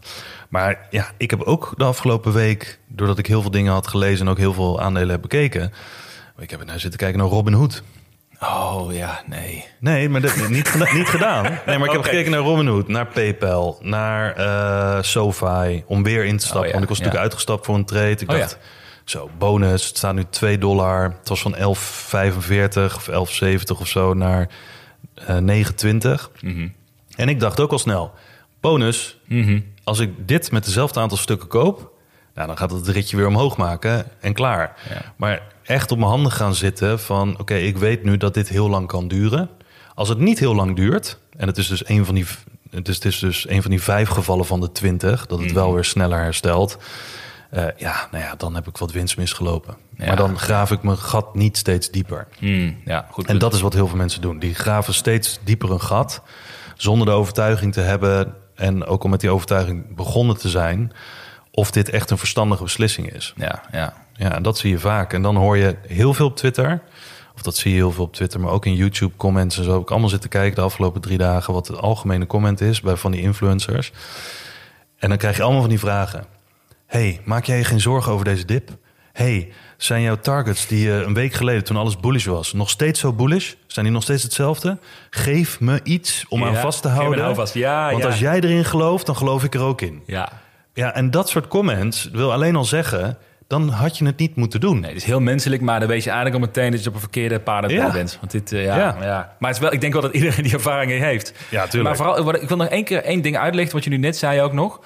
Maar 0.53 0.87
ja, 0.89 1.11
ik 1.17 1.29
heb 1.29 1.41
ook 1.41 1.73
de 1.77 1.83
afgelopen 1.83 2.33
week, 2.33 2.79
doordat 2.87 3.17
ik 3.17 3.27
heel 3.27 3.41
veel 3.41 3.51
dingen 3.51 3.73
had 3.73 3.87
gelezen 3.87 4.25
en 4.25 4.31
ook 4.31 4.37
heel 4.37 4.53
veel 4.53 4.81
aandelen 4.81 5.09
heb 5.09 5.21
bekeken. 5.21 5.73
Ik 6.37 6.49
heb 6.49 6.65
nou 6.65 6.79
zitten 6.79 6.99
kijken 6.99 7.19
naar 7.19 7.27
Robin 7.27 7.53
Hood. 7.53 7.83
Oh 8.39 8.93
ja, 8.93 9.21
nee. 9.25 9.65
Nee, 9.79 10.09
maar 10.09 10.21
dat 10.21 10.49
niet, 10.49 10.93
niet 10.93 11.07
gedaan. 11.07 11.43
Nee, 11.65 11.77
maar 11.77 11.87
ik 11.87 11.93
heb 11.93 12.03
gekeken 12.03 12.31
naar 12.31 12.39
Robinhood, 12.39 12.87
naar 12.87 13.07
PayPal, 13.07 13.79
naar 13.81 14.35
eh 14.35 15.01
SoFi, 15.01 15.83
om 15.87 16.03
weer 16.03 16.25
in 16.25 16.37
te 16.37 16.45
stappen. 16.45 16.61
Oh 16.61 16.67
ja, 16.67 16.71
Want 16.71 16.83
ik 16.83 16.89
was 16.89 16.97
ja. 16.97 17.03
natuurlijk 17.03 17.31
uitgestapt 17.31 17.65
voor 17.65 17.75
een 17.75 17.85
trade. 17.85 18.09
Ik 18.09 18.29
Oh 18.29 18.35
ja. 18.35 18.41
dacht, 18.41 18.57
zo, 19.03 19.29
bonus, 19.37 19.87
het 19.87 19.97
staat 19.97 20.13
nu 20.13 20.23
2 20.29 20.57
dollar. 20.57 21.15
Het 21.19 21.29
was 21.29 21.41
van 21.41 21.55
11,45 21.55 21.61
of 22.95 23.09
11,70 23.09 23.79
of 23.79 23.87
zo 23.87 24.13
naar 24.13 24.49
eh 25.13 25.37
9,20. 25.37 26.31
Mhm. 26.41 26.67
En 27.15 27.29
ik 27.29 27.39
dacht 27.39 27.59
ook 27.59 27.71
al 27.71 27.79
snel, 27.79 28.13
bonus, 28.63 29.17
Mhm. 29.25 29.59
als 29.83 29.99
ik 29.99 30.27
dit 30.27 30.51
met 30.51 30.65
dezelfde 30.65 30.99
aantal 30.99 31.17
stukken 31.17 31.47
koop... 31.47 31.91
Nou, 32.35 32.47
dan 32.47 32.57
gaat 32.57 32.71
het 32.71 32.87
ritje 32.87 33.17
weer 33.17 33.27
omhoog 33.27 33.57
maken 33.57 34.05
en 34.19 34.33
klaar. 34.33 34.75
Ja. 34.89 35.13
Maar 35.15 35.41
echt 35.63 35.91
op 35.91 35.97
mijn 35.97 36.09
handen 36.09 36.31
gaan 36.31 36.55
zitten 36.55 36.99
van... 36.99 37.39
oké, 37.39 37.53
ik 37.55 37.77
weet 37.77 38.03
nu 38.03 38.17
dat 38.17 38.33
dit 38.33 38.49
heel 38.49 38.69
lang 38.69 38.87
kan 38.87 39.07
duren. 39.07 39.49
Als 39.95 40.09
het 40.09 40.17
niet 40.17 40.39
heel 40.39 40.55
lang 40.55 40.75
duurt... 40.75 41.19
en 41.37 41.47
het 41.47 41.57
is 41.57 41.67
dus 41.67 41.87
een 41.89 42.05
van 42.05 42.15
die, 42.15 42.25
het 42.69 42.87
is, 42.87 42.95
het 42.95 43.05
is 43.05 43.19
dus 43.19 43.49
een 43.49 43.61
van 43.61 43.71
die 43.71 43.81
vijf 43.81 44.09
gevallen 44.09 44.45
van 44.45 44.59
de 44.61 44.71
twintig... 44.71 45.25
dat 45.25 45.37
het 45.37 45.47
Mhm. 45.47 45.55
wel 45.57 45.73
weer 45.73 45.83
sneller 45.83 46.19
herstelt... 46.19 46.77
eh, 47.49 47.65
ja, 47.77 48.07
nou 48.11 48.23
ja, 48.23 48.35
dan 48.35 48.55
heb 48.55 48.67
ik 48.67 48.77
wat 48.77 48.91
winst 48.91 49.17
misgelopen. 49.17 49.75
Ja. 49.97 50.05
Maar 50.05 50.15
dan 50.15 50.39
graaf 50.39 50.71
ik 50.71 50.83
mijn 50.83 50.97
gat 50.97 51.35
niet 51.35 51.57
steeds 51.57 51.91
dieper. 51.91 52.27
Hmm, 52.39 52.77
ja, 52.85 53.07
goed. 53.11 53.27
En 53.27 53.37
dat 53.37 53.53
is 53.53 53.61
wat 53.61 53.73
heel 53.73 53.87
veel 53.87 53.97
mensen 53.97 54.21
doen. 54.21 54.39
Die 54.39 54.53
graven 54.55 54.93
steeds 54.93 55.39
dieper 55.43 55.71
een 55.71 55.81
gat... 55.81 56.21
zonder 56.75 57.07
de 57.07 57.13
overtuiging 57.13 57.73
te 57.73 57.81
hebben... 57.81 58.33
en 58.55 58.85
ook 58.85 59.03
al 59.03 59.09
met 59.09 59.19
die 59.19 59.29
overtuiging 59.29 59.95
begonnen 59.95 60.37
te 60.37 60.49
zijn... 60.49 60.91
of 61.51 61.71
dit 61.71 61.89
echt 61.89 62.09
een 62.09 62.17
verstandige 62.17 62.63
beslissing 62.63 63.13
is. 63.13 63.33
Ja, 63.35 63.61
ja. 63.71 63.93
Ja, 64.15 64.35
en 64.35 64.43
dat 64.43 64.57
zie 64.57 64.69
je 64.69 64.79
vaak. 64.79 65.13
En 65.13 65.21
dan 65.21 65.35
hoor 65.35 65.57
je 65.57 65.77
heel 65.87 66.13
veel 66.13 66.25
op 66.25 66.35
Twitter. 66.35 66.81
Of 67.35 67.41
dat 67.41 67.55
zie 67.55 67.71
je 67.71 67.77
heel 67.77 67.91
veel 67.91 68.03
op 68.03 68.13
Twitter, 68.13 68.39
maar 68.39 68.51
ook 68.51 68.65
in 68.65 68.75
YouTube 68.75 69.15
comments 69.15 69.57
en 69.57 69.63
zo. 69.63 69.71
Heb 69.71 69.81
ik 69.81 69.91
allemaal 69.91 70.09
zitten 70.09 70.29
kijken 70.29 70.55
de 70.55 70.61
afgelopen 70.61 71.01
drie 71.01 71.17
dagen 71.17 71.53
wat 71.53 71.67
het 71.67 71.77
algemene 71.77 72.25
comment 72.25 72.61
is 72.61 72.81
bij 72.81 72.95
van 72.95 73.11
die 73.11 73.21
influencers. 73.21 73.91
En 74.97 75.09
dan 75.09 75.17
krijg 75.17 75.35
je 75.35 75.43
allemaal 75.43 75.61
van 75.61 75.69
die 75.69 75.79
vragen. 75.79 76.25
hey, 76.85 77.21
maak 77.25 77.45
jij 77.45 77.57
je 77.57 77.63
geen 77.63 77.81
zorgen 77.81 78.11
over 78.11 78.25
deze 78.25 78.45
dip? 78.45 78.69
hey, 79.13 79.51
zijn 79.83 80.01
jouw 80.01 80.15
targets 80.19 80.67
die 80.67 80.85
je 80.85 80.91
een 80.91 81.13
week 81.13 81.33
geleden 81.33 81.63
toen 81.63 81.77
alles 81.77 81.97
bullish 81.97 82.25
was, 82.25 82.53
nog 82.53 82.69
steeds 82.69 82.99
zo 82.99 83.13
bullish? 83.13 83.53
Zijn 83.67 83.85
die 83.85 83.93
nog 83.93 84.03
steeds 84.03 84.23
hetzelfde? 84.23 84.77
Geef 85.09 85.59
me 85.59 85.79
iets 85.83 86.25
om 86.29 86.43
aan 86.43 86.55
vast 86.55 86.81
te 86.81 86.87
houden. 86.87 87.19
nou 87.19 87.35
vast. 87.35 87.53
Ja, 87.53 87.89
Want 87.89 88.03
ja. 88.03 88.09
als 88.09 88.19
jij 88.19 88.39
erin 88.39 88.65
gelooft, 88.65 89.05
dan 89.05 89.15
geloof 89.17 89.43
ik 89.43 89.53
er 89.53 89.61
ook 89.61 89.81
in. 89.81 90.03
Ja. 90.05 90.29
Ja, 90.73 90.93
en 90.95 91.11
dat 91.11 91.29
soort 91.29 91.47
comments 91.47 92.09
wil 92.11 92.31
alleen 92.33 92.55
al 92.55 92.65
zeggen, 92.65 93.17
dan 93.47 93.69
had 93.69 93.97
je 93.97 94.05
het 94.05 94.17
niet 94.17 94.35
moeten 94.35 94.59
doen. 94.59 94.79
Nee, 94.79 94.89
het 94.89 95.01
is 95.01 95.03
heel 95.07 95.19
menselijk, 95.19 95.61
maar 95.61 95.79
dan 95.79 95.89
weet 95.89 96.03
je 96.03 96.09
eigenlijk 96.09 96.41
al 96.41 96.47
meteen 96.47 96.71
dat 96.71 96.83
je 96.83 96.87
op 96.89 96.93
een 96.95 96.99
verkeerde 97.01 97.41
Ja. 97.67 97.91
bent. 97.91 98.17
Want 98.19 98.31
dit, 98.31 98.51
eh, 98.51 98.63
ja, 98.63 98.75
Ja. 98.77 98.95
ja. 99.01 99.35
Maar 99.39 99.49
het 99.49 99.57
is 99.57 99.63
wel, 99.63 99.73
ik 99.73 99.81
denk 99.81 99.93
wel 99.93 100.01
dat 100.01 100.13
iedereen 100.19 100.43
die 100.43 100.53
ervaring 100.53 100.91
heeft. 100.91 101.33
Ja, 101.49 101.67
tuurlijk. 101.67 101.83
Maar 101.97 102.13
vooral, 102.15 102.35
ik 102.41 102.47
wil 102.47 102.57
nog 102.57 102.67
één 102.67 102.83
keer 102.83 103.03
één 103.03 103.21
ding 103.21 103.37
uitlichten, 103.37 103.75
wat 103.75 103.83
je 103.83 103.89
nu 103.89 103.97
net 103.97 104.17
zei 104.17 104.41
ook 104.41 104.53
nog. 104.53 104.79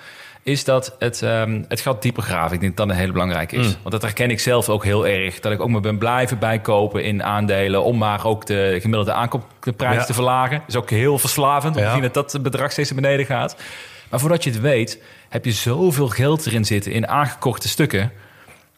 Is 0.47 0.63
dat 0.63 0.95
het, 0.99 1.21
ehm, 1.21 1.63
het 1.67 1.81
gaat 1.81 2.01
dieper 2.01 2.23
graven. 2.23 2.53
Ik 2.55 2.59
denk 2.61 2.77
dat 2.77 2.85
dat 2.87 2.95
een 2.95 3.01
hele 3.01 3.11
belangrijke 3.11 3.55
is. 3.55 3.67
Mm. 3.67 3.73
Want 3.81 3.91
dat 3.91 4.01
herken 4.01 4.29
ik 4.31 4.39
zelf 4.39 4.69
ook 4.69 4.83
heel 4.83 5.07
erg. 5.07 5.39
Dat 5.39 5.51
ik 5.51 5.61
ook 5.61 5.69
me 5.69 5.79
ben 5.79 5.97
blijven 5.97 6.39
bijkopen 6.39 7.03
in 7.03 7.23
aandelen. 7.23 7.83
Om 7.83 7.97
maar 7.97 8.25
ook 8.25 8.45
de 8.45 8.77
gemiddelde 8.81 9.11
aankoopprijs 9.13 9.95
Ja. 9.95 10.03
te 10.03 10.13
verlagen. 10.13 10.57
Dat 10.57 10.67
is 10.67 10.75
ook 10.75 10.89
heel 10.89 11.17
verslavend. 11.19 11.75
Om 11.75 11.81
Ja. 11.81 11.87
te 11.87 11.93
zien 11.93 12.11
dat 12.11 12.31
dat 12.31 12.43
bedrag 12.43 12.71
steeds 12.71 12.91
naar 12.91 13.01
beneden 13.01 13.25
gaat. 13.25 13.55
Maar 14.09 14.19
voordat 14.19 14.43
je 14.43 14.49
het 14.49 14.59
weet, 14.59 15.01
heb 15.29 15.45
je 15.45 15.51
zoveel 15.51 16.07
geld 16.07 16.45
erin 16.45 16.65
zitten 16.65 16.91
in 16.91 17.07
aangekochte 17.07 17.67
stukken. 17.67 18.11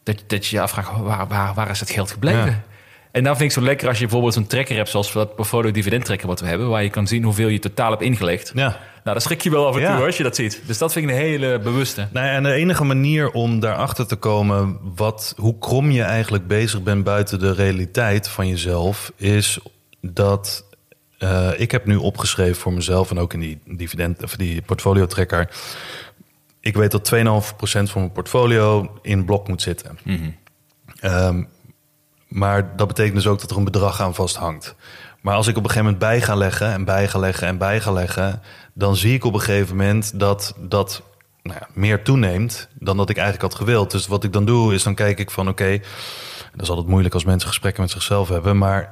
Dat, 0.04 0.24
dat 0.28 0.46
je 0.46 0.56
je 0.56 0.62
afvraagt, 0.62 0.92
waar, 0.98 1.28
waar, 1.28 1.54
waar 1.54 1.70
is 1.70 1.80
het 1.80 1.90
geld 1.90 2.12
gebleven? 2.12 2.46
Ja. 2.46 2.64
En 3.12 3.24
dan 3.24 3.38
vind 3.38 3.50
ik 3.50 3.56
het 3.56 3.64
zo 3.64 3.70
lekker 3.70 3.88
als 3.88 3.98
je 3.98 4.04
bijvoorbeeld 4.04 4.34
zo'n 4.34 4.48
tracker 4.48 4.76
hebt... 4.76 4.90
zoals 4.90 5.12
dat 5.12 5.36
portfolio 5.36 5.72
dividend 5.72 6.06
tracker 6.06 6.28
wat 6.28 6.40
we 6.40 6.48
hebben... 6.48 6.70
waar 6.70 6.84
je 6.84 6.90
kan 6.90 7.08
zien 7.08 7.24
hoeveel 7.24 7.48
je 7.48 7.60
totaal 7.60 7.90
hebt 7.90 8.02
ingelegd. 8.02 8.52
Ja. 8.56 8.68
Nou, 8.68 8.78
daar 9.04 9.22
schrik 9.22 9.42
je 9.42 9.50
wel 9.50 9.68
af 9.68 9.76
en 9.76 9.82
toe 9.82 9.90
Ja. 9.98 10.06
als 10.06 10.18
je 10.18 10.24
dat 10.24 10.36
ziet. 10.36 10.62
Dus 10.66 10.78
dat 10.78 10.92
vind 10.94 11.06
ik 11.06 11.12
een 11.12 11.18
hele 11.18 11.60
bewuste. 11.60 12.08
Nou 12.12 12.26
ja, 12.26 12.32
en 12.34 12.44
de 12.44 12.52
enige 12.54 12.84
manier 12.84 13.32
om 13.32 13.60
daarachter 13.60 14.08
te 14.08 14.16
komen 14.16 14.80
wat, 14.96 15.34
hoe 15.38 15.58
krom 15.60 15.92
je 15.92 16.04
eigenlijk 16.04 16.48
bezig 16.48 16.84
bent 16.84 17.04
buiten 17.04 17.40
de 17.40 17.54
realiteit 17.54 18.28
van 18.28 18.48
jezelf, 18.48 19.12
is 19.16 19.60
dat 20.02 20.66
eh, 21.18 21.50
ik 21.58 21.72
heb 21.72 21.86
nu 21.86 21.96
opgeschreven 21.96 22.56
voor 22.56 22.74
mezelf 22.74 23.12
en 23.12 23.20
ook 23.20 23.34
in 23.34 23.40
die 23.40 23.60
dividend 23.66 24.24
of 24.24 24.36
die 24.36 24.62
portfolio 24.62 25.06
tracker. 25.06 25.50
Ik 26.60 26.76
weet 26.76 26.92
dat 26.92 27.12
2,5% 27.16 27.22
van 27.62 28.02
mijn 28.02 28.12
portfolio 28.12 28.92
in 29.02 29.26
blok 29.26 29.48
moet 29.48 29.62
zitten. 29.62 29.98
Ehm, 31.00 31.44
maar 32.30 32.76
dat 32.76 32.88
betekent 32.88 33.16
dus 33.16 33.28
ook 33.28 33.42
dat 33.42 33.52
er 33.52 33.58
een 33.58 33.64
bedrag 33.64 34.02
aan 34.02 34.16
vasthangt. 34.16 34.76
Maar 35.22 35.36
als 35.36 35.48
ik 35.48 35.58
op 35.58 35.64
een 35.64 35.70
gegeven 35.70 35.92
moment 35.92 36.10
bij 36.10 36.22
ga 36.22 36.36
leggen 36.36 36.72
en 36.72 36.86
bij 36.86 37.08
ga 37.08 37.20
leggen 37.20 37.48
en 37.48 37.58
bij 37.58 37.82
ga 37.82 37.92
leggen, 37.92 38.42
dan 38.74 38.96
zie 38.96 39.14
ik 39.14 39.24
op 39.24 39.34
een 39.34 39.40
gegeven 39.40 39.76
moment 39.76 40.20
dat 40.20 40.56
dat 40.58 41.02
nou 41.44 41.60
ja, 41.60 41.68
meer 41.74 42.04
toeneemt 42.04 42.68
dan 42.74 42.98
dat 42.98 43.10
ik 43.10 43.18
eigenlijk 43.18 43.52
had 43.52 43.62
gewild. 43.62 43.92
Dus 43.92 44.08
wat 44.08 44.24
ik 44.24 44.34
dan 44.34 44.46
doe, 44.46 44.74
is 44.74 44.84
dan 44.84 44.96
kijk 44.96 45.20
ik 45.20 45.32
van 45.32 45.48
oké, 45.48 45.80
dat 46.52 46.62
is 46.62 46.70
altijd 46.70 46.88
moeilijk 46.88 47.14
als 47.14 47.24
mensen 47.24 47.48
gesprekken 47.48 47.82
met 47.82 47.92
zichzelf 47.92 48.30
hebben, 48.30 48.58
maar 48.58 48.90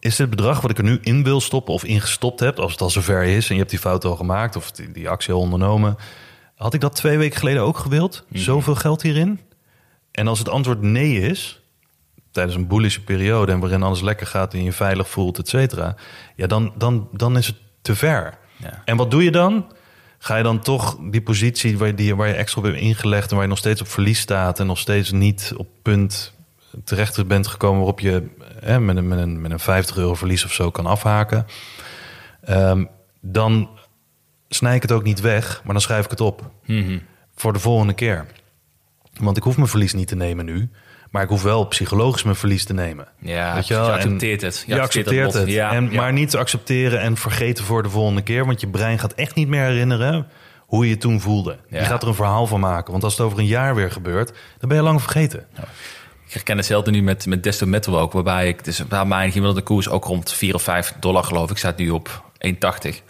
is 0.00 0.16
dit 0.16 0.30
bedrag 0.30 0.60
wat 0.60 0.70
ik 0.70 0.78
er 0.78 0.84
nu 0.84 0.98
in 1.02 1.24
wil 1.24 1.40
stoppen 1.40 1.74
of 1.74 1.84
ingestopt 1.84 2.40
heb, 2.40 2.58
als 2.58 2.72
het 2.72 2.80
al 2.80 2.90
zover 2.90 3.22
is 3.22 3.48
en 3.48 3.54
je 3.54 3.60
hebt 3.60 3.70
die 3.70 3.80
fout 3.80 4.04
al 4.04 4.16
gemaakt 4.16 4.56
of 4.56 4.70
die, 4.70 4.92
die 4.92 5.08
actie 5.08 5.34
al 5.34 5.40
ondernomen, 5.40 5.96
had 6.54 6.74
ik 6.74 6.80
dat 6.80 6.94
twee 6.94 7.18
weken 7.18 7.38
geleden 7.38 7.62
ook 7.62 7.78
gewild? 7.78 8.24
Zoveel 8.32 8.74
geld 8.74 9.02
hierin? 9.02 9.40
En 10.10 10.28
als 10.28 10.38
het 10.38 10.48
antwoord 10.48 10.82
nee 10.82 11.20
is, 11.20 11.59
tijdens 12.30 12.56
een 12.56 12.66
bullische 12.66 13.04
periode 13.04 13.52
en 13.52 13.60
waarin 13.60 13.82
alles 13.82 14.00
lekker 14.00 14.26
gaat 14.26 14.52
en 14.52 14.58
je 14.58 14.64
je 14.64 14.72
veilig 14.72 15.08
voelt, 15.08 15.38
et 15.38 15.48
cetera, 15.48 15.94
ja, 16.36 16.46
dan, 16.46 16.72
dan, 16.76 17.08
dan 17.12 17.36
is 17.36 17.46
het 17.46 17.56
te 17.82 17.94
ver. 17.96 18.38
Ja. 18.56 18.82
En 18.84 18.96
wat 18.96 19.10
doe 19.10 19.24
je 19.24 19.30
dan? 19.30 19.72
Ga 20.18 20.36
je 20.36 20.42
dan 20.42 20.60
toch 20.60 20.96
die 21.10 21.22
positie 21.22 21.78
waar, 21.78 21.94
die, 21.94 22.16
waar 22.16 22.28
je 22.28 22.34
extra 22.34 22.60
op 22.60 22.66
hebt 22.66 22.80
ingelegd 22.80 23.28
en 23.28 23.34
waar 23.34 23.44
je 23.44 23.50
nog 23.50 23.58
steeds 23.58 23.80
op 23.80 23.88
verlies 23.88 24.20
staat 24.20 24.60
en 24.60 24.66
nog 24.66 24.78
steeds 24.78 25.10
niet 25.10 25.52
op 25.56 25.68
punt 25.82 26.34
terecht 26.84 27.26
bent 27.26 27.46
gekomen 27.46 27.76
waarop 27.76 28.00
je 28.00 28.28
hè, 28.60 28.80
met, 28.80 28.96
een, 28.96 29.08
met, 29.08 29.18
een, 29.18 29.40
met 29.40 29.50
een 29.50 29.58
50 29.60 29.96
euro 29.96 30.14
verlies 30.14 30.44
of 30.44 30.52
zo 30.52 30.70
kan 30.70 30.86
afhaken, 30.86 31.46
Ehm, 32.40 32.84
dan 33.20 33.68
snij 34.48 34.74
ik 34.74 34.82
het 34.82 34.92
ook 34.92 35.02
niet 35.02 35.20
weg, 35.20 35.60
maar 35.64 35.72
dan 35.72 35.82
schrijf 35.82 36.04
ik 36.04 36.10
het 36.10 36.20
op 36.20 36.50
Mhm. 36.66 36.98
voor 37.34 37.52
de 37.52 37.58
volgende 37.58 37.92
keer. 37.92 38.26
Want 39.20 39.36
ik 39.36 39.42
hoef 39.42 39.56
mijn 39.56 39.68
verlies 39.68 39.92
niet 39.92 40.08
te 40.08 40.16
nemen 40.16 40.44
nu. 40.44 40.70
Maar 41.10 41.22
ik 41.22 41.28
hoef 41.28 41.42
wel 41.42 41.64
psychologisch 41.64 42.22
mijn 42.22 42.36
verlies 42.36 42.64
te 42.64 42.72
nemen. 42.72 43.08
Ja, 43.18 43.54
Weet 43.54 43.66
je? 43.66 43.74
En 43.74 43.92
accepteert 43.92 44.40
het. 44.40 44.64
Je, 44.66 44.80
accepteert 44.80 45.32
het. 45.32 45.48
Ja, 45.48 45.72
en, 45.72 45.90
ja. 45.90 45.96
Maar 46.00 46.12
niet 46.12 46.30
te 46.30 46.38
accepteren 46.38 47.00
en 47.00 47.16
vergeten 47.16 47.64
voor 47.64 47.82
de 47.82 47.90
volgende 47.90 48.22
keer. 48.22 48.46
Want 48.46 48.60
je 48.60 48.68
brein 48.68 48.98
gaat 48.98 49.12
echt 49.12 49.34
niet 49.34 49.48
meer 49.48 49.64
herinneren 49.64 50.26
hoe 50.58 50.84
je 50.84 50.90
je 50.90 50.96
toen 50.98 51.20
voelde. 51.20 51.58
Ja. 51.68 51.78
Je 51.78 51.84
gaat 51.84 52.02
er 52.02 52.08
een 52.08 52.14
verhaal 52.14 52.46
van 52.46 52.60
maken. 52.60 52.90
Want 52.92 53.04
als 53.04 53.12
het 53.16 53.26
over 53.26 53.38
een 53.38 53.46
jaar 53.46 53.74
weer 53.74 53.90
gebeurt, 53.90 54.32
dan 54.58 54.68
ben 54.68 54.78
je 54.78 54.84
lang 54.84 55.00
vergeten. 55.02 55.46
Ik 56.26 56.32
herken 56.36 56.56
hetzelfde 56.56 56.90
nu 56.90 57.02
met, 57.02 57.26
met 57.26 57.42
Desto 57.42 57.66
Metal 57.66 57.98
ook. 57.98 58.12
Waarbij 58.12 58.48
ik, 58.48 58.64
dus 58.64 58.82
waar 58.88 59.06
mijn 59.06 59.30
gemiddelde 59.32 59.62
koers 59.62 59.88
ook 59.88 60.04
rond 60.04 60.32
4 60.32 60.54
of 60.54 60.62
5 60.62 60.94
dollar 61.00 61.24
geloof 61.24 61.50
ik. 61.50 61.56
staat 61.56 61.76
nu 61.78 61.90
op 61.90 62.08
1,80. 62.08 62.38
En 62.38 62.54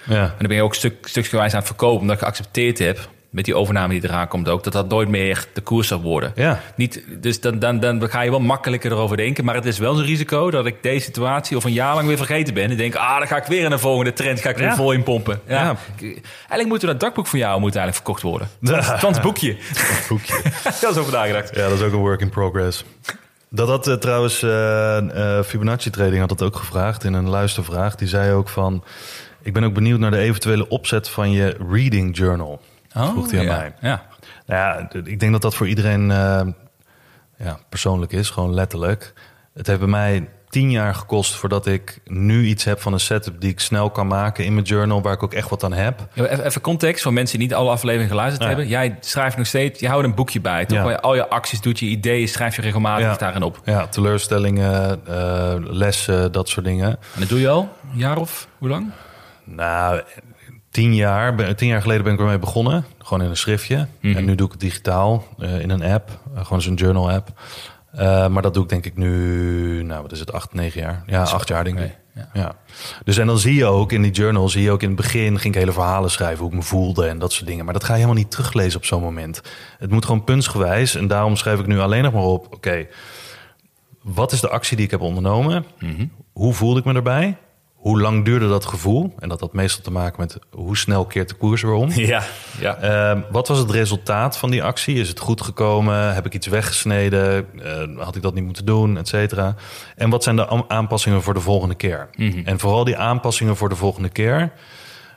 Ja. 0.06 0.34
dan 0.38 0.46
ben 0.46 0.56
je 0.56 0.62
ook 0.62 0.74
stuk, 0.74 1.06
stukgewijs 1.08 1.52
aan 1.52 1.58
het 1.58 1.66
verkopen. 1.66 2.00
Omdat 2.00 2.16
ik 2.16 2.22
geaccepteerd 2.22 2.78
heb, 2.78 3.08
met 3.30 3.44
die 3.44 3.54
overname 3.54 4.00
die 4.00 4.04
eraan 4.10 4.28
komt 4.28 4.48
ook... 4.48 4.64
dat 4.64 4.72
dat 4.72 4.88
nooit 4.88 5.08
meer 5.08 5.46
de 5.52 5.60
koers 5.60 5.88
zou 5.88 6.00
worden. 6.02 6.32
Ja. 6.34 6.60
Niet, 6.76 7.04
dus 7.20 7.40
dan, 7.40 7.58
dan, 7.58 7.80
dan 7.80 8.10
ga 8.10 8.20
je 8.20 8.30
wel 8.30 8.40
makkelijker 8.40 8.92
erover 8.92 9.16
denken. 9.16 9.44
Maar 9.44 9.54
het 9.54 9.64
is 9.64 9.78
wel 9.78 9.94
zo'n 9.94 10.04
risico 10.04 10.50
dat 10.50 10.66
ik 10.66 10.82
deze 10.82 11.04
situatie 11.04 11.56
of 11.56 11.64
een 11.64 11.72
jaar 11.72 11.94
lang 11.94 12.06
weer 12.06 12.16
vergeten 12.16 12.54
ben. 12.54 12.70
En 12.70 12.76
denk, 12.76 12.94
ah, 12.94 13.18
dan 13.18 13.26
ga 13.26 13.36
ik 13.36 13.44
weer 13.44 13.64
in 13.64 13.72
een 13.72 13.78
volgende 13.78 14.12
trend, 14.12 14.40
ga 14.40 14.48
ik 14.48 14.56
weer 14.56 14.66
Ja. 14.66 14.74
vol 14.76 14.92
in 14.92 15.02
pompen. 15.02 15.40
Ja. 15.46 15.54
Ja. 15.62 15.76
Eigenlijk 16.38 16.68
moet 16.68 16.80
dat 16.80 17.00
dakboek 17.00 17.26
van 17.26 17.38
jou 17.38 17.60
moet 17.60 17.76
eigenlijk 17.76 17.94
verkocht 17.96 18.22
worden. 18.22 18.48
Het 18.84 18.98
Twants 18.98 19.20
boekje. 19.20 19.56
Boekje. 20.08 20.40
dat 20.80 20.90
is 20.90 20.96
over 20.96 21.12
nagedacht. 21.12 21.54
Ja, 21.56 21.68
dat 21.68 21.78
is 21.78 21.84
ook 21.84 21.92
een 21.92 21.98
work 21.98 22.20
in 22.20 22.28
progress. 22.28 22.84
Dat 23.48 23.68
had 23.68 23.86
eh, 23.88 23.94
trouwens, 23.94 24.42
eh, 24.42 24.96
eh, 25.38 25.44
Fibonacci 25.44 25.90
Trading 25.90 26.20
had 26.20 26.28
dat 26.28 26.42
ook 26.42 26.57
gevraagd 26.57 27.05
in 27.05 27.12
een 27.12 27.28
luistervraag. 27.28 27.94
Die 27.94 28.09
zei 28.09 28.32
ook 28.32 28.48
van, 28.48 28.84
ik 29.42 29.52
ben 29.52 29.64
ook 29.64 29.74
benieuwd 29.74 29.98
naar 29.98 30.11
de 30.11 30.18
eventuele 30.18 30.68
opzet 30.68 31.09
van 31.09 31.30
je 31.30 31.57
reading 31.70 32.16
journal. 32.16 32.61
Oh, 32.97 33.09
Vroeg 33.09 33.30
hij 33.30 33.38
aan 33.41 33.45
ja. 33.47 33.57
mij. 33.57 33.72
Ja. 33.80 34.03
Nou 34.47 34.61
ja, 34.61 34.88
ik 35.05 35.20
denk 35.20 35.32
dat 35.32 35.43
dat 35.43 35.55
voor 35.55 35.68
iedereen 35.68 36.11
eh, 36.11 36.41
ja, 37.36 37.59
persoonlijk 37.68 38.12
is, 38.12 38.30
gewoon 38.30 38.55
letterlijk. 38.55 39.12
Het 39.55 39.66
heeft 39.66 39.78
bij 39.78 39.88
mij 39.88 40.28
tien 40.49 40.70
jaar 40.70 40.95
gekost 40.95 41.34
voordat 41.34 41.66
ik 41.66 42.01
nu 42.05 42.45
iets 42.47 42.64
heb 42.64 42.80
van 42.80 42.93
een 42.93 43.01
setup 43.01 43.41
die 43.41 43.51
ik 43.51 43.61
snel 43.61 43.91
kan 43.91 44.07
maken 44.07 44.45
in 44.45 44.53
mijn 44.55 44.64
journal, 44.64 45.03
waar 45.03 45.12
ik 45.12 45.22
ook 45.22 45.34
echt 45.34 45.49
wat 45.49 45.64
aan 45.64 45.72
heb. 45.72 46.09
Even, 46.14 46.61
context 46.61 47.03
voor 47.03 47.12
mensen 47.12 47.38
die 47.38 47.47
niet 47.49 47.57
alle 47.57 47.70
afleveringen 47.70 48.11
geluisterd 48.11 48.43
Ja. 48.43 48.49
hebben. 48.49 48.68
Jij 48.68 48.97
schrijft 49.01 49.36
nog 49.36 49.47
steeds, 49.47 49.80
je 49.80 49.88
houdt 49.88 50.05
een 50.05 50.14
boekje 50.14 50.41
bij, 50.41 50.66
toch? 50.66 50.88
Ja. 50.88 50.95
Al 50.95 51.14
je 51.14 51.28
acties 51.28 51.61
doet, 51.61 51.78
je 51.78 51.86
ideeën 51.86 52.28
schrijf 52.28 52.57
je 52.57 52.62
regelmatig 52.62 53.05
Ja. 53.07 53.16
daarin 53.16 53.43
op. 53.43 53.61
Ja, 53.64 53.86
teleurstellingen, 53.86 55.07
eh, 55.07 55.55
lessen, 55.59 56.32
dat 56.32 56.49
soort 56.49 56.66
dingen. 56.66 56.88
En 56.88 57.20
dat 57.20 57.28
doe 57.28 57.41
je 57.41 57.49
al 57.49 57.68
een 57.93 57.99
jaar 57.99 58.16
of 58.16 58.49
hoe 58.59 58.68
lang? 58.68 58.91
Nou, 59.45 60.03
tien 60.70 60.94
jaar, 60.94 61.54
tien 61.54 61.68
jaar 61.68 61.82
geleden 61.82 62.04
ben 62.04 62.12
ik 62.12 62.20
ermee 62.20 62.38
begonnen. 62.38 62.84
Gewoon 62.98 63.22
in 63.22 63.30
een 63.30 63.36
schriftje. 63.36 63.86
Mhm. 64.00 64.16
En 64.16 64.24
nu 64.24 64.34
doe 64.34 64.46
ik 64.46 64.52
het 64.52 64.60
digitaal 64.60 65.24
eh, 65.38 65.60
in 65.60 65.70
een 65.70 65.82
app. 65.82 66.20
Eh, 66.34 66.44
gewoon 66.44 66.62
zo'n 66.62 66.74
journal 66.74 67.10
app. 67.10 67.40
Eh, 67.92 68.28
maar 68.28 68.42
dat 68.42 68.54
doe 68.54 68.62
ik 68.62 68.68
denk 68.68 68.86
ik 68.86 68.96
nu, 68.96 69.82
nou 69.82 70.02
wat 70.02 70.12
is 70.12 70.20
het, 70.20 70.32
acht, 70.32 70.54
negen 70.54 70.80
jaar? 70.80 71.02
Ja, 71.06 71.22
acht 71.22 71.48
jaar 71.48 71.64
denk 71.64 71.78
ik. 71.78 71.98
Ja. 72.14 72.28
Ja. 72.32 72.54
Dus 73.04 73.18
en 73.18 73.26
dan 73.26 73.38
zie 73.38 73.54
je 73.54 73.64
ook 73.64 73.92
in 73.92 74.02
die 74.02 74.10
journal, 74.10 74.48
zie 74.48 74.62
je 74.62 74.70
ook 74.70 74.82
in 74.82 74.88
het 74.88 74.96
begin, 74.96 75.38
ging 75.38 75.54
ik 75.54 75.60
hele 75.60 75.72
verhalen 75.72 76.10
schrijven, 76.10 76.38
hoe 76.38 76.48
ik 76.48 76.56
me 76.56 76.62
voelde 76.62 77.06
en 77.06 77.18
dat 77.18 77.32
soort 77.32 77.46
dingen. 77.46 77.64
Maar 77.64 77.74
dat 77.74 77.84
ga 77.84 77.92
je 77.92 78.00
helemaal 78.00 78.22
niet 78.22 78.30
teruglezen 78.30 78.78
op 78.78 78.84
zo'n 78.84 79.02
moment. 79.02 79.40
Het 79.78 79.90
moet 79.90 80.04
gewoon 80.04 80.24
puntsgewijs. 80.24 80.94
En 80.94 81.06
daarom 81.06 81.36
schrijf 81.36 81.58
ik 81.58 81.66
nu 81.66 81.78
alleen 81.78 82.02
nog 82.02 82.12
maar 82.12 82.22
op, 82.22 82.54
oké, 82.54 82.86
wat 84.02 84.32
is 84.32 84.40
de 84.40 84.48
actie 84.48 84.76
die 84.76 84.84
ik 84.84 84.90
heb 84.90 85.00
ondernomen? 85.00 85.64
Hoe 86.32 86.54
voelde 86.54 86.78
ik 86.78 86.84
me 86.84 86.94
erbij? 86.94 87.36
Hoe 87.81 88.01
lang 88.01 88.24
duurde 88.24 88.49
dat 88.49 88.64
gevoel? 88.64 89.14
En 89.18 89.28
dat 89.28 89.41
had 89.41 89.53
meestal 89.53 89.83
te 89.83 89.91
maken 89.91 90.20
met 90.20 90.39
hoe 90.51 90.76
snel 90.76 91.05
keert 91.05 91.28
de 91.28 91.35
koers 91.35 91.62
weer 91.62 91.72
om. 91.72 91.91
Ja, 92.11 92.22
ja. 92.61 92.76
Ehm, 92.76 93.20
wat 93.31 93.49
was 93.49 93.59
het 93.59 93.70
resultaat 93.70 94.37
van 94.37 94.51
die 94.51 94.62
actie? 94.62 94.97
Is 94.97 95.09
het 95.09 95.18
goed 95.18 95.41
gekomen? 95.41 96.14
Heb 96.14 96.26
ik 96.26 96.35
iets 96.35 96.47
weggesneden? 96.47 97.47
Eh, 97.62 98.05
had 98.05 98.16
ik 98.16 98.22
dat 98.22 98.35
niet 98.35 98.45
moeten 98.45 98.64
doen? 98.64 98.99
Et 98.99 99.09
cetera. 99.09 99.55
En 99.97 100.11
wat 100.11 100.22
zijn 100.22 100.37
de 100.37 100.68
aanpassingen 100.68 101.22
voor 101.22 101.35
de 101.35 101.41
volgende 101.41 101.74
keer? 101.74 102.09
En 102.45 102.59
vooral 102.59 102.85
die 102.85 102.97
aanpassingen 102.97 103.57
voor 103.57 103.68
de 103.68 103.76
volgende 103.76 104.09
keer... 104.09 104.53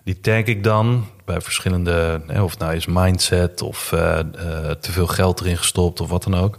die 0.03 0.19
tag 0.19 0.43
ik 0.43 0.63
dan 0.63 1.05
bij 1.25 1.41
verschillende... 1.41 2.21
of 2.41 2.49
het 2.49 2.59
nou 2.59 2.73
is 2.75 2.85
mindset 2.85 3.61
of 3.61 3.91
eh, 3.91 4.19
eh, 4.19 4.25
te 4.71 4.91
veel 4.91 5.07
geld 5.07 5.41
erin 5.41 5.57
gestopt 5.57 6.01
of 6.01 6.09
wat 6.09 6.23
dan 6.23 6.35
ook. 6.35 6.57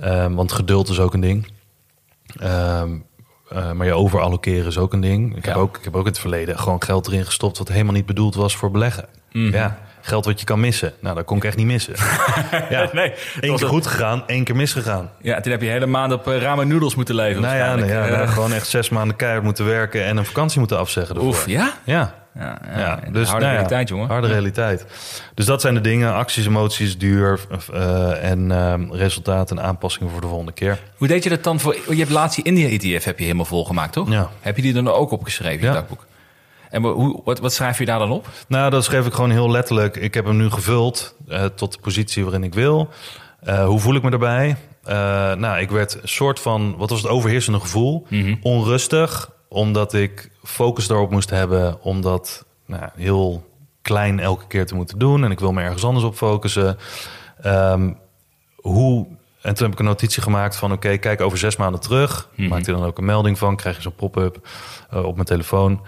Ehm, 0.00 0.34
want 0.34 0.52
geduld 0.52 0.88
is 0.88 0.98
ook 0.98 1.14
een 1.14 1.20
ding. 1.20 1.46
Eh, 3.48 3.72
maar 3.72 3.86
je 3.86 3.94
overallokeren 3.94 4.66
is 4.66 4.78
ook 4.78 4.92
een 4.92 5.00
ding. 5.00 5.36
Ik, 5.36 5.44
heb 5.44 5.56
ook, 5.56 5.76
ik 5.76 5.84
heb 5.84 5.94
ook 5.94 6.04
in 6.04 6.10
het 6.10 6.18
verleden 6.18 6.58
gewoon 6.58 6.82
geld 6.82 7.06
erin 7.06 7.24
gestopt... 7.24 7.58
wat 7.58 7.68
helemaal 7.68 7.92
niet 7.92 8.06
bedoeld 8.06 8.34
was 8.34 8.56
voor 8.56 8.70
beleggen. 8.70 9.06
Ja, 9.30 9.78
geld 10.00 10.24
wat 10.24 10.40
je 10.40 10.46
kan 10.46 10.60
missen. 10.60 10.92
Nou, 11.00 11.14
dat 11.14 11.24
kon 11.24 11.36
ik 11.36 11.44
echt 11.44 11.56
niet 11.56 11.66
missen. 11.66 11.94
ja, 12.70 12.88
Nee, 12.92 13.12
Eén 13.40 13.56
keer 13.56 13.68
goed 13.68 13.86
gegaan, 13.86 14.22
één 14.26 14.44
keer 14.44 14.56
misgegaan. 14.56 15.10
Ja, 15.20 15.40
toen 15.40 15.52
heb 15.52 15.62
je 15.62 15.68
hele 15.68 15.86
maand 15.86 16.12
op 16.12 16.28
uh, 16.28 16.40
ramen 16.40 16.68
noedels 16.68 16.94
moeten 16.94 17.14
leven. 17.14 17.42
Nou 17.42 17.56
ja, 17.56 17.74
nou 17.74 17.90
nou, 17.92 18.12
Eh, 18.12 18.32
gewoon 18.32 18.52
echt 18.52 18.66
zes 18.68 18.88
maanden 18.88 19.16
keihard 19.16 19.42
moeten 19.44 19.64
werken... 19.64 20.04
en 20.04 20.16
een 20.16 20.24
vakantie 20.24 20.58
moeten 20.58 20.78
afzeggen 20.78 21.14
ervoor. 21.14 21.30
Oef, 21.30 21.46
ja? 21.46 21.72
Ja, 21.84 22.14
Ja, 22.38 22.58
ja, 22.66 22.78
ja, 22.78 23.00
dus 23.12 23.28
harde 23.28 23.44
nou 23.44 23.56
realiteit, 23.56 23.88
jongen. 23.88 24.08
Harde 24.08 24.26
realiteit. 24.26 24.86
Dus 25.34 25.46
dat 25.46 25.60
zijn 25.60 25.74
de 25.74 25.80
dingen: 25.80 26.14
acties, 26.14 26.46
emoties, 26.46 26.98
duur 26.98 27.40
eh, 27.72 28.30
en 28.30 28.50
ehm, 28.50 28.90
resultaten 28.90 29.58
en 29.58 29.64
aanpassingen 29.64 30.10
voor 30.12 30.20
de 30.20 30.26
volgende 30.26 30.52
keer. 30.52 30.78
Hoe 30.96 31.08
deed 31.08 31.22
je 31.22 31.28
dat 31.28 31.44
dan 31.44 31.60
voor... 31.60 31.76
Je 31.88 31.96
hebt 31.96 32.10
laatst 32.10 32.36
die 32.36 32.44
India-ETF 32.44 33.04
heb 33.04 33.18
je 33.18 33.24
helemaal 33.24 33.44
volgemaakt, 33.44 33.92
toch? 33.92 34.10
Ja. 34.10 34.30
Heb 34.40 34.56
je 34.56 34.62
die 34.62 34.72
dan 34.72 34.88
ook 34.88 35.10
opgeschreven, 35.10 35.60
in 35.60 35.66
je 35.66 35.72
dagboek? 35.72 36.06
En 36.70 36.82
hoe, 36.82 37.20
wat, 37.24 37.38
wat 37.38 37.52
schrijf 37.52 37.78
je 37.78 37.84
daar 37.84 37.98
dan 37.98 38.10
op? 38.10 38.28
Nou, 38.48 38.70
dat 38.70 38.84
schreef 38.84 39.06
ik 39.06 39.12
gewoon 39.12 39.30
heel 39.30 39.50
letterlijk. 39.50 39.96
Ik 39.96 40.14
heb 40.14 40.24
hem 40.24 40.36
nu 40.36 40.50
gevuld 40.50 41.16
eh, 41.28 41.44
tot 41.44 41.72
de 41.72 41.78
positie 41.80 42.22
waarin 42.22 42.44
ik 42.44 42.54
wil. 42.54 42.88
Eh, 43.40 43.66
hoe 43.66 43.78
voel 43.78 43.94
ik 43.94 44.02
me? 44.02 44.54
Eh, 44.82 44.94
nou, 45.34 45.58
ik 45.58 45.70
werd 45.70 45.98
een 46.02 46.08
soort 46.08 46.40
van, 46.40 46.76
wat 46.76 46.90
was 46.90 47.02
het 47.02 47.10
overheersende 47.10 47.60
gevoel? 47.60 48.06
Onrustig, 48.42 49.30
omdat 49.56 49.92
ik 49.92 50.30
focus 50.44 50.86
daarop 50.86 51.10
moest 51.10 51.30
hebben, 51.30 51.82
om 51.82 52.00
dat 52.00 52.44
nou, 52.66 52.82
heel 52.96 53.44
klein 53.82 54.20
elke 54.20 54.46
keer 54.46 54.66
te 54.66 54.74
moeten 54.74 54.98
doen. 54.98 55.24
En 55.24 55.30
ik 55.30 55.40
wil 55.40 55.52
me 55.52 55.62
ergens 55.62 55.84
anders 55.84 56.04
op 56.04 56.14
focussen. 56.16 56.78
Ehm, 57.40 57.92
hoe, 58.56 59.06
en 59.40 59.54
toen 59.54 59.64
heb 59.64 59.72
ik 59.72 59.78
een 59.78 59.84
notitie 59.84 60.22
gemaakt 60.22 60.56
van... 60.56 60.72
oké, 60.72 60.96
kijk 60.96 61.20
over 61.20 61.38
zes 61.38 61.56
maanden 61.56 61.80
terug. 61.80 62.28
Maak 62.34 62.66
er 62.66 62.72
dan 62.72 62.84
ook 62.84 62.98
een 62.98 63.04
melding 63.04 63.38
van. 63.38 63.56
Krijg 63.56 63.76
je 63.76 63.82
zo'n 63.82 63.94
pop-up 63.94 64.48
eh, 64.90 65.04
op 65.04 65.14
mijn 65.14 65.26
telefoon. 65.26 65.82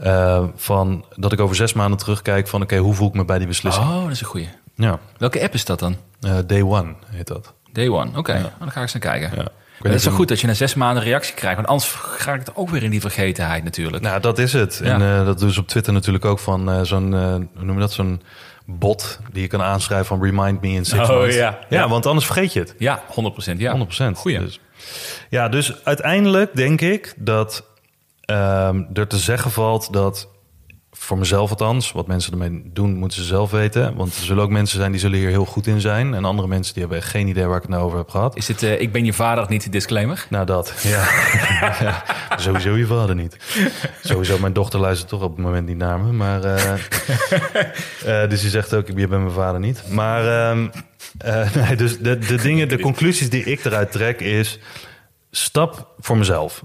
Eh, 0.00 0.44
van 0.54 1.04
dat 1.14 1.32
ik 1.32 1.40
over 1.40 1.56
zes 1.56 1.72
maanden 1.72 1.98
terugkijk 1.98 2.48
van... 2.48 2.62
oké, 2.62 2.76
hoe 2.76 2.94
voel 2.94 3.08
ik 3.08 3.14
me 3.14 3.24
bij 3.24 3.38
die 3.38 3.46
beslissing? 3.46 3.86
Oh, 3.86 4.02
dat 4.02 4.10
is 4.10 4.20
een 4.20 4.26
goeie. 4.26 4.48
Ja, 4.74 4.98
Welke 5.18 5.42
app 5.42 5.54
is 5.54 5.64
dat 5.64 5.78
dan? 5.78 5.96
eh, 6.20 6.38
day 6.46 6.62
one 6.62 6.94
heet 7.06 7.26
dat. 7.26 7.52
Day 7.72 7.88
One. 7.88 8.18
Oké, 8.18 8.32
nou, 8.32 8.48
dan 8.58 8.70
ga 8.70 8.76
ik 8.76 8.82
eens 8.82 8.92
naar 8.92 9.18
kijken. 9.18 9.38
Ja. 9.38 9.48
Het 9.82 9.94
is 9.94 10.02
zo 10.02 10.10
goed 10.10 10.28
dat 10.28 10.40
je 10.40 10.46
na 10.46 10.54
zes 10.54 10.74
maanden 10.74 11.02
reactie 11.02 11.34
krijgt. 11.34 11.56
Want 11.56 11.68
anders 11.68 11.90
ga 11.94 12.32
ik 12.32 12.38
het 12.40 12.56
ook 12.56 12.70
weer 12.70 12.82
in 12.82 12.90
die 12.90 13.00
vergetenheid 13.00 13.64
natuurlijk. 13.64 14.02
Nou, 14.02 14.20
dat 14.20 14.38
is 14.38 14.52
het. 14.52 14.80
Ja. 14.82 14.94
En 14.94 15.02
eh, 15.20 15.24
dat 15.24 15.38
doen 15.38 15.50
ze 15.50 15.60
op 15.60 15.68
Twitter 15.68 15.92
natuurlijk 15.92 16.24
ook 16.24 16.38
van 16.38 16.70
eh, 16.70 16.80
zo'n, 16.82 17.14
eh, 17.14 17.20
hoe 17.34 17.64
noem 17.64 17.74
je 17.74 17.80
dat, 17.80 17.92
zo'n 17.92 18.22
bot 18.64 19.20
die 19.32 19.42
je 19.42 19.48
kan 19.48 19.62
aanschrijven 19.62 20.06
van 20.06 20.22
remind 20.22 20.60
me 20.60 20.68
in 20.68 20.84
six 20.84 21.08
Oh, 21.10 21.30
ja, 21.30 21.58
Ja. 21.68 21.88
want 21.88 22.06
anders 22.06 22.26
vergeet 22.26 22.52
je 22.52 22.60
het. 22.60 22.74
Ja, 22.78 23.02
100%. 23.08 23.58
Ja. 23.58 23.72
100%. 23.72 24.18
Goeie. 24.18 24.38
Dus, 24.38 24.60
ja, 25.30 25.48
dus 25.48 25.84
uiteindelijk 25.84 26.56
denk 26.56 26.80
ik 26.80 27.14
dat 27.16 27.64
ehm, 28.20 28.82
er 28.94 29.06
te 29.06 29.18
zeggen 29.18 29.50
valt 29.50 29.92
dat, 29.92 30.28
voor 30.98 31.18
mezelf 31.18 31.50
althans, 31.50 31.92
wat 31.92 32.06
mensen 32.06 32.32
ermee 32.32 32.62
doen, 32.72 32.94
moeten 32.94 33.18
ze 33.18 33.24
zelf 33.24 33.50
weten. 33.50 33.94
Want 33.96 34.16
er 34.16 34.22
zullen 34.22 34.42
ook 34.42 34.50
mensen 34.50 34.78
zijn 34.78 34.90
die 34.90 35.00
zullen 35.00 35.18
hier 35.18 35.28
heel 35.28 35.44
goed 35.44 35.66
in 35.66 35.80
zijn. 35.80 36.14
En 36.14 36.24
andere 36.24 36.48
mensen 36.48 36.72
die 36.72 36.82
hebben 36.82 37.00
echt 37.00 37.10
geen 37.10 37.28
idee 37.28 37.46
waar 37.46 37.56
ik 37.56 37.62
het 37.62 37.70
nou 37.70 37.84
over 37.84 37.98
heb 37.98 38.08
gehad. 38.08 38.36
Is 38.36 38.46
dit 38.46 38.62
eh, 38.62 38.80
Ik 38.80 38.92
ben 38.92 39.04
je 39.04 39.12
vader 39.12 39.46
niet 39.48 39.64
de 39.64 39.70
disclaimer? 39.70 40.26
Nou, 40.30 40.46
dat. 40.46 40.74
Ja. 40.82 41.08
ja. 41.80 42.04
Sowieso 42.36 42.76
je 42.76 42.86
vader 42.86 43.14
niet. 43.14 43.36
Sowieso, 44.02 44.38
mijn 44.38 44.52
dochter 44.52 44.80
luistert 44.80 45.08
toch 45.08 45.22
op 45.22 45.36
het 45.36 45.44
moment 45.44 45.66
niet 45.66 45.76
naar 45.76 46.00
me. 46.00 46.12
Maar, 46.12 46.44
eh, 46.44 46.72
eh, 48.22 48.30
dus 48.30 48.40
die 48.40 48.50
zegt 48.50 48.74
ook, 48.74 48.86
je 48.86 48.94
bent 48.94 49.10
mijn 49.10 49.30
vader 49.30 49.60
niet. 49.60 49.82
Maar 49.88 50.50
ehm, 50.50 50.68
eh, 51.18 51.54
nee, 51.54 51.76
dus 51.76 51.98
de, 51.98 52.18
de 52.18 52.36
dingen, 52.36 52.68
de 52.68 52.80
conclusies 52.80 53.30
die 53.30 53.44
ik 53.44 53.64
eruit 53.64 53.92
trek 53.92 54.20
is... 54.20 54.58
Stap 55.30 55.94
voor 55.98 56.16
mezelf. 56.16 56.64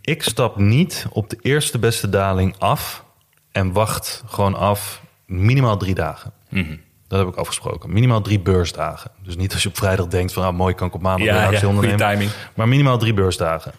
Ik 0.00 0.22
stap 0.22 0.56
niet 0.56 1.06
op 1.10 1.30
de 1.30 1.38
eerste 1.42 1.78
beste 1.78 2.08
daling 2.08 2.54
af... 2.58 3.04
en 3.52 3.72
wacht 3.72 4.22
gewoon 4.26 4.54
af 4.54 5.02
minimaal 5.26 5.76
drie 5.76 5.94
dagen. 5.94 6.32
Dat 7.08 7.18
heb 7.18 7.28
ik 7.28 7.34
afgesproken. 7.36 7.92
Minimaal 7.92 8.20
drie 8.20 8.40
beursdagen. 8.40 9.10
Dus 9.22 9.36
niet 9.36 9.52
als 9.52 9.62
je 9.62 9.68
op 9.68 9.76
vrijdag 9.76 10.06
denkt 10.06 10.32
van... 10.32 10.44
Ah, 10.44 10.52
mooi, 10.56 10.74
kan 10.74 10.86
ik 10.88 10.94
op 10.94 11.02
maandag 11.02 11.26
weer 11.26 11.36
Ja, 11.36 11.44
actie 11.46 11.60
ja, 11.60 11.66
ondernemen. 11.74 11.98
timing. 12.10 12.30
Maar 12.54 12.68
minimaal 12.68 12.98
drie 12.98 13.14
beursdagen. 13.14 13.72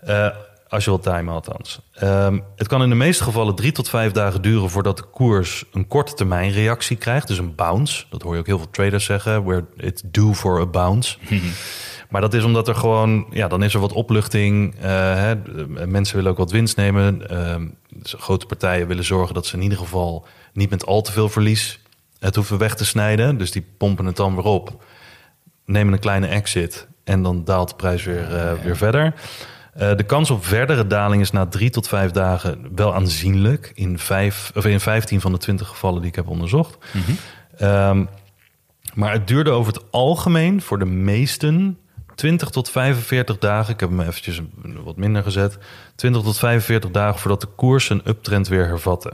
Eh, 0.00 0.26
als 0.68 0.84
je 0.84 0.90
wilt 0.90 1.02
timen 1.02 1.34
althans. 1.34 1.80
Ehm, 1.94 2.38
het 2.56 2.68
kan 2.68 2.82
in 2.82 2.88
de 2.88 2.94
meeste 2.94 3.22
gevallen 3.24 3.54
drie 3.54 3.72
tot 3.72 3.88
vijf 3.88 4.12
dagen 4.12 4.42
duren... 4.42 4.70
voordat 4.70 4.96
de 4.96 5.02
koers 5.02 5.64
een 5.72 5.86
korte 5.86 6.14
termijn 6.14 6.50
reactie 6.52 6.96
krijgt. 6.96 7.26
Dus 7.28 7.38
een 7.38 7.54
bounce. 7.54 8.04
Dat 8.10 8.22
hoor 8.22 8.32
je 8.34 8.40
ook 8.40 8.46
heel 8.46 8.58
veel 8.58 8.70
traders 8.70 9.04
zeggen. 9.04 9.44
Where 9.44 9.64
it's 9.76 10.02
due 10.04 10.34
for 10.34 10.60
a 10.60 10.66
bounce. 10.66 11.18
Maar 12.08 12.20
dat 12.20 12.34
is 12.34 12.44
omdat 12.44 12.68
er 12.68 12.74
gewoon... 12.74 13.26
Ja, 13.30 13.48
dan 13.48 13.62
is 13.62 13.74
er 13.74 13.80
wat 13.80 13.92
opluchting. 13.92 14.74
eh, 14.80 14.90
hè, 15.14 15.34
mensen 15.86 16.16
willen 16.16 16.30
ook 16.30 16.38
wat 16.38 16.50
winst 16.50 16.76
nemen. 16.76 17.28
Ehm, 17.30 17.66
dus 17.94 18.14
grote 18.18 18.46
partijen 18.46 18.86
willen 18.86 19.04
zorgen 19.04 19.34
dat 19.34 19.46
ze 19.46 19.56
in 19.56 19.62
ieder 19.62 19.78
geval... 19.78 20.26
niet 20.52 20.70
met 20.70 20.86
al 20.86 21.02
te 21.02 21.12
veel 21.12 21.28
verlies 21.28 21.80
het 22.18 22.34
hoeven 22.34 22.58
weg 22.58 22.74
te 22.74 22.84
snijden. 22.84 23.38
Dus 23.38 23.50
die 23.50 23.66
pompen 23.76 24.06
het 24.06 24.16
dan 24.16 24.34
weer 24.34 24.44
op 24.44 24.84
nemen 25.64 25.92
een 25.92 25.98
kleine 25.98 26.26
exit 26.26 26.86
en 27.04 27.22
dan 27.22 27.44
daalt 27.44 27.68
de 27.68 27.74
prijs 27.74 28.04
weer, 28.04 28.36
eh, 28.36 28.52
weer 28.52 28.76
verder. 28.76 29.14
Eh, 29.74 29.96
de 29.96 30.02
kans 30.02 30.30
op 30.30 30.44
verdere 30.44 30.86
daling 30.86 31.22
is 31.22 31.30
na 31.30 31.46
drie 31.46 31.70
tot 31.70 31.88
vijf 31.88 32.10
dagen 32.10 32.68
wel 32.74 32.94
aanzienlijk. 32.94 33.72
In, 33.74 33.98
vijf, 33.98 34.52
of 34.54 34.64
in 34.64 34.80
15 34.80 35.20
van 35.20 35.32
de 35.32 35.38
20 35.38 35.68
gevallen 35.68 36.00
die 36.00 36.10
ik 36.10 36.16
heb 36.16 36.28
onderzocht. 36.28 36.76
Ehm, 37.56 38.04
maar 38.94 39.12
het 39.12 39.26
duurde 39.26 39.50
over 39.50 39.72
het 39.72 39.82
algemeen 39.90 40.62
voor 40.62 40.78
de 40.78 40.84
meesten 40.84 41.78
20 42.14 42.50
tot 42.50 42.70
45 42.70 43.38
dagen. 43.38 43.72
Ik 43.74 43.80
heb 43.80 43.88
hem 43.88 44.00
eventjes 44.00 44.40
wat 44.84 44.96
minder 44.96 45.22
gezet. 45.22 45.58
20 45.94 46.22
tot 46.22 46.38
45 46.38 46.90
dagen 46.90 47.20
voordat 47.20 47.40
de 47.40 47.46
koers 47.56 47.88
een 47.90 48.02
uptrend 48.04 48.48
weer 48.48 48.66
hervatte. 48.66 49.12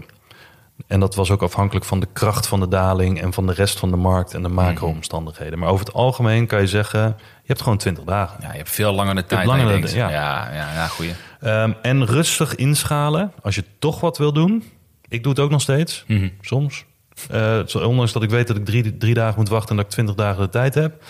En 0.86 1.01
dat 1.01 1.14
was 1.14 1.30
ook 1.30 1.42
afhankelijk 1.42 1.84
van 1.86 2.01
de 2.01 2.09
kracht 2.12 2.46
van 2.46 2.61
de 2.61 2.68
daling 2.68 3.20
en 3.20 3.32
van 3.32 3.46
de 3.46 3.53
rest 3.53 3.78
van 3.78 3.90
de 3.90 3.96
markt 3.96 4.34
en 4.34 4.42
de 4.42 4.49
macro-omstandigheden. 4.49 5.59
Maar 5.59 5.68
over 5.68 5.86
het 5.86 5.94
algemeen 5.94 6.46
kan 6.46 6.61
je 6.61 6.66
zeggen, 6.66 7.01
je 7.18 7.46
hebt 7.46 7.62
gewoon 7.62 7.78
20 7.78 8.05
dagen. 8.05 8.36
Ja, 8.40 8.51
je 8.51 8.57
hebt 8.57 8.70
veel 8.70 8.92
langer 8.92 9.14
de 9.14 9.26
tijd. 9.26 9.46
de- 9.90 9.96
ja. 9.96 10.11
ja, 10.11 10.53
ja, 10.53 10.72
ja, 10.74 10.86
goeie. 10.86 11.12
Ehm, 11.40 11.72
en 11.82 12.07
rustig 12.07 12.55
inschalen 12.55 13.32
als 13.42 13.55
je 13.55 13.64
toch 13.78 14.01
wat 14.01 14.18
wil 14.18 14.32
doen. 14.32 14.64
Ik 15.09 15.22
doe 15.22 15.32
het 15.32 15.40
ook 15.40 15.51
nog 15.51 15.61
steeds, 15.61 16.05
soms. 16.40 16.84
Eh, 17.30 17.59
zo- 17.66 17.78
ondanks 17.78 18.12
dat 18.12 18.22
ik 18.22 18.30
weet 18.30 18.46
dat 18.46 18.57
ik 18.57 18.64
drie, 18.64 18.96
drie 18.96 19.14
dagen 19.14 19.38
moet 19.38 19.49
wachten 19.49 19.70
en 19.70 19.76
dat 19.76 19.84
ik 19.84 19.90
20 19.90 20.14
dagen 20.14 20.42
de 20.42 20.49
tijd 20.49 20.74
heb. 20.74 21.03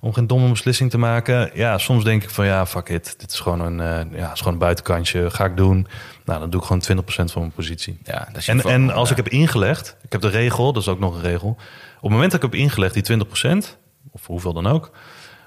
Om 0.00 0.12
geen 0.12 0.26
domme 0.26 0.48
beslissing 0.48 0.90
te 0.90 0.98
maken. 0.98 1.50
Ja, 1.54 1.78
soms 1.78 2.04
denk 2.04 2.22
ik 2.22 2.30
van 2.30 2.46
ja, 2.46 2.66
fuck 2.66 2.88
it. 2.88 3.14
Dit 3.18 3.32
is 3.32 3.40
gewoon 3.40 3.60
een, 3.60 3.80
eh, 3.80 4.18
ja, 4.18 4.32
is 4.32 4.38
gewoon 4.38 4.52
een 4.52 4.58
buitenkantje. 4.58 5.30
Ga 5.30 5.44
ik 5.44 5.56
doen. 5.56 5.86
Nou, 6.24 6.40
dan 6.40 6.50
doe 6.50 6.60
ik 6.60 6.66
gewoon 6.66 6.82
20% 6.82 7.32
van 7.32 7.40
mijn 7.40 7.52
positie. 7.52 7.98
Ja, 8.04 8.28
dat 8.32 8.36
is 8.36 8.48
En, 8.48 8.60
en 8.60 8.90
als 8.90 9.10
ik 9.10 9.16
heb 9.16 9.28
ingelegd, 9.28 9.96
ik 10.02 10.12
heb 10.12 10.20
de 10.20 10.28
regel, 10.28 10.72
dat 10.72 10.82
is 10.82 10.88
ook 10.88 10.98
nog 10.98 11.14
een 11.14 11.22
regel. 11.22 11.48
Op 11.48 12.02
het 12.02 12.10
moment 12.10 12.30
dat 12.30 12.42
ik 12.42 12.50
heb 12.50 12.60
ingelegd, 12.60 12.94
die 12.94 13.02
20%, 13.02 13.78
of 14.10 14.26
hoeveel 14.26 14.52
dan 14.52 14.66
ook, 14.66 14.90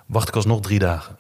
wacht 0.06 0.28
ik 0.28 0.36
alsnog 0.36 0.62
drie 0.62 0.80
dagen. 0.80 1.16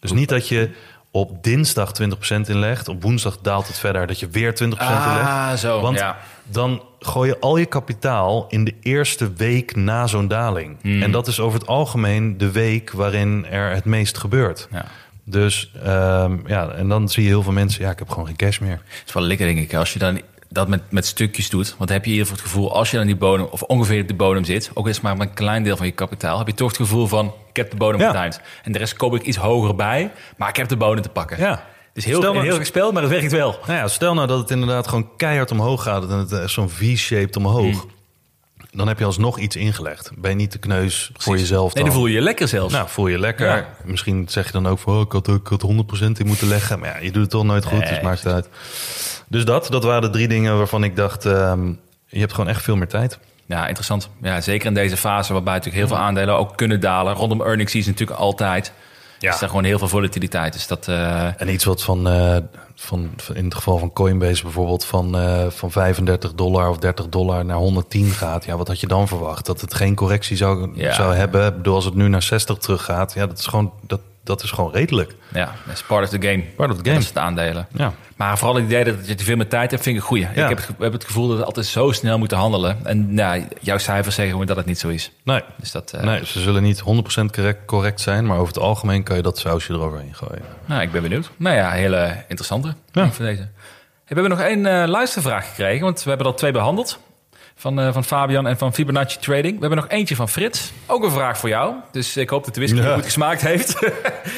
Dus 0.00 0.12
niet 0.12 0.28
dat 0.28 0.48
je 0.48 0.70
op 1.16 1.42
dinsdag 1.42 1.92
20% 2.02 2.40
inlegt, 2.46 2.88
op 2.88 3.02
woensdag 3.02 3.38
daalt 3.42 3.66
het 3.66 3.78
verder, 3.78 4.06
dat 4.06 4.20
je 4.20 4.28
weer 4.28 4.52
20% 4.52 4.56
inlegt. 4.58 4.80
Ah, 4.80 5.52
zo. 5.52 5.80
Want 5.80 5.98
ja. 5.98 6.16
dan 6.42 6.82
gooi 7.00 7.28
je 7.28 7.38
al 7.40 7.56
je 7.56 7.66
kapitaal 7.66 8.46
in 8.48 8.64
de 8.64 8.74
eerste 8.82 9.32
week 9.32 9.76
na 9.76 10.06
zo'n 10.06 10.28
daling. 10.28 10.76
Hmm. 10.80 11.02
En 11.02 11.10
dat 11.10 11.26
is 11.26 11.40
over 11.40 11.58
het 11.58 11.68
algemeen 11.68 12.38
de 12.38 12.50
week 12.50 12.90
waarin 12.90 13.46
er 13.46 13.70
het 13.70 13.84
meest 13.84 14.18
gebeurt. 14.18 14.68
Ja. 14.70 14.84
Dus 15.24 15.72
ehm, 15.84 16.36
ja, 16.46 16.68
en 16.68 16.88
dan 16.88 17.08
zie 17.08 17.22
je 17.22 17.28
heel 17.28 17.42
veel 17.42 17.52
mensen, 17.52 17.84
ja, 17.84 17.90
ik 17.90 17.98
heb 17.98 18.08
gewoon 18.08 18.26
geen 18.26 18.36
cash 18.36 18.58
meer. 18.58 18.80
Het 18.88 19.02
is 19.06 19.12
wel 19.12 19.22
lekker, 19.22 19.46
denk 19.46 19.58
ik, 19.58 19.74
als 19.74 19.92
je 19.92 19.98
dan 19.98 20.20
dat 20.56 20.68
met, 20.68 20.82
met 20.90 21.06
stukjes 21.06 21.50
doet. 21.50 21.74
Want 21.78 21.90
heb 21.90 22.04
je 22.04 22.10
in 22.10 22.16
ieder 22.16 22.28
geval 22.28 22.42
het 22.44 22.52
gevoel, 22.52 22.74
als 22.74 22.90
je 22.90 22.96
dan 22.96 23.06
die 23.06 23.16
bodem, 23.16 23.46
of 23.50 23.62
ongeveer 23.62 24.00
op 24.02 24.08
de 24.08 24.14
bodem 24.14 24.44
zit, 24.44 24.70
ook 24.74 24.86
het 24.86 25.02
maar 25.02 25.18
een 25.18 25.34
klein 25.34 25.62
deel 25.62 25.76
van 25.76 25.86
je 25.86 25.92
kapitaal, 25.92 26.38
heb 26.38 26.46
je 26.46 26.54
toch 26.54 26.68
het 26.68 26.76
gevoel 26.76 27.06
van, 27.06 27.32
ik 27.48 27.56
heb 27.56 27.70
de 27.70 27.76
bodem 27.76 28.00
Ja. 28.00 28.30
En 28.62 28.72
de 28.72 28.78
rest 28.78 28.94
koop 28.94 29.14
ik 29.14 29.22
iets 29.22 29.36
hoger 29.36 29.74
bij, 29.74 30.10
maar 30.36 30.48
ik 30.48 30.56
heb 30.56 30.68
de 30.68 30.76
bodem 30.76 31.02
te 31.02 31.08
pakken. 31.08 31.38
Ja. 31.38 31.50
Het 31.50 32.04
is 32.04 32.04
heel, 32.04 32.20
Stel 32.20 32.32
nou- 32.32 32.44
heel 32.46 32.56
gespeeld, 32.56 32.92
maar 32.92 33.02
het 33.02 33.10
werkt 33.10 33.32
wel. 33.32 33.58
Nou 33.66 33.78
ja, 33.78 33.88
stel 33.88 34.14
nou 34.14 34.26
dat 34.26 34.38
het 34.38 34.50
inderdaad 34.50 34.88
gewoon 34.88 35.16
keihard 35.16 35.50
omhoog 35.50 35.82
gaat 35.82 36.10
en 36.10 36.18
het 36.18 36.30
is 36.30 36.52
zo'n 36.52 36.70
V-shaped 36.70 37.36
omhoog. 37.36 37.86
Dan 38.76 38.88
heb 38.88 38.98
je 38.98 39.04
alsnog 39.04 39.38
iets 39.38 39.56
ingelegd. 39.56 40.10
Ben 40.16 40.30
je 40.30 40.36
niet 40.36 40.50
te 40.50 40.58
kneus 40.58 41.10
voor 41.16 41.38
jezelf 41.38 41.74
Nee, 41.74 41.84
dan 41.84 41.92
voel 41.92 42.06
je 42.06 42.14
je 42.14 42.20
lekker 42.20 42.48
zelfs. 42.48 42.72
Nou, 42.72 42.88
voel 42.88 43.06
je 43.06 43.18
lekker. 43.18 43.46
Ja. 43.46 43.68
Misschien 43.84 44.28
zeg 44.28 44.46
je 44.46 44.52
dan 44.52 44.66
ook 44.68 44.78
van, 44.78 44.94
oh, 44.94 45.00
ik 45.00 45.12
had, 45.12 45.26
had 45.26 45.62
100% 45.62 45.68
in 46.18 46.26
moeten 46.26 46.48
leggen. 46.48 46.78
Maar 46.78 46.88
ja, 46.88 46.98
je 46.98 47.12
doet 47.12 47.22
het 47.22 47.30
toch 47.30 47.44
nooit 47.44 47.64
goed, 47.64 47.78
Nee, 47.78 47.88
dus 47.88 48.00
maakt 48.00 48.22
het 48.22 48.32
uit. 48.32 48.48
Dus 49.28 49.44
dat, 49.44 49.66
dat 49.70 49.84
waren 49.84 50.02
de 50.02 50.10
drie 50.10 50.28
dingen 50.28 50.56
waarvan 50.56 50.84
ik 50.84 50.96
dacht, 50.96 51.24
ehm, 51.24 51.66
je 52.06 52.18
hebt 52.18 52.32
gewoon 52.32 52.50
echt 52.50 52.62
veel 52.62 52.76
meer 52.76 52.88
tijd. 52.88 53.18
Ja, 53.46 53.66
interessant. 53.66 54.08
Ja, 54.22 54.40
zeker 54.40 54.66
in 54.66 54.74
deze 54.74 54.96
fase 54.96 55.32
waarbij 55.32 55.54
natuurlijk 55.54 55.86
heel 55.86 55.96
veel 55.96 56.04
aandelen 56.04 56.36
ook 56.36 56.56
kunnen 56.56 56.80
dalen. 56.80 57.14
Rondom 57.14 57.42
earnings 57.42 57.72
season 57.72 57.92
natuurlijk 57.92 58.20
altijd. 58.20 58.72
Ja. 59.18 59.34
Is 59.34 59.40
er 59.40 59.48
gewoon 59.48 59.64
heel 59.64 59.78
veel 59.78 59.88
volatiliteit. 59.88 60.52
Dus 60.52 60.66
dat... 60.66 60.88
eh, 60.88 61.40
En 61.40 61.48
iets 61.48 61.64
wat 61.64 61.82
van, 61.82 62.08
eh, 62.08 62.36
van 62.74 63.10
in 63.34 63.44
het 63.44 63.54
geval 63.54 63.78
van 63.78 63.92
Coinbase 63.92 64.42
bijvoorbeeld, 64.42 64.84
van, 64.84 65.18
eh, 65.18 65.46
van 65.48 65.70
35 65.70 66.34
dollar 66.34 66.68
of 66.68 66.78
30 66.78 67.08
dollar 67.08 67.44
naar 67.44 67.56
110 67.56 68.10
gaat. 68.10 68.44
Ja, 68.44 68.56
wat 68.56 68.68
had 68.68 68.80
je 68.80 68.86
dan 68.86 69.08
verwacht? 69.08 69.46
Dat 69.46 69.60
het 69.60 69.74
geen 69.74 69.94
correctie 69.94 70.36
zou, 70.36 70.70
Ja. 70.74 70.92
zou 70.94 71.14
hebben. 71.14 71.46
Ik 71.46 71.56
bedoel, 71.56 71.74
als 71.74 71.84
het 71.84 71.94
nu 71.94 72.08
naar 72.08 72.22
60 72.22 72.58
terug 72.58 72.84
gaat, 72.84 73.12
ja, 73.14 73.26
dat 73.26 73.38
is 73.38 73.46
gewoon, 73.46 73.72
dat, 73.86 74.00
dat 74.26 74.42
is 74.42 74.50
gewoon 74.50 74.72
redelijk. 74.72 75.14
ja, 75.32 75.52
dat 75.66 75.74
is 75.74 75.82
part 75.82 76.04
of 76.04 76.08
the 76.18 76.26
game. 76.28 76.42
Part 76.56 76.70
of 76.70 76.76
the 76.76 76.82
game. 76.82 76.94
Dat 76.94 77.02
is 77.02 77.08
het 77.08 77.18
aandelen. 77.18 77.66
Ja. 77.72 77.92
Maar 78.16 78.38
vooral 78.38 78.56
het 78.56 78.64
idee 78.64 78.84
dat 78.84 79.06
je 79.06 79.14
te 79.14 79.24
veel 79.24 79.36
meer 79.36 79.48
tijd 79.48 79.70
hebt, 79.70 79.82
vind 79.82 79.96
ik 79.96 80.02
een 80.02 80.08
goeie. 80.08 80.22
Ja. 80.34 80.42
Ik 80.42 80.48
heb 80.48 80.58
het, 80.66 80.70
heb 80.78 80.92
het 80.92 81.04
gevoel 81.04 81.28
dat 81.28 81.38
we 81.38 81.44
altijd 81.44 81.66
zo 81.66 81.92
snel 81.92 82.18
moeten 82.18 82.36
handelen. 82.38 82.78
En 82.86 83.14
nou, 83.14 83.44
jouw 83.60 83.78
cijfers 83.78 84.14
zeggen 84.14 84.38
me 84.38 84.46
dat 84.46 84.56
het 84.56 84.66
niet 84.66 84.78
zo 84.78 84.88
is. 84.88 85.12
Nee, 85.24 85.40
Dus 85.58 85.70
dat, 85.72 85.92
eh, 85.92 86.02
nee, 86.02 86.26
ze 86.26 86.40
zullen 86.40 86.62
niet 86.62 86.80
100% 86.80 87.30
correct, 87.32 87.64
correct 87.66 88.00
zijn, 88.00 88.26
maar 88.26 88.36
over 88.36 88.54
het 88.54 88.62
algemeen 88.62 89.02
kan 89.02 89.16
je 89.16 89.22
dat 89.22 89.38
sausje 89.38 89.72
eroverheen 89.72 90.14
gooien. 90.14 90.42
Nou, 90.66 90.82
ik 90.82 90.92
ben 90.92 91.02
benieuwd. 91.02 91.30
Nou 91.36 91.56
ja, 91.56 91.70
hele 91.70 92.24
interessante. 92.28 92.74
Ja. 92.92 93.10
Voor 93.10 93.24
deze. 93.24 93.40
Hey, 94.04 94.16
we 94.16 94.20
hebben 94.20 94.38
nog 94.38 94.40
één 94.48 94.66
eh, 94.66 94.88
luistervraag 94.88 95.48
gekregen, 95.48 95.84
want 95.84 96.02
we 96.02 96.08
hebben 96.08 96.26
er 96.26 96.32
al 96.32 96.38
twee 96.38 96.52
behandeld. 96.52 96.98
Van, 97.58 97.80
eh, 97.80 97.92
van 97.92 98.04
Fabian 98.04 98.46
en 98.46 98.58
van 98.58 98.74
Fibonacci 98.74 99.18
Trading. 99.18 99.54
We 99.54 99.60
hebben 99.60 99.78
nog 99.78 99.88
eentje 99.88 100.16
van 100.16 100.28
Frits. 100.28 100.72
Ook 100.86 101.04
een 101.04 101.10
vraag 101.10 101.38
voor 101.38 101.48
jou. 101.48 101.74
Dus 101.92 102.16
ik 102.16 102.28
hoop 102.30 102.44
dat 102.44 102.54
de 102.54 102.60
whisky 102.60 102.80
Ja. 102.80 102.94
goed 102.94 103.04
gesmaakt 103.04 103.40
heeft. 103.40 103.78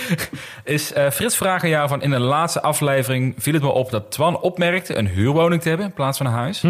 is 0.65 0.93
eh, 0.93 1.11
Frits 1.11 1.37
vraagt 1.37 1.63
aan 1.63 1.69
jou 1.69 1.89
van... 1.89 2.03
In 2.03 2.11
de 2.11 2.19
laatste 2.19 2.63
aflevering 2.63 3.35
viel 3.39 3.53
het 3.53 3.63
me 3.63 3.69
op 3.69 3.91
dat 3.91 4.11
Twan 4.11 4.41
opmerkte... 4.41 4.97
een 4.97 5.07
huurwoning 5.07 5.63
te 5.63 5.69
hebben 5.69 5.87
in 5.87 5.93
plaats 5.93 6.17
van 6.19 6.27
een 6.27 6.33
huis. 6.33 6.63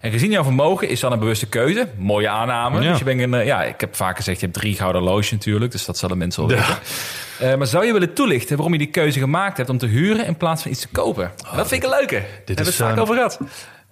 En 0.00 0.10
gezien 0.10 0.30
jouw 0.30 0.42
vermogen 0.42 0.88
is 0.88 1.00
dat 1.00 1.12
een 1.12 1.18
bewuste 1.18 1.46
keuze. 1.48 1.88
Mooie 1.96 2.28
aanname. 2.28 2.82
Ja. 2.82 2.88
Dus 2.90 2.98
je 2.98 3.04
bent 3.04 3.20
een, 3.20 3.34
eh, 3.34 3.46
ja, 3.46 3.62
ik 3.62 3.80
heb 3.80 3.96
vaak 3.96 4.16
gezegd, 4.16 4.40
je 4.40 4.46
hebt 4.46 4.58
drie 4.58 4.74
gouden 4.74 5.02
horloges 5.02 5.30
natuurlijk. 5.30 5.72
Dus 5.72 5.84
dat 5.84 5.98
zullen 5.98 6.18
mensen 6.18 6.46
wel 6.46 6.56
weten. 6.56 7.58
Maar 7.58 7.66
zou 7.66 7.86
je 7.86 7.92
willen 7.92 8.12
toelichten 8.12 8.56
waarom 8.56 8.72
je 8.72 8.78
die 8.78 8.90
keuze 8.90 9.18
gemaakt 9.18 9.56
hebt 9.56 9.68
om 9.68 9.78
te 9.78 9.86
huren 9.86 10.26
in 10.26 10.36
plaats 10.36 10.62
van 10.62 10.70
iets 10.70 10.80
te 10.80 10.88
kopen? 10.88 11.32
dat 11.56 11.68
vind 11.68 11.84
ik 11.84 11.90
een 11.90 11.96
leuke. 11.98 12.14
Daar 12.14 12.26
hebben 12.44 12.54
we 12.54 12.60
is 12.60 12.66
het 12.66 12.76
vaak 12.76 12.98
over 12.98 13.14
gehad. 13.14 13.38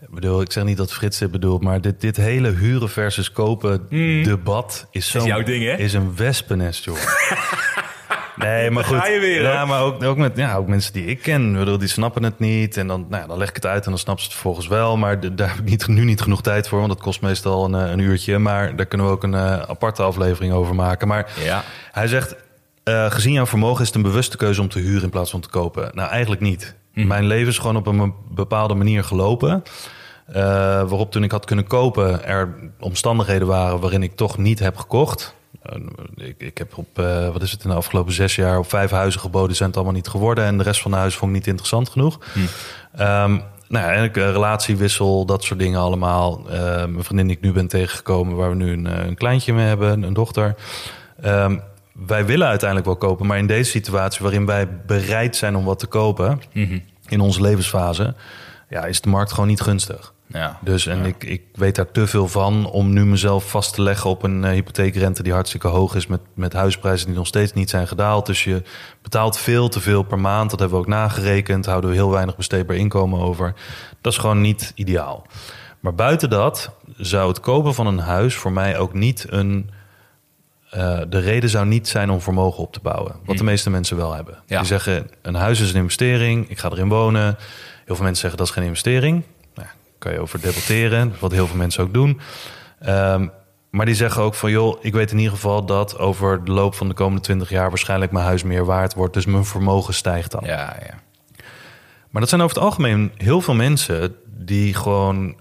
Ik 0.03 0.11
bedoel, 0.11 0.40
ik 0.40 0.53
zeg 0.53 0.64
niet 0.64 0.76
dat 0.76 0.92
Frits 0.92 1.18
dit 1.18 1.30
bedoelt, 1.30 1.62
maar 1.62 1.80
dit, 1.80 2.00
dit 2.00 2.16
hele 2.16 2.50
huren 2.50 2.88
versus 2.88 3.32
kopen 3.32 3.86
debat 4.24 4.86
is 4.90 5.11
zo 5.11 5.18
Hmm. 5.18 5.26
jouw 5.28 5.42
ding, 5.42 5.64
hè? 5.64 5.76
Is 5.76 5.92
een 5.92 6.16
wespennest, 6.16 6.84
joh. 6.84 6.96
Nee, 8.36 8.70
maar 8.70 8.84
goed. 8.84 8.96
ga 8.96 9.07
je 9.07 9.20
weer, 9.20 9.42
ja, 9.42 9.64
maar 9.64 9.80
ook, 9.82 10.03
ook 10.03 10.16
met 10.16 10.36
ja, 10.36 10.55
ook 10.57 10.66
mensen 10.68 10.92
die 10.92 11.05
ik 11.05 11.22
ken, 11.22 11.53
bedoel, 11.53 11.78
die 11.78 11.88
snappen 11.88 12.22
het 12.22 12.38
niet. 12.38 12.76
En 12.76 12.86
dan, 12.86 13.07
nou, 13.09 13.22
ja, 13.22 13.28
dan 13.28 13.38
leg 13.38 13.48
ik 13.48 13.55
het 13.55 13.66
uit 13.66 13.84
en 13.84 13.90
dan 13.90 13.98
snappen 13.98 14.24
ze 14.24 14.30
het 14.30 14.38
vervolgens 14.40 14.68
wel. 14.68 14.96
Maar 14.96 15.20
de- 15.20 15.34
daar 15.34 15.48
heb 15.48 15.59
ik 15.59 15.64
niet, 15.64 15.86
nu 15.86 16.05
niet 16.05 16.20
genoeg 16.20 16.42
tijd 16.42 16.68
voor, 16.68 16.78
want 16.78 16.90
dat 16.90 17.00
kost 17.00 17.20
meestal 17.20 17.64
een, 17.64 17.74
eh, 17.74 17.90
een 17.90 17.98
uurtje. 17.98 18.38
Maar 18.38 18.76
daar 18.76 18.86
kunnen 18.86 19.07
we 19.07 19.12
ook 19.12 19.22
een 19.22 19.34
eh, 19.34 19.59
aparte 19.61 20.03
aflevering 20.03 20.53
over 20.53 20.74
maken. 20.74 21.09
Maar 21.09 21.30
Ja. 21.44 21.64
hij 21.92 22.07
zegt, 22.07 22.36
eh, 22.82 23.11
gezien 23.11 23.32
jouw 23.32 23.46
vermogen 23.46 23.80
is 23.80 23.86
het 23.86 23.96
een 23.96 24.03
bewuste 24.03 24.36
keuze 24.36 24.61
om 24.61 24.68
te 24.68 24.78
huren 24.78 25.03
in 25.03 25.11
plaats 25.11 25.30
van 25.30 25.40
te 25.40 25.48
kopen. 25.48 25.90
Nou, 25.94 26.11
eigenlijk 26.11 26.40
niet. 26.40 26.74
Mijn 26.95 27.26
leven 27.26 27.49
is 27.49 27.59
gewoon 27.59 27.76
op 27.76 27.86
een 27.86 28.14
bepaalde 28.30 28.74
manier 28.74 29.05
gelopen. 29.05 29.62
eh, 30.26 30.34
waarop 30.88 31.12
toen 31.12 31.24
ik 31.24 31.30
had 31.30 31.45
kunnen 31.45 31.66
kopen 31.66 32.24
er 32.24 32.55
omstandigheden 32.80 33.47
waren 33.47 33.80
waarin 33.80 34.03
ik 34.03 34.16
toch 34.16 34.38
niet 34.38 34.59
heb 34.59 34.76
gekocht. 34.76 35.34
Eh, 35.62 35.76
ik, 36.14 36.34
ik 36.38 36.59
heb 36.59 36.78
op, 36.78 36.99
eh, 36.99 37.28
wat 37.28 37.43
is 37.43 37.53
het, 37.53 37.64
in 37.64 37.70
de 37.70 37.76
afgelopen 37.76 38.12
zes 38.12 38.34
jaar 38.34 38.59
op 38.59 38.68
vijf 38.68 38.90
huizen 38.90 39.20
geboden, 39.20 39.57
zijn 39.57 39.68
het 39.68 39.76
allemaal 39.76 39.97
niet 39.97 40.09
geworden. 40.09 40.45
En 40.45 40.59
de 40.59 40.64
rest 40.64 40.80
van 40.80 40.90
de 40.90 40.97
huizen 40.97 41.18
vond 41.18 41.30
ik 41.30 41.36
niet 41.36 41.47
interessant 41.47 41.88
genoeg. 41.88 42.18
Ehm, 42.97 43.38
nou 43.68 43.86
ja, 43.86 43.93
en 43.93 44.05
ik, 44.05 44.16
relatiewissel, 44.16 45.24
dat 45.26 45.45
soort 45.45 45.59
dingen 45.61 45.80
allemaal. 45.80 46.43
Mijn 46.49 47.05
vriendin 47.05 47.26
die 47.26 47.36
ik 47.36 47.43
nu 47.43 47.53
ben 47.53 47.68
tegengekomen, 47.68 48.36
waar 48.36 48.51
we 48.51 48.57
nu 48.57 48.72
een, 48.72 49.07
een 49.07 49.14
kleintje 49.14 49.53
mee 49.53 49.66
hebben, 49.66 50.03
een 50.03 50.12
dochter. 50.14 50.55
Ehm, 51.20 51.59
wij 51.95 52.26
willen 52.26 52.47
uiteindelijk 52.47 52.88
wel 52.88 53.11
kopen, 53.11 53.26
maar 53.26 53.38
in 53.38 53.47
deze 53.47 53.70
situatie 53.70 54.22
waarin 54.22 54.47
wij 54.47 54.68
bereid 54.86 55.36
zijn 55.36 55.57
om 55.57 55.64
wat 55.64 55.78
te 55.78 55.86
kopen 55.86 56.40
in 57.09 57.20
onze 57.20 57.40
levensfase, 57.40 58.14
ja, 58.68 58.84
is 58.84 59.01
de 59.01 59.09
markt 59.09 59.32
gewoon 59.32 59.49
niet 59.49 59.61
gunstig. 59.61 60.12
Ja. 60.32 60.59
Dus 60.61 60.86
en 60.86 61.05
ik, 61.05 61.24
ik 61.24 61.43
weet 61.55 61.74
daar 61.74 61.90
te 61.90 62.07
veel 62.07 62.28
van 62.28 62.66
om 62.66 62.93
nu 62.93 63.05
mezelf 63.05 63.51
vast 63.51 63.74
te 63.74 63.82
leggen 63.82 64.11
op 64.11 64.22
een 64.22 64.45
eh, 64.45 64.51
hypotheekrente 64.51 65.22
die 65.22 65.32
hartstikke 65.32 65.68
hoog 65.68 65.95
is 65.95 66.07
met, 66.07 66.20
met 66.34 66.53
huisprijzen 66.53 67.07
die 67.07 67.16
nog 67.16 67.26
steeds 67.26 67.53
niet 67.53 67.70
zijn 67.70 67.88
gedaald. 67.88 68.26
Dus 68.26 68.45
je 68.45 68.62
betaalt 69.03 69.38
veel 69.38 69.68
te 69.68 69.80
veel 69.80 70.03
per 70.03 70.18
maand. 70.18 70.51
Dat 70.51 70.59
hebben 70.59 70.78
we 70.78 70.84
ook 70.84 70.90
nagerekend. 70.90 71.66
Houden 71.66 71.90
we 71.90 71.97
heel 71.97 72.11
weinig 72.11 72.36
besteedbaar 72.36 72.76
inkomen 72.76 73.20
over. 73.20 73.55
Dat 74.01 74.12
is 74.12 74.18
gewoon 74.18 74.40
niet 74.40 74.72
ideaal. 74.74 75.26
Maar 75.80 75.95
buiten 75.95 76.30
dat 76.30 76.70
zou 76.97 77.28
het 77.28 77.40
kopen 77.40 77.74
van 77.74 77.86
een 77.86 77.99
huis 77.99 78.34
voor 78.34 78.53
mij 78.53 78.78
ook 78.78 78.95
niet 78.95 79.26
een. 79.28 79.70
Eh, 80.73 81.01
de 81.09 81.18
reden 81.18 81.51
zou 81.51 81.66
niet 81.66 81.89
zijn 81.89 82.11
om 82.11 82.20
vermogen 82.20 82.62
op 82.62 82.73
te 82.73 82.81
bouwen. 82.83 83.14
Wat 83.25 83.37
de 83.37 83.45
meeste 83.45 83.70
mensen 83.70 83.97
wel 83.97 84.14
hebben. 84.14 84.39
Ja. 84.47 84.59
Die 84.59 84.66
zeggen: 84.66 85.11
een 85.23 85.35
huis 85.35 85.61
is 85.61 85.70
een 85.73 85.81
investering. 85.81 86.49
Ik 86.49 86.59
ga 86.59 86.70
erin 86.70 86.89
wonen. 86.89 87.37
Heel 87.85 87.95
veel 87.95 88.05
mensen 88.05 88.16
zeggen 88.16 88.39
dat 88.39 88.47
is 88.47 88.53
geen 88.53 88.64
investering. 88.64 89.23
Nou, 89.55 89.68
kan 89.99 90.12
je 90.12 90.18
over 90.18 90.41
debatteren. 90.41 91.14
Wat 91.18 91.33
heel 91.33 91.47
veel 91.47 91.57
mensen 91.57 91.83
ook 91.83 91.93
doen. 91.93 92.20
Ehm, 92.81 93.27
maar 93.70 93.87
die 93.87 93.95
zeggen 93.95 94.23
ook 94.23 94.35
van 94.35 94.51
joh, 94.51 94.85
ik 94.85 94.93
weet 94.93 95.11
in 95.11 95.18
ieder 95.18 95.33
geval 95.33 95.64
dat 95.64 95.99
over 95.99 96.45
de 96.45 96.53
loop 96.53 96.75
van 96.75 96.89
de 96.89 96.95
komende 96.95 97.20
20 97.23 97.51
jaar 97.51 97.68
waarschijnlijk 97.68 98.12
mijn 98.12 98.25
huis 98.25 98.43
meer 98.43 98.64
waard 98.64 98.95
wordt. 98.95 99.14
Dus 99.14 99.27
mijn 99.27 99.45
vermogen 99.45 99.95
stijgt 99.95 100.31
dan. 100.31 100.43
Ja, 100.45 100.77
ja. 100.87 100.95
Maar 102.11 102.20
dat 102.20 102.29
zijn 102.29 102.43
over 102.43 102.55
het 102.55 102.64
algemeen 102.64 103.12
heel 103.16 103.41
veel 103.41 103.55
mensen 103.55 104.14
die 104.27 104.75
gewoon 104.75 105.37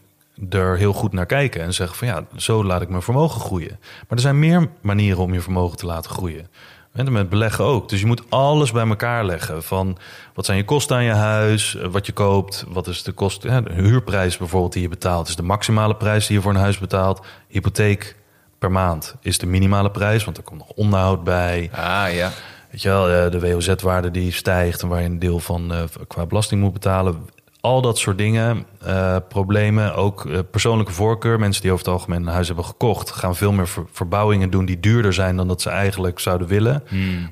er 0.50 0.78
heel 0.78 0.94
goed 0.94 1.14
naar 1.14 1.26
kijken 1.26 1.62
en 1.62 1.74
zeggen 1.74 1.98
van 1.98 2.08
ja, 2.08 2.24
zo 2.36 2.64
laat 2.64 2.82
ik 2.82 2.90
mijn 2.90 3.02
vermogen 3.02 3.42
groeien. 3.42 3.80
Maar 3.80 4.18
er 4.18 4.20
zijn 4.20 4.40
meer 4.40 4.70
manieren 4.82 5.24
om 5.24 5.34
je 5.34 5.42
vermogen 5.42 5.78
te 5.78 5.86
laten 5.86 6.12
groeien. 6.12 6.48
En 6.94 7.12
met 7.12 7.30
beleggen 7.30 7.66
ook. 7.66 7.90
Dus 7.90 8.00
je 8.00 8.06
moet 8.06 8.24
alles 8.30 8.72
bij 8.72 8.88
elkaar 8.88 9.26
leggen. 9.26 9.64
Van 9.64 9.98
wat 10.34 10.46
zijn 10.46 10.58
je 10.58 10.66
kosten 10.66 10.96
aan 10.96 11.04
je 11.04 11.12
huis, 11.12 11.78
wat 11.92 12.06
je 12.06 12.12
koopt, 12.12 12.66
wat 12.68 12.88
is 12.88 13.04
de 13.04 13.12
kost, 13.12 13.44
ja, 13.44 13.62
de 13.62 13.74
huurprijs 13.74 14.38
bijvoorbeeld 14.38 14.74
die 14.74 14.82
je 14.82 14.90
betaalt, 14.90 15.28
is 15.28 15.36
de 15.36 15.44
maximale 15.44 15.96
prijs 15.96 16.28
die 16.28 16.36
je 16.36 16.42
voor 16.42 16.52
een 16.52 16.60
huis 16.60 16.78
betaalt. 16.78 17.26
Hypotheek 17.48 18.16
per 18.60 18.72
maand 18.72 19.16
is 19.22 19.38
de 19.38 19.46
minimale 19.46 19.92
prijs, 19.92 20.24
want 20.24 20.38
er 20.38 20.44
komt 20.44 20.60
nog 20.60 20.70
onderhoud 20.70 21.24
bij. 21.24 21.70
Ah, 21.74 22.14
ja. 22.14 22.32
Weet 22.72 22.82
je 22.82 22.90
wel, 22.90 23.10
eh, 23.10 23.32
de 23.32 23.40
WOZ-waarde 23.40 24.12
die 24.12 24.32
stijgt 24.32 24.82
en 24.82 24.88
waar 24.88 25.00
je 25.00 25.06
een 25.06 25.20
deel 25.20 25.40
van 25.40 25.74
eh, 25.74 25.84
qua 26.08 26.26
belasting 26.26 26.62
moet 26.62 26.74
betalen. 26.74 27.26
Al 27.62 27.82
dat 27.82 27.98
soort 27.98 28.18
dingen, 28.18 28.66
eh, 28.80 29.16
problemen, 29.30 29.96
ook 29.96 30.26
eh, 30.26 30.40
persoonlijke 30.52 30.92
voorkeur. 30.92 31.40
Mensen 31.40 31.62
die 31.62 31.72
over 31.72 31.86
het 31.86 31.94
algemeen 31.94 32.22
een 32.22 32.34
huis 32.34 32.48
hebben 32.48 32.66
gekocht, 32.66 33.12
gaan 33.12 33.36
veel 33.36 33.52
meer 33.52 33.68
ver- 33.68 33.86
verbouwingen 33.92 34.50
doen 34.50 34.66
die 34.66 34.80
duurder 34.80 35.14
zijn 35.14 35.36
dan 35.36 35.48
dat 35.48 35.62
ze 35.62 35.70
eigenlijk 35.70 36.20
zouden 36.20 36.48
willen. 36.48 36.84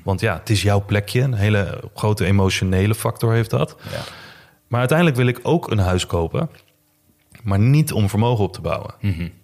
Want 0.04 0.20
ja, 0.20 0.34
het 0.34 0.50
is 0.50 0.62
jouw 0.62 0.84
plekje. 0.84 1.20
Een 1.20 1.34
hele 1.34 1.80
grote 1.94 2.24
emotionele 2.24 2.94
factor 2.94 3.32
heeft 3.32 3.50
dat. 3.50 3.76
Ja. 3.90 4.00
Maar 4.68 4.78
uiteindelijk 4.78 5.16
wil 5.18 5.26
ik 5.26 5.40
ook 5.42 5.70
een 5.70 5.78
huis 5.78 6.06
kopen. 6.06 6.50
Maar 7.42 7.58
niet 7.58 7.92
om 7.92 8.08
vermogen 8.08 8.44
op 8.44 8.52
te 8.52 8.60
bouwen. 8.60 8.94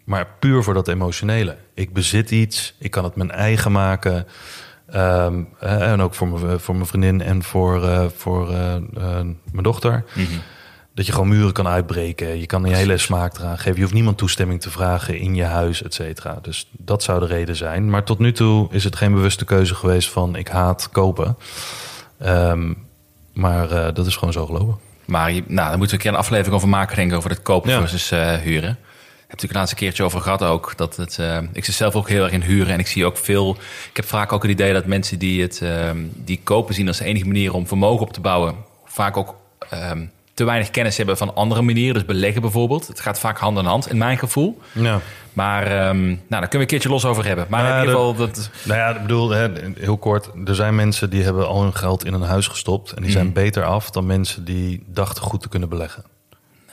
Maar 0.04 0.26
puur 0.38 0.62
voor 0.62 0.74
dat 0.74 0.88
emotionele. 0.88 1.56
Ik 1.74 1.92
bezit 1.92 2.30
iets. 2.30 2.74
Ik 2.78 2.90
kan 2.90 3.04
het 3.04 3.16
mijn 3.16 3.30
eigen 3.30 3.72
maken. 3.72 4.26
Ehm, 4.86 5.42
eh, 5.60 5.92
en 5.92 6.00
ook 6.00 6.14
voor 6.14 6.28
mijn, 6.28 6.60
voor 6.60 6.74
mijn 6.74 6.86
vriendin 6.86 7.20
en 7.20 7.42
voor, 7.42 8.10
voor 8.16 8.46
mijn 8.50 9.62
dochter. 9.62 10.04
Dat 10.96 11.06
je 11.06 11.12
gewoon 11.12 11.28
muren 11.28 11.52
kan 11.52 11.66
uitbreken. 11.68 12.38
Je 12.40 12.46
kan 12.46 12.64
je 12.64 12.74
hele 12.74 12.98
smaak 12.98 13.38
eraan 13.38 13.56
geven. 13.58 13.74
Je 13.74 13.80
hoeft 13.80 13.92
niemand 13.94 14.18
toestemming 14.18 14.60
te 14.60 14.70
vragen 14.70 15.18
in 15.18 15.34
je 15.34 15.44
huis, 15.44 15.82
et 15.82 15.94
cetera. 15.94 16.38
Dus 16.42 16.68
dat 16.72 17.02
zou 17.02 17.20
de 17.20 17.26
reden 17.26 17.56
zijn. 17.56 17.90
Maar 17.90 18.04
tot 18.04 18.18
nu 18.18 18.32
toe 18.32 18.68
is 18.70 18.84
het 18.84 18.96
geen 18.96 19.12
bewuste 19.14 19.44
keuze 19.44 19.74
geweest 19.74 20.08
van 20.10 20.36
ik 20.36 20.48
haat 20.48 20.88
kopen. 20.92 21.36
Ehm, 22.18 22.72
maar 23.32 23.70
eh, 23.70 23.94
dat 23.94 24.06
is 24.06 24.16
gewoon 24.16 24.32
zo 24.32 24.46
gelopen. 24.46 24.76
Maar 25.04 25.32
je- 25.32 25.42
nou, 25.46 25.68
daar 25.68 25.78
moeten 25.78 25.86
we 25.86 25.92
een 25.92 25.98
keer 25.98 26.10
een 26.10 26.24
aflevering 26.24 26.54
over 26.54 26.68
maken, 26.68 26.96
denk 26.96 27.10
ik, 27.10 27.16
over 27.16 27.30
het 27.30 27.42
kopen 27.42 27.70
Ja. 27.70 27.78
versus 27.80 28.10
eh, 28.10 28.34
huren. 28.34 28.70
Ik 28.70 29.32
heb 29.32 29.40
natuurlijk 29.40 29.52
een 29.52 29.58
laatste 29.58 29.76
keertje 29.76 30.02
over 30.04 30.20
gehad 30.20 30.42
ook. 30.42 30.72
Dat 30.76 30.96
het, 30.96 31.18
eh, 31.18 31.38
ik 31.52 31.64
zit 31.64 31.74
zelf 31.74 31.94
ook 31.94 32.08
heel 32.08 32.22
erg 32.24 32.32
in 32.32 32.42
huren. 32.42 32.72
En 32.72 32.78
ik 32.78 32.86
zie 32.86 33.06
ook 33.06 33.16
veel. 33.16 33.56
Ik 33.90 33.96
heb 33.96 34.04
vaak 34.06 34.32
ook 34.32 34.42
het 34.42 34.50
idee 34.50 34.72
dat 34.72 34.86
mensen 34.86 35.18
die 35.18 35.42
het 35.42 35.60
ehm, 35.62 35.98
die 36.14 36.40
kopen 36.44 36.74
zien 36.74 36.88
als 36.88 36.98
de 36.98 37.04
enige 37.04 37.26
manier 37.26 37.52
om 37.54 37.66
vermogen 37.66 38.06
op 38.06 38.12
te 38.12 38.20
bouwen. 38.20 38.54
Vaak 38.84 39.16
ook 39.16 39.34
ehm, 39.70 40.04
te 40.36 40.44
weinig 40.44 40.70
kennis 40.70 40.96
hebben 40.96 41.16
van 41.16 41.34
andere 41.34 41.62
manieren. 41.62 41.94
Dus 41.94 42.04
beleggen 42.04 42.40
bijvoorbeeld. 42.40 42.86
Het 42.86 43.00
gaat 43.00 43.18
vaak 43.18 43.38
hand 43.38 43.58
in 43.58 43.64
hand, 43.64 43.90
in 43.90 43.98
mijn 43.98 44.18
gevoel. 44.18 44.60
Ja. 44.72 45.00
Maar 45.32 45.62
ehm, 45.62 46.06
nou, 46.06 46.16
daar 46.28 46.40
kunnen 46.40 46.50
we 46.50 46.58
een 46.58 46.66
keertje 46.66 46.88
los 46.88 47.04
over 47.04 47.26
hebben. 47.26 47.46
Maar 47.48 47.70
in 47.70 47.80
ieder 47.80 47.94
geval, 47.94 48.14
dat, 48.14 48.50
Nou 48.64 48.78
ja, 48.78 48.88
ik 48.88 49.02
bedoel, 49.02 49.32
heel 49.78 49.98
kort. 49.98 50.30
Er 50.44 50.54
zijn 50.54 50.74
mensen 50.74 51.10
die 51.10 51.22
hebben 51.22 51.48
al 51.48 51.62
hun 51.62 51.74
geld 51.74 52.04
in 52.04 52.12
een 52.12 52.22
huis 52.22 52.48
gestopt. 52.48 52.92
En 52.92 53.02
die 53.02 53.10
zijn 53.10 53.32
beter 53.32 53.64
af 53.64 53.90
dan 53.90 54.06
mensen 54.06 54.44
die 54.44 54.82
dachten 54.86 55.22
goed 55.22 55.42
te 55.42 55.48
kunnen 55.48 55.68
beleggen. 55.68 56.04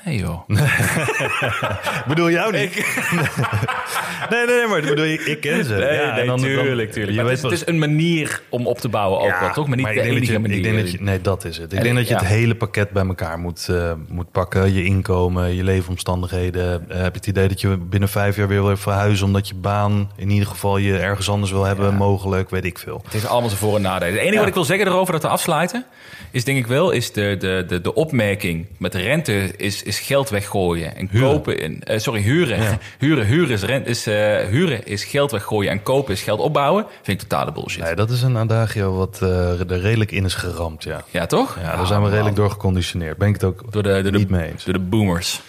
Nee 0.05 0.17
joh. 0.17 0.47
Bedoel 2.07 2.29
jou 2.29 2.51
niet? 2.57 2.75
nee, 4.29 4.45
nee, 4.45 4.55
nee, 4.57 4.67
maar 4.67 4.81
bedoel, 4.81 5.05
ik, 5.05 5.21
ik 5.21 5.41
ken 5.41 5.65
ze. 5.65 5.73
Nee, 5.73 5.81
Ja, 5.95 6.11
nee, 6.11 6.21
en 6.21 6.27
dan- 6.27 6.27
dan- 6.27 6.39
tuurlijk, 6.39 6.91
tuurlijk. 6.91 7.11
Je 7.11 7.15
Maar 7.15 7.25
weet 7.25 7.25
het, 7.25 7.35
is, 7.35 7.41
wel- 7.41 7.51
is 7.51 7.67
een 7.67 7.79
manier 7.79 8.41
om 8.49 8.67
op 8.67 8.79
te 8.79 8.89
bouwen 8.89 9.19
ook 9.19 9.27
Ja, 9.27 9.39
wel, 9.39 9.51
toch? 9.53 9.67
Maar 9.67 9.77
niet 9.77 9.87
ik 9.87 9.93
de 9.93 9.99
denk 10.01 10.07
dat 10.13 10.17
enige 10.21 10.31
je- 10.33 10.39
manier. 10.39 10.57
Ik 10.57 10.63
denk 10.63 10.77
dat 10.77 10.91
je, 10.91 10.97
nee, 11.01 11.21
dat 11.21 11.45
is 11.45 11.57
het. 11.57 11.71
Ik 11.71 11.77
En- 11.77 11.83
denk 11.83 11.95
dat 11.95 12.07
je 12.07 12.13
ja. 12.13 12.19
het 12.19 12.27
hele 12.29 12.55
pakket 12.55 12.89
bij 12.89 13.05
elkaar 13.05 13.39
moet, 13.39 13.67
eh, 13.69 13.91
moet 14.07 14.31
pakken. 14.31 14.73
Je 14.73 14.83
inkomen, 14.85 15.55
je 15.55 15.63
leefomstandigheden. 15.63 16.89
Eh, 16.89 16.97
heb 17.01 17.11
je 17.13 17.17
het 17.19 17.27
idee 17.27 17.47
dat 17.47 17.61
je 17.61 17.77
binnen 17.77 18.09
vijf 18.09 18.35
jaar 18.35 18.47
weer 18.47 18.63
wil 18.63 18.77
verhuizen... 18.77 19.25
omdat 19.25 19.47
je 19.47 19.55
baan 19.55 20.11
in 20.15 20.29
ieder 20.29 20.47
geval 20.47 20.77
je 20.77 20.97
ergens 20.97 21.29
anders 21.29 21.51
wil 21.51 21.63
hebben, 21.63 21.95
mogelijk, 21.95 22.49
weet 22.49 22.65
ik 22.65 22.77
veel. 22.79 23.01
Het 23.03 23.13
heeft 23.13 23.27
allemaal 23.27 23.49
zijn 23.49 23.61
voor- 23.61 23.75
en 23.75 23.81
nadelen. 23.81 24.07
Het 24.13 24.17
enige 24.17 24.33
Ja. 24.33 24.39
wat 24.39 24.47
ik 24.47 24.53
wil 24.53 24.63
zeggen 24.65 24.87
erover 24.87 25.13
dat 25.13 25.21
we 25.21 25.27
afsluiten... 25.27 25.85
is 26.31 26.43
denk 26.43 26.57
ik 26.57 26.67
wel 26.67 26.91
is 26.91 27.11
de, 27.11 27.35
de, 27.39 27.63
de, 27.67 27.81
de 27.81 27.93
opmerking 27.93 28.65
met 28.77 28.91
de 28.91 29.01
rente 29.01 29.51
is, 29.57 29.83
is 29.83 29.92
geld 29.99 30.29
weggooien. 30.29 30.95
En 30.95 31.07
Huren. 31.11 31.29
kopen... 31.31 31.59
In, 31.59 31.81
eh, 31.83 31.99
sorry, 31.99 32.21
huren. 32.21 32.61
Ja. 32.61 32.77
huren, 32.99 33.25
huren, 33.25 33.49
is 33.49 33.61
rent, 33.61 33.87
is, 33.87 34.07
eh, 34.07 34.45
huren 34.47 34.85
is 34.85 35.03
geld 35.03 35.31
weggooien 35.31 35.71
en 35.71 35.83
kopen 35.83 36.13
is 36.13 36.21
geld 36.21 36.39
opbouwen. 36.39 36.85
Vind 37.01 37.21
ik 37.21 37.27
totale 37.27 37.51
bullshit. 37.51 37.83
Nee, 37.83 37.95
dat 37.95 38.09
is 38.09 38.21
een 38.21 38.37
adagio 38.37 38.95
wat 38.97 39.19
eh, 39.21 39.59
er 39.59 39.79
redelijk 39.81 40.11
in 40.11 40.25
is 40.25 40.33
geramd, 40.33 40.83
ja. 40.83 41.03
Ja, 41.09 41.25
toch? 41.25 41.57
Ja, 41.61 41.75
daar 41.75 41.85
zijn 41.85 42.03
we 42.03 42.09
redelijk 42.09 42.35
door 42.35 42.51
geconditioneerd. 42.51 43.17
Ben 43.17 43.27
ik 43.27 43.33
het 43.33 43.43
ook 43.43 43.71
Door 43.71 43.83
de, 43.83 44.01
door 44.01 44.11
de, 44.11 44.17
niet 44.17 44.29
mee 44.29 44.51
eens. 44.51 44.63
Door 44.63 44.73
de 44.73 44.79
boomers. 44.79 45.41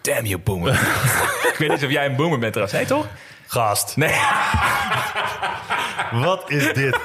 Damn 0.00 0.26
you, 0.26 0.40
boomer. 0.40 0.72
ik 1.52 1.54
weet 1.58 1.68
niet 1.68 1.84
of 1.84 1.90
jij 1.90 2.06
een 2.06 2.16
boomer 2.16 2.38
bent 2.38 2.52
trouwens. 2.52 2.78
Hé, 2.80 2.86
toch? 2.86 3.06
Gast, 3.46 3.96
Nee. 3.96 4.14
wat 6.12 6.50
is 6.50 6.72
dit? 6.72 6.98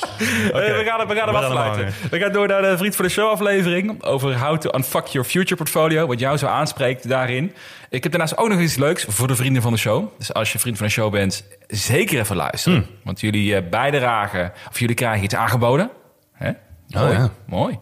Eh, 0.48 0.54
we 0.54 0.82
gaan 0.84 1.06
we 1.06 1.14
gaan 1.14 1.26
hem 1.26 1.36
afsluiten. 1.36 1.92
We 2.10 2.18
gaan 2.18 2.32
door 2.32 2.48
naar 2.48 2.62
de 2.62 2.78
Vriend 2.78 2.96
voor 2.96 3.04
de 3.04 3.10
Show 3.10 3.30
aflevering. 3.30 4.02
Over 4.02 4.38
how 4.38 4.58
to 4.58 4.70
unfuck 4.76 5.06
your 5.06 5.28
future 5.28 5.56
portfolio. 5.56 6.06
Wat 6.06 6.20
jou 6.20 6.36
zo 6.36 6.46
aanspreekt 6.46 7.08
daarin. 7.08 7.52
Ik 7.90 8.02
heb 8.02 8.12
daarnaast 8.12 8.36
ook 8.36 8.48
nog 8.48 8.60
iets 8.60 8.76
leuks 8.76 9.04
voor 9.08 9.26
de 9.26 9.36
vrienden 9.36 9.62
van 9.62 9.72
de 9.72 9.78
show. 9.78 10.08
Dus 10.18 10.34
als 10.34 10.52
je 10.52 10.58
vriend 10.58 10.76
van 10.76 10.86
de 10.86 10.92
show 10.92 11.12
bent, 11.12 11.44
zeker 11.66 12.20
even 12.20 12.36
luisteren. 12.36 12.78
Hmm. 12.78 12.96
Want 13.04 13.20
jullie 13.20 13.56
eh, 13.56 13.68
bijdragen, 13.70 14.52
of 14.68 14.78
jullie 14.78 14.94
krijgen 14.94 15.24
iets 15.24 15.34
aangeboden. 15.34 15.90
Hè? 16.32 16.50
Mooi. 16.88 17.12
ja. 17.12 17.30
Mooi. 17.46 17.78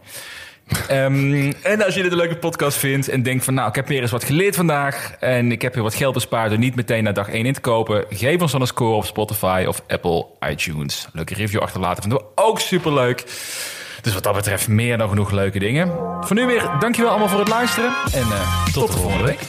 Ehm, 0.88 1.52
en 1.62 1.84
als 1.84 1.94
je 1.94 2.02
dit 2.02 2.12
een 2.12 2.18
leuke 2.18 2.36
podcast 2.36 2.78
vindt 2.78 3.08
en 3.08 3.22
denkt 3.22 3.44
van 3.44 3.54
nou, 3.54 3.68
ik 3.68 3.74
heb 3.74 3.88
weer 3.88 4.00
eens 4.00 4.10
wat 4.10 4.24
geleerd 4.24 4.56
vandaag 4.56 5.14
en 5.20 5.52
ik 5.52 5.62
heb 5.62 5.74
weer 5.74 5.82
wat 5.82 5.94
geld 5.94 6.14
bespaard 6.14 6.50
door 6.50 6.58
niet 6.58 6.74
meteen 6.74 7.04
na 7.04 7.12
dag 7.12 7.28
1 7.28 7.46
in 7.46 7.52
te 7.52 7.60
kopen, 7.60 8.04
geef 8.10 8.40
ons 8.40 8.52
dan 8.52 8.60
een 8.60 8.66
score 8.66 8.96
op 8.96 9.04
Spotify 9.04 9.64
of 9.68 9.82
Apple 9.88 10.26
iTunes. 10.48 11.08
Leuke 11.12 11.34
review 11.34 11.60
achterlaten 11.60 12.02
vinden 12.02 12.20
we 12.20 12.42
ook 12.42 12.60
super 12.60 12.94
leuk. 12.94 13.24
Dus 14.02 14.14
wat 14.14 14.22
dat 14.22 14.34
betreft 14.34 14.68
meer 14.68 14.98
dan 14.98 15.08
genoeg 15.08 15.30
leuke 15.30 15.58
dingen. 15.58 15.92
Voor 16.20 16.36
nu 16.36 16.46
weer, 16.46 16.70
dankjewel 16.78 17.10
allemaal 17.10 17.28
voor 17.28 17.38
het 17.38 17.48
luisteren 17.48 17.92
en 18.12 18.20
eh, 18.20 18.64
tot, 18.72 18.92
de 18.92 18.98
volgende 18.98 19.24
week. 19.24 19.40